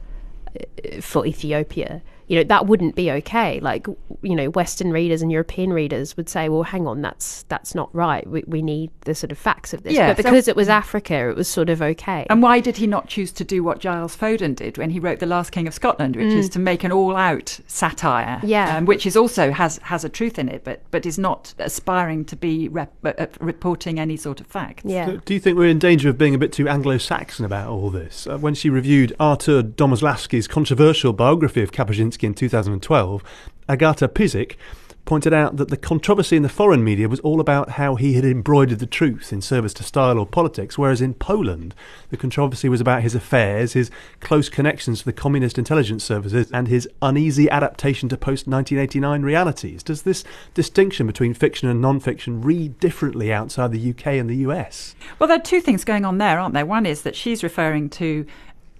for 1.01 1.27
Ethiopia. 1.27 2.03
You 2.33 2.39
know, 2.39 2.45
that 2.45 2.67
wouldn't 2.67 2.95
be 2.95 3.11
okay. 3.11 3.61
Like, 3.61 3.87
you 4.23 4.35
know, 4.35 4.49
Western 4.49 4.91
readers 4.91 5.21
and 5.21 5.31
European 5.31 5.71
readers 5.71 6.17
would 6.17 6.31
say, 6.31 6.49
well, 6.49 6.63
hang 6.63 6.87
on, 6.87 7.03
that's 7.03 7.43
that's 7.49 7.75
not 7.75 7.95
right. 7.95 8.27
We, 8.27 8.43
we 8.47 8.63
need 8.63 8.91
the 9.03 9.15
sort 9.15 9.33
of 9.33 9.37
facts 9.37 9.75
of 9.75 9.83
this. 9.83 9.93
Yeah, 9.93 10.15
but 10.15 10.17
so- 10.17 10.31
because 10.31 10.49
it 10.49 10.57
was 10.57 10.71
Africa, 10.71 11.29
it 11.29 11.37
was 11.37 11.47
sort 11.47 11.69
of 11.69 11.83
okay. 11.83 12.27
And 12.31 12.43
why 12.43 12.61
did 12.61 12.79
he 12.79 12.87
not 12.87 13.07
choose 13.07 13.33
to 13.33 13.45
do 13.45 13.63
what 13.63 13.81
Giles 13.81 14.17
Foden 14.17 14.57
did 14.57 14.79
when 14.79 14.89
he 14.89 14.99
wrote 14.99 15.19
The 15.19 15.27
Last 15.27 15.51
King 15.53 15.67
of 15.69 15.75
Scotland, 15.75 16.17
which 16.17 16.33
is 16.33 16.49
to 16.51 16.59
make 16.59 16.85
an 16.85 16.91
all-out 16.93 17.61
satire, 17.67 18.41
Mm. 18.43 18.49
Yeah. 18.49 18.77
um, 18.79 18.87
which 18.87 19.05
is 19.05 19.15
also 19.17 19.51
has 19.51 19.77
has 19.83 20.03
a 20.03 20.09
truth 20.09 20.39
in 20.39 20.49
it, 20.49 20.65
but 20.65 20.81
but 20.91 21.05
is 21.05 21.19
not 21.19 21.53
aspiring 21.59 22.25
to 22.25 22.37
be 22.37 22.69
rep- 22.69 22.95
uh, 23.05 23.13
uh, 23.19 23.27
reporting 23.41 24.01
any 24.01 24.17
sort 24.17 24.41
of 24.41 24.47
fact. 24.47 24.81
yeah. 24.87 25.05
Do, 25.07 25.21
do 25.27 25.35
you 25.35 25.41
think 25.41 25.59
we're 25.59 25.69
in 25.69 25.79
danger 25.79 26.09
of 26.09 26.17
being 26.17 26.35
a 26.35 26.39
bit 26.39 26.53
too 26.53 26.67
Anglo-Saxon 26.67 27.45
about 27.45 27.69
all 27.69 27.91
this? 27.91 28.27
Uh, 28.27 28.39
when 28.39 28.55
she 28.55 28.71
reviewed 28.71 29.15
Artur 29.21 29.63
Domoslawski's 29.63 30.49
controversial 30.49 31.13
biography 31.13 31.63
of 31.63 31.73
Kapuscinski 31.73 32.22
in 32.23 32.35
2012, 32.35 33.23
Agata 33.69 34.09
Pyzik 34.09 34.57
pointed 35.05 35.33
out 35.33 35.57
that 35.57 35.69
the 35.69 35.77
controversy 35.77 36.37
in 36.37 36.43
the 36.43 36.49
foreign 36.49 36.85
media 36.85 37.09
was 37.09 37.21
all 37.21 37.41
about 37.41 37.71
how 37.71 37.97
he 37.97 38.15
had 38.15 38.25
embroidered 38.25 38.79
the 38.79 38.87
truth 38.87 39.33
in 39.33 39.41
service 39.41 39.75
to 39.75 39.83
style 39.83 40.19
or 40.19 40.27
politics, 40.27 40.79
whereas 40.79 41.01
in 41.01 41.15
Poland, 41.15 41.75
the 42.11 42.17
controversy 42.17 42.69
was 42.69 42.81
about 42.81 43.03
his 43.03 43.15
affairs, 43.15 43.73
his 43.73 43.91
close 44.21 44.49
connections 44.49 45.01
to 45.01 45.05
the 45.05 45.13
communist 45.13 45.59
intelligence 45.59 46.05
services, 46.05 46.51
and 46.53 46.69
his 46.69 46.89
uneasy 47.01 47.51
adaptation 47.51 48.09
to 48.09 48.17
post 48.17 48.47
1989 48.47 49.23
realities. 49.23 49.83
Does 49.83 50.03
this 50.03 50.25
distinction 50.55 51.07
between 51.07 51.35
fiction 51.35 51.69
and 51.69 51.81
non 51.81 51.99
fiction 51.99 52.41
read 52.41 52.79
differently 52.79 53.33
outside 53.33 53.73
the 53.73 53.91
UK 53.91 54.07
and 54.07 54.31
the 54.31 54.37
US? 54.37 54.95
Well, 55.19 55.27
there 55.27 55.39
are 55.39 55.43
two 55.43 55.61
things 55.61 55.85
going 55.85 56.05
on 56.05 56.19
there, 56.19 56.39
aren't 56.39 56.55
there? 56.55 56.67
One 56.67 56.87
is 56.87 57.03
that 57.03 57.17
she's 57.17 57.43
referring 57.43 57.91
to 57.91 58.25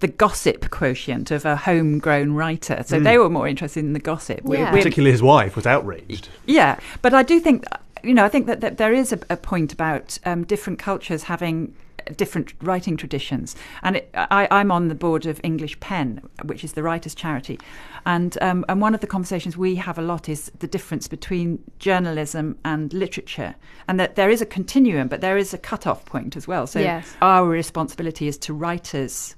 the 0.03 0.07
gossip 0.09 0.69
quotient 0.69 1.31
of 1.31 1.45
a 1.45 1.55
homegrown 1.55 2.33
writer. 2.33 2.83
So 2.85 2.99
they 2.99 3.17
were 3.17 3.29
more 3.29 3.47
interested 3.47 3.85
in 3.85 3.93
the 3.93 4.01
gossip. 4.01 4.41
Yeah. 4.45 4.69
Particularly 4.69 5.11
his 5.11 5.23
wife 5.23 5.55
was 5.55 5.65
outraged. 5.65 6.27
Yeah, 6.45 6.77
but 7.01 7.13
I 7.13 7.23
do 7.23 7.39
think 7.39 7.63
you 8.03 8.13
know, 8.13 8.25
I 8.25 8.27
think 8.27 8.47
that, 8.47 8.59
that 8.59 8.77
there 8.77 8.91
is 8.91 9.13
a, 9.13 9.19
a 9.29 9.37
point 9.37 9.71
about 9.71 10.19
um, 10.25 10.43
different 10.43 10.77
cultures 10.77 11.23
having 11.23 11.73
different 12.17 12.53
writing 12.61 12.97
traditions. 12.97 13.55
And 13.81 13.95
it, 13.95 14.09
I, 14.13 14.45
I'm 14.51 14.71
on 14.71 14.89
the 14.89 14.95
board 14.95 15.25
of 15.25 15.39
English 15.41 15.79
Pen, 15.79 16.21
which 16.43 16.65
is 16.65 16.73
the 16.73 16.83
writers' 16.83 17.15
charity. 17.15 17.57
And, 18.05 18.37
um, 18.41 18.65
and 18.67 18.81
one 18.81 18.93
of 18.93 18.99
the 18.99 19.07
conversations 19.07 19.55
we 19.55 19.75
have 19.75 19.97
a 19.97 20.01
lot 20.01 20.27
is 20.27 20.51
the 20.59 20.67
difference 20.67 21.07
between 21.07 21.63
journalism 21.79 22.57
and 22.65 22.91
literature. 22.91 23.55
And 23.87 23.97
that 24.01 24.17
there 24.17 24.29
is 24.29 24.41
a 24.41 24.45
continuum, 24.45 25.07
but 25.07 25.21
there 25.21 25.37
is 25.37 25.53
a 25.53 25.57
cut-off 25.57 26.03
point 26.03 26.35
as 26.35 26.45
well. 26.45 26.67
So 26.67 26.79
Yes. 26.79 27.15
our 27.21 27.47
responsibility 27.47 28.27
is 28.27 28.37
to 28.39 28.53
writers 28.53 29.35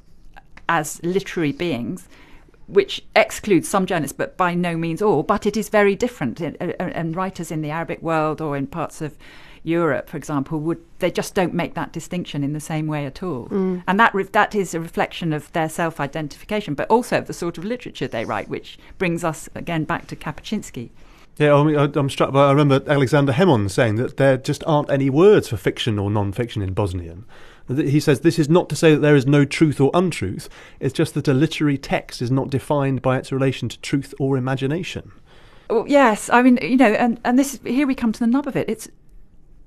as 0.67 1.01
literary 1.03 1.51
beings 1.51 2.07
which 2.67 3.03
excludes 3.15 3.67
some 3.67 3.85
journalists, 3.85 4.17
but 4.17 4.37
by 4.37 4.53
no 4.53 4.75
means 4.75 5.01
all. 5.01 5.23
But 5.23 5.45
it 5.45 5.55
is 5.55 5.69
very 5.69 5.95
different, 5.95 6.41
and, 6.41 6.57
uh, 6.59 6.73
uh, 6.79 6.91
and 6.95 7.15
writers 7.15 7.51
in 7.51 7.61
the 7.61 7.69
Arabic 7.69 8.01
world 8.01 8.41
or 8.41 8.57
in 8.57 8.67
parts 8.67 9.01
of 9.01 9.15
Europe, 9.63 10.09
for 10.09 10.17
example, 10.17 10.59
would 10.59 10.79
they 10.99 11.09
just 11.09 11.33
don't 11.33 11.53
make 11.53 11.73
that 11.73 11.91
distinction 11.91 12.43
in 12.43 12.53
the 12.53 12.59
same 12.59 12.85
way 12.85 13.05
at 13.05 13.23
all, 13.23 13.47
mm. 13.47 13.83
and 13.87 13.99
that 13.99 14.13
re- 14.13 14.23
that 14.23 14.53
is 14.53 14.75
a 14.75 14.79
reflection 14.79 15.33
of 15.33 15.51
their 15.53 15.67
self-identification, 15.67 16.75
but 16.75 16.87
also 16.89 17.17
of 17.17 17.25
the 17.25 17.33
sort 17.33 17.57
of 17.57 17.65
literature 17.65 18.07
they 18.07 18.25
write, 18.25 18.47
which 18.47 18.77
brings 18.99 19.23
us 19.23 19.49
again 19.55 19.83
back 19.83 20.05
to 20.05 20.15
Kapuscinski. 20.15 20.89
Yeah, 21.37 21.55
I 21.55 21.63
mean, 21.63 21.75
I'm 21.75 22.09
struck 22.09 22.31
by. 22.31 22.47
I 22.47 22.51
remember 22.51 22.81
Alexander 22.89 23.33
Hemon 23.33 23.69
saying 23.69 23.95
that 23.95 24.17
there 24.17 24.37
just 24.37 24.63
aren't 24.65 24.91
any 24.91 25.09
words 25.09 25.49
for 25.49 25.57
fiction 25.57 25.99
or 25.99 26.09
non-fiction 26.09 26.61
in 26.61 26.73
Bosnian. 26.73 27.25
He 27.67 27.99
says 27.99 28.21
this 28.21 28.37
is 28.37 28.49
not 28.49 28.69
to 28.69 28.75
say 28.75 28.93
that 28.93 29.01
there 29.01 29.15
is 29.15 29.25
no 29.25 29.43
truth 29.43 29.81
or 29.81 29.89
untruth. 29.93 30.49
It's 30.79 30.93
just 30.93 31.15
that 31.15 31.27
a 31.27 31.33
literary 31.33 31.77
text 31.77 32.21
is 32.21 32.29
not 32.29 32.49
defined 32.49 33.01
by 33.01 33.17
its 33.17 33.31
relation 33.31 33.69
to 33.69 33.79
truth 33.79 34.13
or 34.19 34.37
imagination. 34.37 35.11
Well, 35.69 35.85
yes, 35.87 36.29
I 36.29 36.43
mean, 36.43 36.59
you 36.61 36.77
know, 36.77 36.93
and, 36.93 37.19
and 37.25 37.39
this 37.39 37.59
here 37.65 37.87
we 37.87 37.95
come 37.95 38.11
to 38.11 38.19
the 38.19 38.27
nub 38.27 38.47
of 38.47 38.55
it. 38.55 38.69
It's 38.69 38.87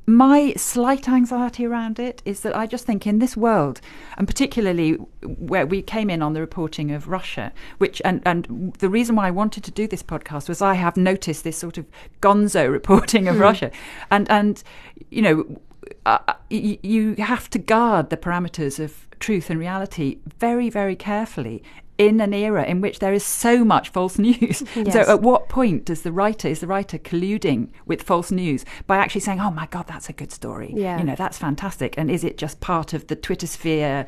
my 0.09 0.55
slight 0.57 1.07
anxiety 1.07 1.67
around 1.67 1.99
it 1.99 2.23
is 2.25 2.41
that 2.41 2.57
I 2.57 2.67
just 2.67 2.87
think 2.87 3.07
in 3.07 3.19
this 3.19 3.37
world, 3.37 3.83
and 4.17 4.27
particularly 4.27 4.93
where 5.23 5.67
we 5.67 5.83
came 5.83 6.09
in 6.09 6.23
on 6.23 6.33
the 6.33 6.41
reporting 6.41 6.93
of 6.93 7.09
Russia, 7.09 7.53
which 7.77 8.01
and 8.07 8.23
and 8.25 8.75
the 8.79 8.89
reason 8.89 9.17
why 9.17 9.27
I 9.27 9.31
wanted 9.31 9.65
to 9.65 9.71
do 9.71 9.87
this 9.87 10.03
podcast 10.03 10.49
was 10.49 10.63
I 10.63 10.75
have 10.75 10.97
noticed 10.97 11.45
this 11.45 11.59
sort 11.59 11.77
of 11.77 11.85
gonzo 12.23 12.73
reporting 12.73 13.29
of 13.29 13.37
hmm. 13.37 13.43
Russia, 13.43 13.71
and 14.11 14.29
and 14.31 14.63
you 15.11 15.23
know. 15.23 15.61
Uh, 16.07 16.19
y- 16.51 16.79
you 16.83 17.15
have 17.19 17.49
to 17.51 17.59
guard 17.59 18.11
the 18.11 18.17
parameters 18.17 18.79
of 18.79 19.07
truth 19.21 19.51
and 19.51 19.59
reality 19.59 20.19
very, 20.39 20.71
very 20.71 20.95
carefully 20.97 21.63
in 21.99 22.21
an 22.21 22.33
era 22.33 22.65
in 22.65 22.81
which 22.81 23.01
there 23.01 23.13
is 23.13 23.25
so 23.25 23.65
much 23.65 23.89
false 23.89 24.19
news. 24.29 24.63
So, 24.93 25.01
at 25.01 25.21
what 25.21 25.49
point 25.49 25.85
does 25.85 26.03
the 26.03 26.13
writer 26.13 26.47
is 26.49 26.61
the 26.61 26.67
writer 26.69 26.99
colluding 26.99 27.71
with 27.87 28.03
false 28.03 28.31
news 28.31 28.65
by 28.87 28.97
actually 28.99 29.23
saying, 29.23 29.41
"Oh 29.41 29.51
my 29.51 29.67
God, 29.67 29.87
that's 29.89 30.09
a 30.09 30.13
good 30.13 30.31
story. 30.33 30.73
Yeah. 30.77 30.99
You 30.99 31.05
know, 31.05 31.17
that's 31.17 31.39
fantastic," 31.39 31.95
and 31.99 32.11
is 32.11 32.23
it 32.23 32.39
just 32.39 32.61
part 32.61 32.93
of 32.93 33.09
the 33.09 33.17
Twitter 33.17 33.47
sphere 33.49 34.07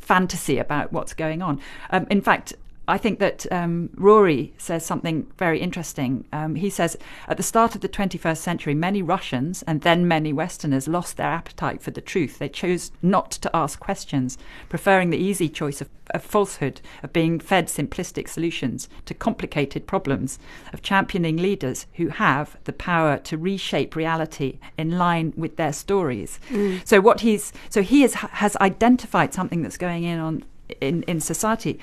fantasy 0.00 0.58
about 0.58 0.92
what's 0.92 1.14
going 1.14 1.42
on? 1.42 1.60
Um, 1.90 2.06
in 2.10 2.20
fact. 2.20 2.54
I 2.88 2.96
think 2.96 3.18
that 3.18 3.46
um, 3.52 3.90
Rory 3.96 4.54
says 4.56 4.84
something 4.84 5.30
very 5.36 5.60
interesting. 5.60 6.24
Um, 6.32 6.54
he 6.54 6.70
says, 6.70 6.96
at 7.28 7.36
the 7.36 7.42
start 7.42 7.74
of 7.74 7.82
the 7.82 7.88
21st 7.88 8.38
century, 8.38 8.74
many 8.74 9.02
Russians 9.02 9.62
and 9.62 9.82
then 9.82 10.08
many 10.08 10.32
Westerners 10.32 10.88
lost 10.88 11.18
their 11.18 11.26
appetite 11.26 11.82
for 11.82 11.90
the 11.90 12.00
truth. 12.00 12.38
They 12.38 12.48
chose 12.48 12.90
not 13.02 13.30
to 13.32 13.54
ask 13.54 13.78
questions, 13.78 14.38
preferring 14.70 15.10
the 15.10 15.18
easy 15.18 15.50
choice 15.50 15.82
of, 15.82 15.90
of 16.12 16.24
falsehood, 16.24 16.80
of 17.02 17.12
being 17.12 17.38
fed 17.38 17.66
simplistic 17.66 18.26
solutions 18.26 18.88
to 19.04 19.12
complicated 19.12 19.86
problems, 19.86 20.38
of 20.72 20.80
championing 20.80 21.36
leaders 21.36 21.86
who 21.94 22.08
have 22.08 22.56
the 22.64 22.72
power 22.72 23.18
to 23.18 23.36
reshape 23.36 23.96
reality 23.96 24.58
in 24.78 24.96
line 24.96 25.34
with 25.36 25.56
their 25.56 25.74
stories. 25.74 26.40
So 26.86 27.02
what 27.02 27.20
he's 27.20 27.52
so 27.68 27.82
he 27.82 28.02
is, 28.02 28.14
has 28.14 28.56
identified 28.56 29.34
something 29.34 29.60
that's 29.60 29.76
going 29.76 30.04
in 30.04 30.18
on 30.18 30.44
in, 30.80 31.02
in 31.04 31.20
society. 31.20 31.78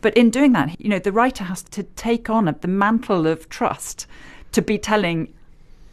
But 0.00 0.16
in 0.16 0.30
doing 0.30 0.52
that, 0.52 0.80
you 0.80 0.88
know, 0.88 0.98
the 0.98 1.12
writer 1.12 1.44
has 1.44 1.62
to 1.64 1.82
take 1.82 2.30
on 2.30 2.44
the 2.60 2.68
mantle 2.68 3.26
of 3.26 3.48
trust 3.48 4.06
to 4.52 4.62
be 4.62 4.78
telling 4.78 5.32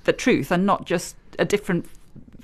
the 0.04 0.14
truth 0.14 0.52
and 0.52 0.66
not 0.66 0.86
just 0.86 1.16
a 1.40 1.46
different 1.46 1.88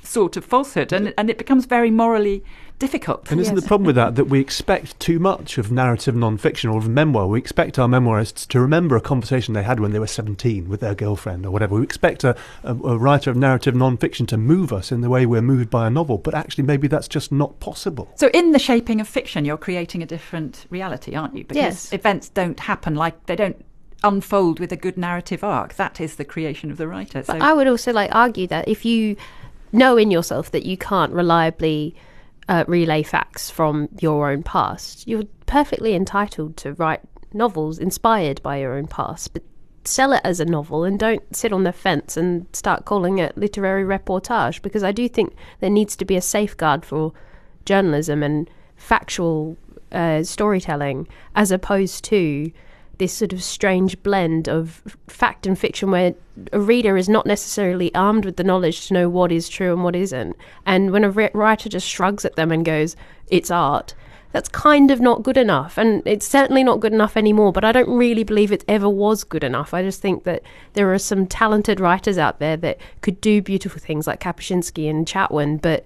sort 0.03 0.35
of 0.37 0.43
falsehood. 0.43 0.91
And, 0.91 1.13
and 1.17 1.29
it 1.29 1.37
becomes 1.37 1.65
very 1.65 1.91
morally 1.91 2.43
difficult. 2.81 3.31
And 3.31 3.39
isn't 3.39 3.55
the 3.55 3.61
problem 3.61 3.85
with 3.85 3.95
that 3.95 4.15
that 4.15 4.25
we 4.25 4.39
expect 4.39 4.99
too 4.99 5.19
much 5.19 5.57
of 5.57 5.71
narrative 5.71 6.15
non-fiction 6.15 6.69
or 6.69 6.79
of 6.79 6.89
memoir? 6.89 7.27
We 7.27 7.39
expect 7.39 7.77
our 7.79 7.87
memoirists 7.87 8.47
to 8.47 8.59
remember 8.59 8.95
a 8.95 9.01
conversation 9.01 9.53
they 9.53 9.63
had 9.63 9.79
when 9.79 9.91
they 9.91 9.99
were 9.99 10.07
17 10.07 10.67
with 10.67 10.79
their 10.79 10.95
girlfriend 10.95 11.45
or 11.45 11.51
whatever. 11.51 11.75
We 11.75 11.83
expect 11.83 12.23
a, 12.23 12.35
a, 12.63 12.73
a 12.73 12.97
writer 12.97 13.29
of 13.29 13.37
narrative 13.37 13.75
non-fiction 13.75 14.25
to 14.27 14.37
move 14.37 14.73
us 14.73 14.91
in 14.91 15.01
the 15.01 15.09
way 15.09 15.25
we're 15.25 15.43
moved 15.43 15.69
by 15.69 15.85
a 15.87 15.89
novel, 15.89 16.17
but 16.17 16.33
actually 16.33 16.63
maybe 16.63 16.87
that's 16.87 17.07
just 17.07 17.31
not 17.31 17.59
possible. 17.59 18.11
So, 18.15 18.29
in 18.33 18.51
the 18.51 18.59
shaping 18.59 18.99
of 18.99 19.07
fiction, 19.07 19.45
you're 19.45 19.57
creating 19.57 20.01
a 20.01 20.07
different 20.07 20.65
reality, 20.71 21.15
aren't 21.15 21.37
you? 21.37 21.43
Because 21.43 21.57
Yes. 21.57 21.93
events 21.93 22.29
don't 22.29 22.59
happen 22.59 22.95
like 22.95 23.27
they 23.27 23.35
don't 23.35 23.63
unfold 24.03 24.59
with 24.59 24.71
a 24.71 24.75
good 24.75 24.97
narrative 24.97 25.43
arc. 25.43 25.75
That 25.75 26.01
is 26.01 26.15
the 26.15 26.25
creation 26.25 26.71
of 26.71 26.77
the 26.77 26.87
writer. 26.87 27.21
So, 27.21 27.33
But 27.33 27.43
I 27.43 27.53
would 27.53 27.67
also 27.67 27.93
like 27.93 28.09
argue 28.11 28.47
that 28.47 28.67
if 28.67 28.83
you 28.83 29.15
know 29.71 29.97
in 29.97 30.09
yourself 30.09 30.49
that 30.51 30.65
you 30.65 30.77
can't 30.77 31.13
reliably 31.13 31.95
uh, 32.47 32.63
relay 32.67 33.03
facts 33.03 33.49
from 33.49 33.89
your 33.99 34.31
own 34.31 34.43
past, 34.43 35.07
you're 35.07 35.23
perfectly 35.45 35.93
entitled 35.93 36.57
to 36.57 36.73
write 36.73 37.01
novels 37.33 37.79
inspired 37.79 38.41
by 38.41 38.57
your 38.57 38.73
own 38.73 38.87
past, 38.87 39.33
but 39.33 39.43
sell 39.83 40.13
it 40.13 40.21
as 40.23 40.39
a 40.39 40.45
novel 40.45 40.83
and 40.83 40.99
don't 40.99 41.35
sit 41.35 41.51
on 41.51 41.63
the 41.63 41.73
fence 41.73 42.15
and 42.15 42.45
start 42.53 42.85
calling 42.85 43.17
it 43.17 43.37
literary 43.37 43.83
reportage 43.83 44.61
because 44.61 44.83
I 44.83 44.91
do 44.91 45.09
think 45.09 45.35
there 45.59 45.69
needs 45.69 45.95
to 45.97 46.05
be 46.05 46.15
a 46.15 46.21
safeguard 46.21 46.85
for 46.85 47.13
journalism 47.65 48.21
and 48.21 48.49
factual 48.75 49.57
uh, 49.91 50.23
storytelling 50.23 51.07
as 51.35 51.51
opposed 51.51 52.03
to 52.05 52.51
this 52.97 53.13
sort 53.13 53.33
of 53.33 53.43
strange 53.43 54.01
blend 54.03 54.47
of 54.47 54.81
fact 55.07 55.47
and 55.47 55.57
fiction 55.57 55.91
where 55.91 56.13
a 56.51 56.59
reader 56.59 56.97
is 56.97 57.09
not 57.09 57.25
necessarily 57.25 57.93
armed 57.95 58.25
with 58.25 58.37
the 58.37 58.43
knowledge 58.43 58.87
to 58.87 58.93
know 58.93 59.09
what 59.09 59.31
is 59.31 59.49
true 59.49 59.73
and 59.73 59.83
what 59.83 59.95
isn't. 59.95 60.35
And 60.65 60.91
when 60.91 61.03
a 61.03 61.09
ri- 61.09 61.31
writer 61.33 61.69
just 61.69 61.87
shrugs 61.87 62.25
at 62.25 62.35
them 62.35 62.51
and 62.51 62.63
goes, 62.63 62.95
it's 63.27 63.49
art, 63.49 63.95
that's 64.31 64.49
kind 64.49 64.91
of 64.91 65.01
not 65.01 65.23
good 65.23 65.37
enough. 65.37 65.77
And 65.77 66.01
it's 66.05 66.27
certainly 66.27 66.63
not 66.63 66.79
good 66.79 66.93
enough 66.93 67.17
anymore, 67.17 67.51
but 67.51 67.65
I 67.65 67.71
don't 67.71 67.89
really 67.89 68.23
believe 68.23 68.51
it 68.51 68.63
ever 68.67 68.89
was 68.89 69.23
good 69.23 69.43
enough. 69.43 69.73
I 69.73 69.83
just 69.83 70.01
think 70.01 70.23
that 70.23 70.43
there 70.73 70.93
are 70.93 70.99
some 70.99 71.27
talented 71.27 71.79
writers 71.79 72.17
out 72.17 72.39
there 72.39 72.57
that 72.57 72.77
could 73.01 73.19
do 73.19 73.41
beautiful 73.41 73.81
things 73.81 74.07
like 74.07 74.21
Kapuscinski 74.21 74.89
and 74.89 75.05
Chatwin, 75.05 75.61
but 75.61 75.83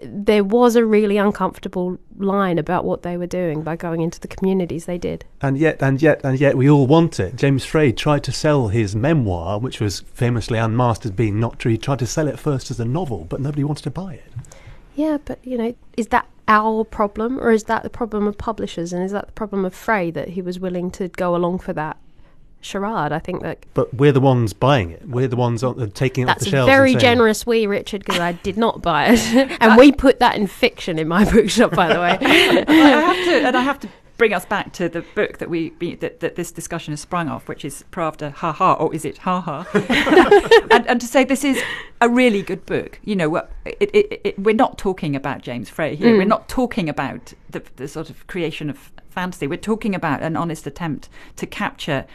there 0.00 0.44
was 0.44 0.76
a 0.76 0.84
really 0.84 1.16
uncomfortable 1.16 1.98
line 2.18 2.58
about 2.58 2.84
what 2.84 3.02
they 3.02 3.16
were 3.16 3.26
doing 3.26 3.62
by 3.62 3.76
going 3.76 4.00
into 4.00 4.20
the 4.20 4.28
communities 4.28 4.84
they 4.84 4.98
did. 4.98 5.24
And 5.40 5.58
yet, 5.58 5.82
and 5.82 6.00
yet, 6.00 6.20
and 6.24 6.38
yet, 6.38 6.56
we 6.56 6.68
all 6.68 6.86
want 6.86 7.18
it. 7.18 7.36
James 7.36 7.64
Frey 7.64 7.92
tried 7.92 8.24
to 8.24 8.32
sell 8.32 8.68
his 8.68 8.94
memoir, 8.94 9.58
which 9.58 9.80
was 9.80 10.00
famously 10.00 10.58
unmasked 10.58 11.04
as 11.04 11.12
being 11.12 11.40
not 11.40 11.58
true. 11.58 11.72
He 11.72 11.78
tried 11.78 12.00
to 12.00 12.06
sell 12.06 12.28
it 12.28 12.38
first 12.38 12.70
as 12.70 12.80
a 12.80 12.84
novel, 12.84 13.26
but 13.28 13.40
nobody 13.40 13.64
wanted 13.64 13.84
to 13.84 13.90
buy 13.90 14.14
it. 14.14 14.32
Yeah, 14.94 15.18
but 15.24 15.38
you 15.42 15.58
know, 15.58 15.74
is 15.96 16.08
that 16.08 16.26
our 16.48 16.84
problem, 16.84 17.38
or 17.40 17.50
is 17.50 17.64
that 17.64 17.82
the 17.82 17.90
problem 17.90 18.26
of 18.26 18.38
publishers, 18.38 18.92
and 18.92 19.02
is 19.02 19.12
that 19.12 19.26
the 19.26 19.32
problem 19.32 19.64
of 19.64 19.74
Frey 19.74 20.10
that 20.10 20.30
he 20.30 20.42
was 20.42 20.60
willing 20.60 20.90
to 20.92 21.08
go 21.08 21.34
along 21.34 21.58
for 21.58 21.72
that 21.72 21.96
charade? 22.66 23.12
I 23.12 23.18
think 23.18 23.42
that 23.42 23.64
But 23.74 23.94
we're 23.94 24.12
the 24.12 24.20
ones 24.20 24.52
buying 24.52 24.90
it. 24.90 25.08
We're 25.08 25.28
the 25.28 25.36
ones 25.36 25.62
on, 25.62 25.80
uh, 25.80 25.86
taking 25.86 26.24
it 26.24 26.30
off 26.30 26.38
the 26.38 26.46
shelves. 26.46 26.66
That's 26.66 26.76
very 26.76 26.92
and 26.92 27.00
saying, 27.00 27.14
generous, 27.14 27.46
we 27.46 27.66
Richard, 27.66 28.04
because 28.04 28.20
I 28.20 28.32
did 28.32 28.56
not 28.56 28.82
buy 28.82 29.08
it, 29.10 29.56
and 29.60 29.76
we 29.76 29.92
put 29.92 30.18
that 30.20 30.36
in 30.36 30.46
fiction 30.46 30.98
in 30.98 31.08
my 31.08 31.30
bookshop, 31.30 31.74
by 31.74 31.92
the 31.92 32.00
way. 32.00 32.18
I 32.68 32.88
have 32.88 33.24
to, 33.24 33.46
and 33.46 33.56
I 33.56 33.62
have 33.62 33.80
to 33.80 33.88
bring 34.16 34.32
us 34.32 34.46
back 34.46 34.72
to 34.72 34.88
the 34.88 35.02
book 35.14 35.38
that 35.38 35.50
we 35.50 35.70
be, 35.70 35.94
that, 35.96 36.20
that 36.20 36.36
this 36.36 36.50
discussion 36.50 36.92
has 36.92 37.00
sprung 37.00 37.28
off, 37.28 37.48
which 37.48 37.64
is 37.64 37.84
Pravda 37.92 38.32
Ha 38.32 38.52
Ha, 38.52 38.74
or 38.74 38.94
is 38.94 39.04
it 39.04 39.18
Ha 39.18 39.40
Ha? 39.40 40.66
and, 40.70 40.86
and 40.86 41.00
to 41.00 41.06
say 41.06 41.24
this 41.24 41.44
is 41.44 41.60
a 42.00 42.08
really 42.08 42.42
good 42.42 42.64
book. 42.66 43.00
You 43.04 43.16
know, 43.16 43.36
it, 43.64 43.90
it, 43.94 44.20
it, 44.24 44.38
we're 44.38 44.54
not 44.54 44.78
talking 44.78 45.14
about 45.14 45.42
James 45.42 45.68
Frey 45.68 45.96
here. 45.96 46.14
Mm. 46.14 46.18
We're 46.18 46.24
not 46.24 46.48
talking 46.48 46.88
about 46.88 47.34
the, 47.50 47.62
the 47.76 47.88
sort 47.88 48.10
of 48.10 48.26
creation 48.26 48.70
of 48.70 48.92
fantasy. 49.10 49.46
We're 49.46 49.56
talking 49.56 49.94
about 49.94 50.22
an 50.22 50.36
honest 50.36 50.66
attempt 50.66 51.08
to 51.36 51.46
capture 51.46 52.06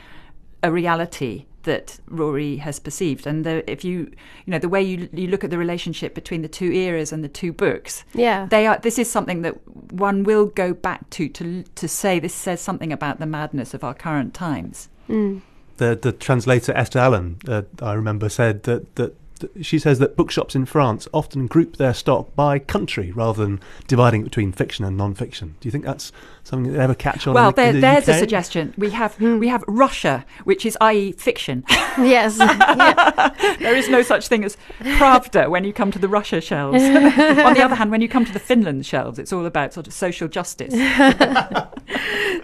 a 0.64 0.72
reality 0.72 1.46
that 1.64 2.00
Rory 2.08 2.58
has 2.58 2.80
perceived. 2.80 3.28
And 3.28 3.46
the, 3.46 3.70
if 3.72 3.84
you, 3.84 3.98
you 4.46 4.52
know, 4.52 4.58
the 4.60 4.70
way 4.70 4.82
you 4.82 5.08
you 5.14 5.28
look 5.28 5.44
at 5.44 5.50
the 5.52 5.58
relationship 5.58 6.16
between 6.16 6.42
the 6.42 6.48
two 6.48 6.72
eras 6.72 7.12
and 7.14 7.24
the 7.24 7.30
two 7.30 7.54
books, 7.54 8.04
Yeah. 8.14 8.48
they 8.50 8.66
are. 8.68 8.80
This 8.80 8.98
is 8.98 9.12
something 9.12 9.44
that 9.44 9.56
one 9.92 10.24
will 10.24 10.48
go 10.48 10.74
back 10.74 11.10
to 11.12 11.30
to 11.30 11.64
to 11.76 11.88
say 11.88 12.20
this 12.20 12.34
says 12.34 12.62
something 12.62 12.92
about 12.92 13.20
the 13.20 13.26
madness 13.28 13.74
of 13.74 13.84
our 13.84 13.94
current 13.94 14.34
times. 14.34 14.90
Mm. 15.10 15.42
the 15.78 15.96
the 16.02 16.12
translator 16.12 16.74
Esther 16.74 17.00
Allen, 17.00 17.38
uh, 17.48 17.62
I 17.82 17.94
remember, 17.94 18.30
said 18.30 18.64
that 18.64 18.96
that 18.96 19.08
th- 19.08 19.18
she 19.62 19.80
says 19.80 20.00
that 20.00 20.16
bookshops 20.16 20.56
in 20.56 20.66
France 20.66 21.08
often 21.14 21.48
group 21.48 21.78
their 21.78 21.94
stock 21.94 22.36
by 22.36 22.60
country 22.60 23.12
rather 23.12 23.44
than 23.44 23.60
dividing 23.88 24.22
it 24.22 24.26
between 24.26 24.52
fiction 24.52 24.86
and 24.86 24.98
non-fiction. 24.98 25.56
Do 25.60 25.68
you 25.68 25.72
think 25.72 25.86
that's 25.86 26.12
something 26.44 26.72
that 26.72 26.78
they 26.78 26.84
ever 26.84 26.96
catch 26.96 27.28
on? 27.28 27.34
Well, 27.34 27.50
in 27.50 27.56
the, 27.56 27.68
in 27.68 27.76
the 27.76 27.82
there's 27.82 28.08
a 28.08 28.14
suggestion. 28.14 28.74
We 28.78 28.92
have 28.92 29.16
hmm. 29.16 29.40
we 29.40 29.48
have 29.48 29.64
Russia, 29.68 30.26
which 30.44 30.66
is 30.66 30.78
i.e. 30.82 31.14
fiction. 31.14 31.64
yes. 31.70 32.40
Yeah. 32.82 33.56
there 33.60 33.76
is 33.76 33.90
no 33.90 34.02
such 34.02 34.28
thing 34.28 34.44
as 34.44 34.58
Pravda 34.80 35.50
when 35.50 35.64
you 35.64 35.74
come 35.74 35.92
to 35.92 36.00
the 36.00 36.08
Russia 36.08 36.42
shelves. 36.42 36.82
On 36.84 37.54
the 37.54 37.62
other 37.64 37.76
hand, 37.76 37.92
when 37.92 38.02
you 38.02 38.10
come 38.10 38.26
to 38.26 38.32
the 38.32 38.40
Finland 38.40 38.86
shelves, 38.86 39.20
it's 39.20 39.34
all 39.34 39.46
about 39.46 39.74
sort 39.74 39.88
of 39.88 39.94
social 39.94 40.28
justice. 40.28 40.74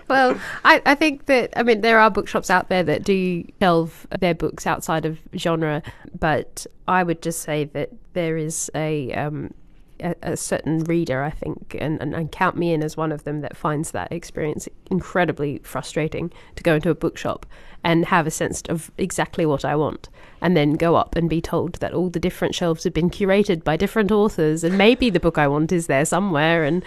Well, 0.09 0.39
I, 0.63 0.81
I 0.85 0.95
think 0.95 1.25
that 1.25 1.53
I 1.55 1.63
mean 1.63 1.81
there 1.81 1.99
are 1.99 2.09
bookshops 2.09 2.49
out 2.49 2.69
there 2.69 2.83
that 2.83 3.03
do 3.03 3.43
shelve 3.61 4.07
their 4.19 4.33
books 4.33 4.65
outside 4.65 5.05
of 5.05 5.19
genre, 5.35 5.83
but 6.17 6.65
I 6.87 7.03
would 7.03 7.21
just 7.21 7.41
say 7.41 7.65
that 7.65 7.89
there 8.13 8.37
is 8.37 8.71
a 8.73 9.11
um, 9.13 9.53
a, 9.99 10.15
a 10.21 10.37
certain 10.37 10.83
reader, 10.83 11.23
I 11.23 11.31
think, 11.31 11.75
and, 11.79 12.01
and, 12.01 12.13
and 12.13 12.31
count 12.31 12.55
me 12.55 12.73
in 12.73 12.83
as 12.83 12.95
one 12.95 13.11
of 13.11 13.23
them 13.23 13.41
that 13.41 13.57
finds 13.57 13.91
that 13.91 14.11
experience 14.11 14.67
incredibly 14.91 15.59
frustrating 15.63 16.31
to 16.55 16.63
go 16.63 16.75
into 16.75 16.89
a 16.89 16.95
bookshop 16.95 17.45
and 17.83 18.05
have 18.05 18.27
a 18.27 18.31
sense 18.31 18.61
of 18.69 18.91
exactly 18.97 19.45
what 19.45 19.63
I 19.63 19.75
want, 19.75 20.09
and 20.41 20.57
then 20.57 20.73
go 20.73 20.95
up 20.95 21.15
and 21.15 21.29
be 21.29 21.41
told 21.41 21.73
that 21.75 21.93
all 21.93 22.09
the 22.09 22.19
different 22.19 22.55
shelves 22.55 22.83
have 22.83 22.93
been 22.93 23.09
curated 23.09 23.63
by 23.63 23.77
different 23.77 24.11
authors, 24.11 24.63
and 24.63 24.77
maybe 24.77 25.09
the 25.09 25.19
book 25.19 25.37
I 25.37 25.47
want 25.47 25.71
is 25.71 25.87
there 25.87 26.05
somewhere, 26.05 26.63
and 26.63 26.83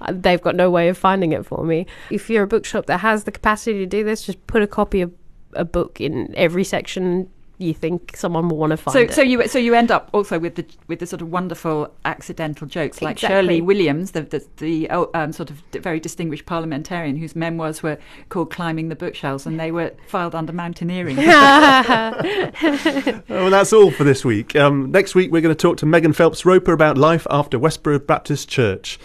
uh, 0.00 0.12
they've 0.14 0.42
got 0.42 0.56
no 0.56 0.70
way 0.70 0.88
of 0.88 0.96
finding 0.96 1.32
it 1.32 1.44
for 1.44 1.64
me. 1.64 1.86
If 2.10 2.30
you're 2.30 2.44
a 2.44 2.48
bookshop 2.48 2.86
that 2.86 2.98
has 2.98 3.24
the 3.24 3.32
capacity 3.32 3.78
to 3.80 3.86
do 3.86 4.04
this, 4.04 4.24
just 4.26 4.44
put 4.46 4.62
a 4.62 4.66
copy 4.66 5.00
of 5.00 5.12
a 5.54 5.64
book 5.64 6.00
in 6.00 6.34
every 6.36 6.64
section 6.64 7.30
you 7.58 7.74
think 7.74 8.16
someone 8.16 8.48
will 8.48 8.56
want 8.56 8.70
to 8.70 8.76
find 8.76 8.92
So, 8.92 9.00
it. 9.00 9.12
so 9.12 9.22
you 9.22 9.46
so 9.48 9.58
you 9.58 9.74
end 9.74 9.90
up 9.90 10.08
also 10.12 10.38
with 10.38 10.54
the 10.54 10.64
with 10.86 11.00
the 11.00 11.06
sort 11.06 11.22
of 11.22 11.30
wonderful 11.30 11.92
accidental 12.04 12.66
jokes 12.66 13.02
like 13.02 13.16
Exactly. 13.16 13.36
Shirley 13.36 13.60
Williams, 13.60 14.12
the 14.12 14.22
the, 14.22 14.46
the 14.58 14.90
oh, 14.90 15.10
um, 15.14 15.32
sort 15.32 15.50
of 15.50 15.62
very 15.72 15.98
distinguished 16.00 16.46
parliamentarian 16.46 17.16
whose 17.16 17.34
memoirs 17.34 17.82
were 17.82 17.98
called 18.28 18.50
"Climbing 18.50 18.88
the 18.90 18.96
Bookshelves" 18.96 19.46
and 19.46 19.58
they 19.58 19.72
were 19.72 19.92
filed 20.06 20.34
under 20.34 20.52
mountaineering. 20.52 21.18
Oh, 21.18 21.22
well, 23.28 23.50
that's 23.50 23.72
all 23.72 23.90
for 23.90 24.04
this 24.04 24.24
week. 24.24 24.54
Um, 24.56 24.90
next 24.90 25.14
week, 25.14 25.30
we're 25.32 25.40
going 25.42 25.54
to 25.54 25.60
talk 25.60 25.76
to 25.78 25.86
Megan 25.86 26.12
Phelps 26.12 26.44
Roper 26.44 26.72
about 26.72 26.98
life 26.98 27.26
after 27.30 27.58
Westboro 27.58 28.04
Baptist 28.06 28.48
Church. 28.48 28.98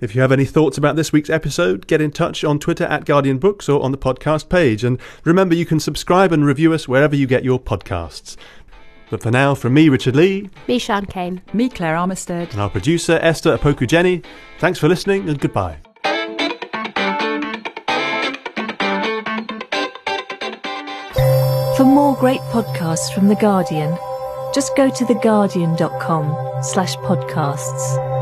If 0.00 0.14
you 0.14 0.22
have 0.22 0.32
any 0.32 0.44
thoughts 0.46 0.78
about 0.78 0.96
this 0.96 1.12
week's 1.12 1.28
episode, 1.30 1.86
get 1.86 2.00
in 2.00 2.10
touch 2.10 2.42
on 2.42 2.58
Twitter 2.58 2.84
at 2.84 3.04
Guardian 3.04 3.38
Books 3.38 3.68
or 3.68 3.82
on 3.82 3.92
the 3.92 3.98
podcast 3.98 4.48
page. 4.48 4.82
And 4.82 4.98
remember, 5.24 5.54
you 5.54 5.66
can 5.66 5.78
subscribe 5.78 6.32
and 6.32 6.44
review 6.44 6.72
us 6.72 6.88
wherever 6.88 7.14
you 7.14 7.26
get 7.26 7.44
your 7.44 7.60
podcasts. 7.60 8.36
But 9.10 9.22
for 9.22 9.30
now, 9.30 9.54
from 9.54 9.74
me, 9.74 9.88
Richard 9.88 10.16
Lea, 10.16 10.48
Me, 10.68 10.78
Sian 10.78 11.04
Cain. 11.06 11.42
Me, 11.52 11.68
Claire 11.68 11.96
Armistead. 11.96 12.52
and 12.52 12.60
our 12.60 12.70
producer, 12.70 13.18
Esther 13.20 13.58
Opoku 13.58 13.86
Gyeni, 13.86 14.24
thanks 14.58 14.78
for 14.78 14.88
listening 14.88 15.28
and 15.28 15.38
goodbye. 15.38 15.78
For 21.76 21.84
more 21.84 22.14
great 22.16 22.40
podcasts 22.52 23.12
from 23.14 23.28
The 23.28 23.36
Guardian, 23.36 23.96
just 24.54 24.76
go 24.76 24.90
to 24.90 25.04
theguardian.com 25.04 26.62
slash 26.62 26.94
podcasts. 26.96 28.19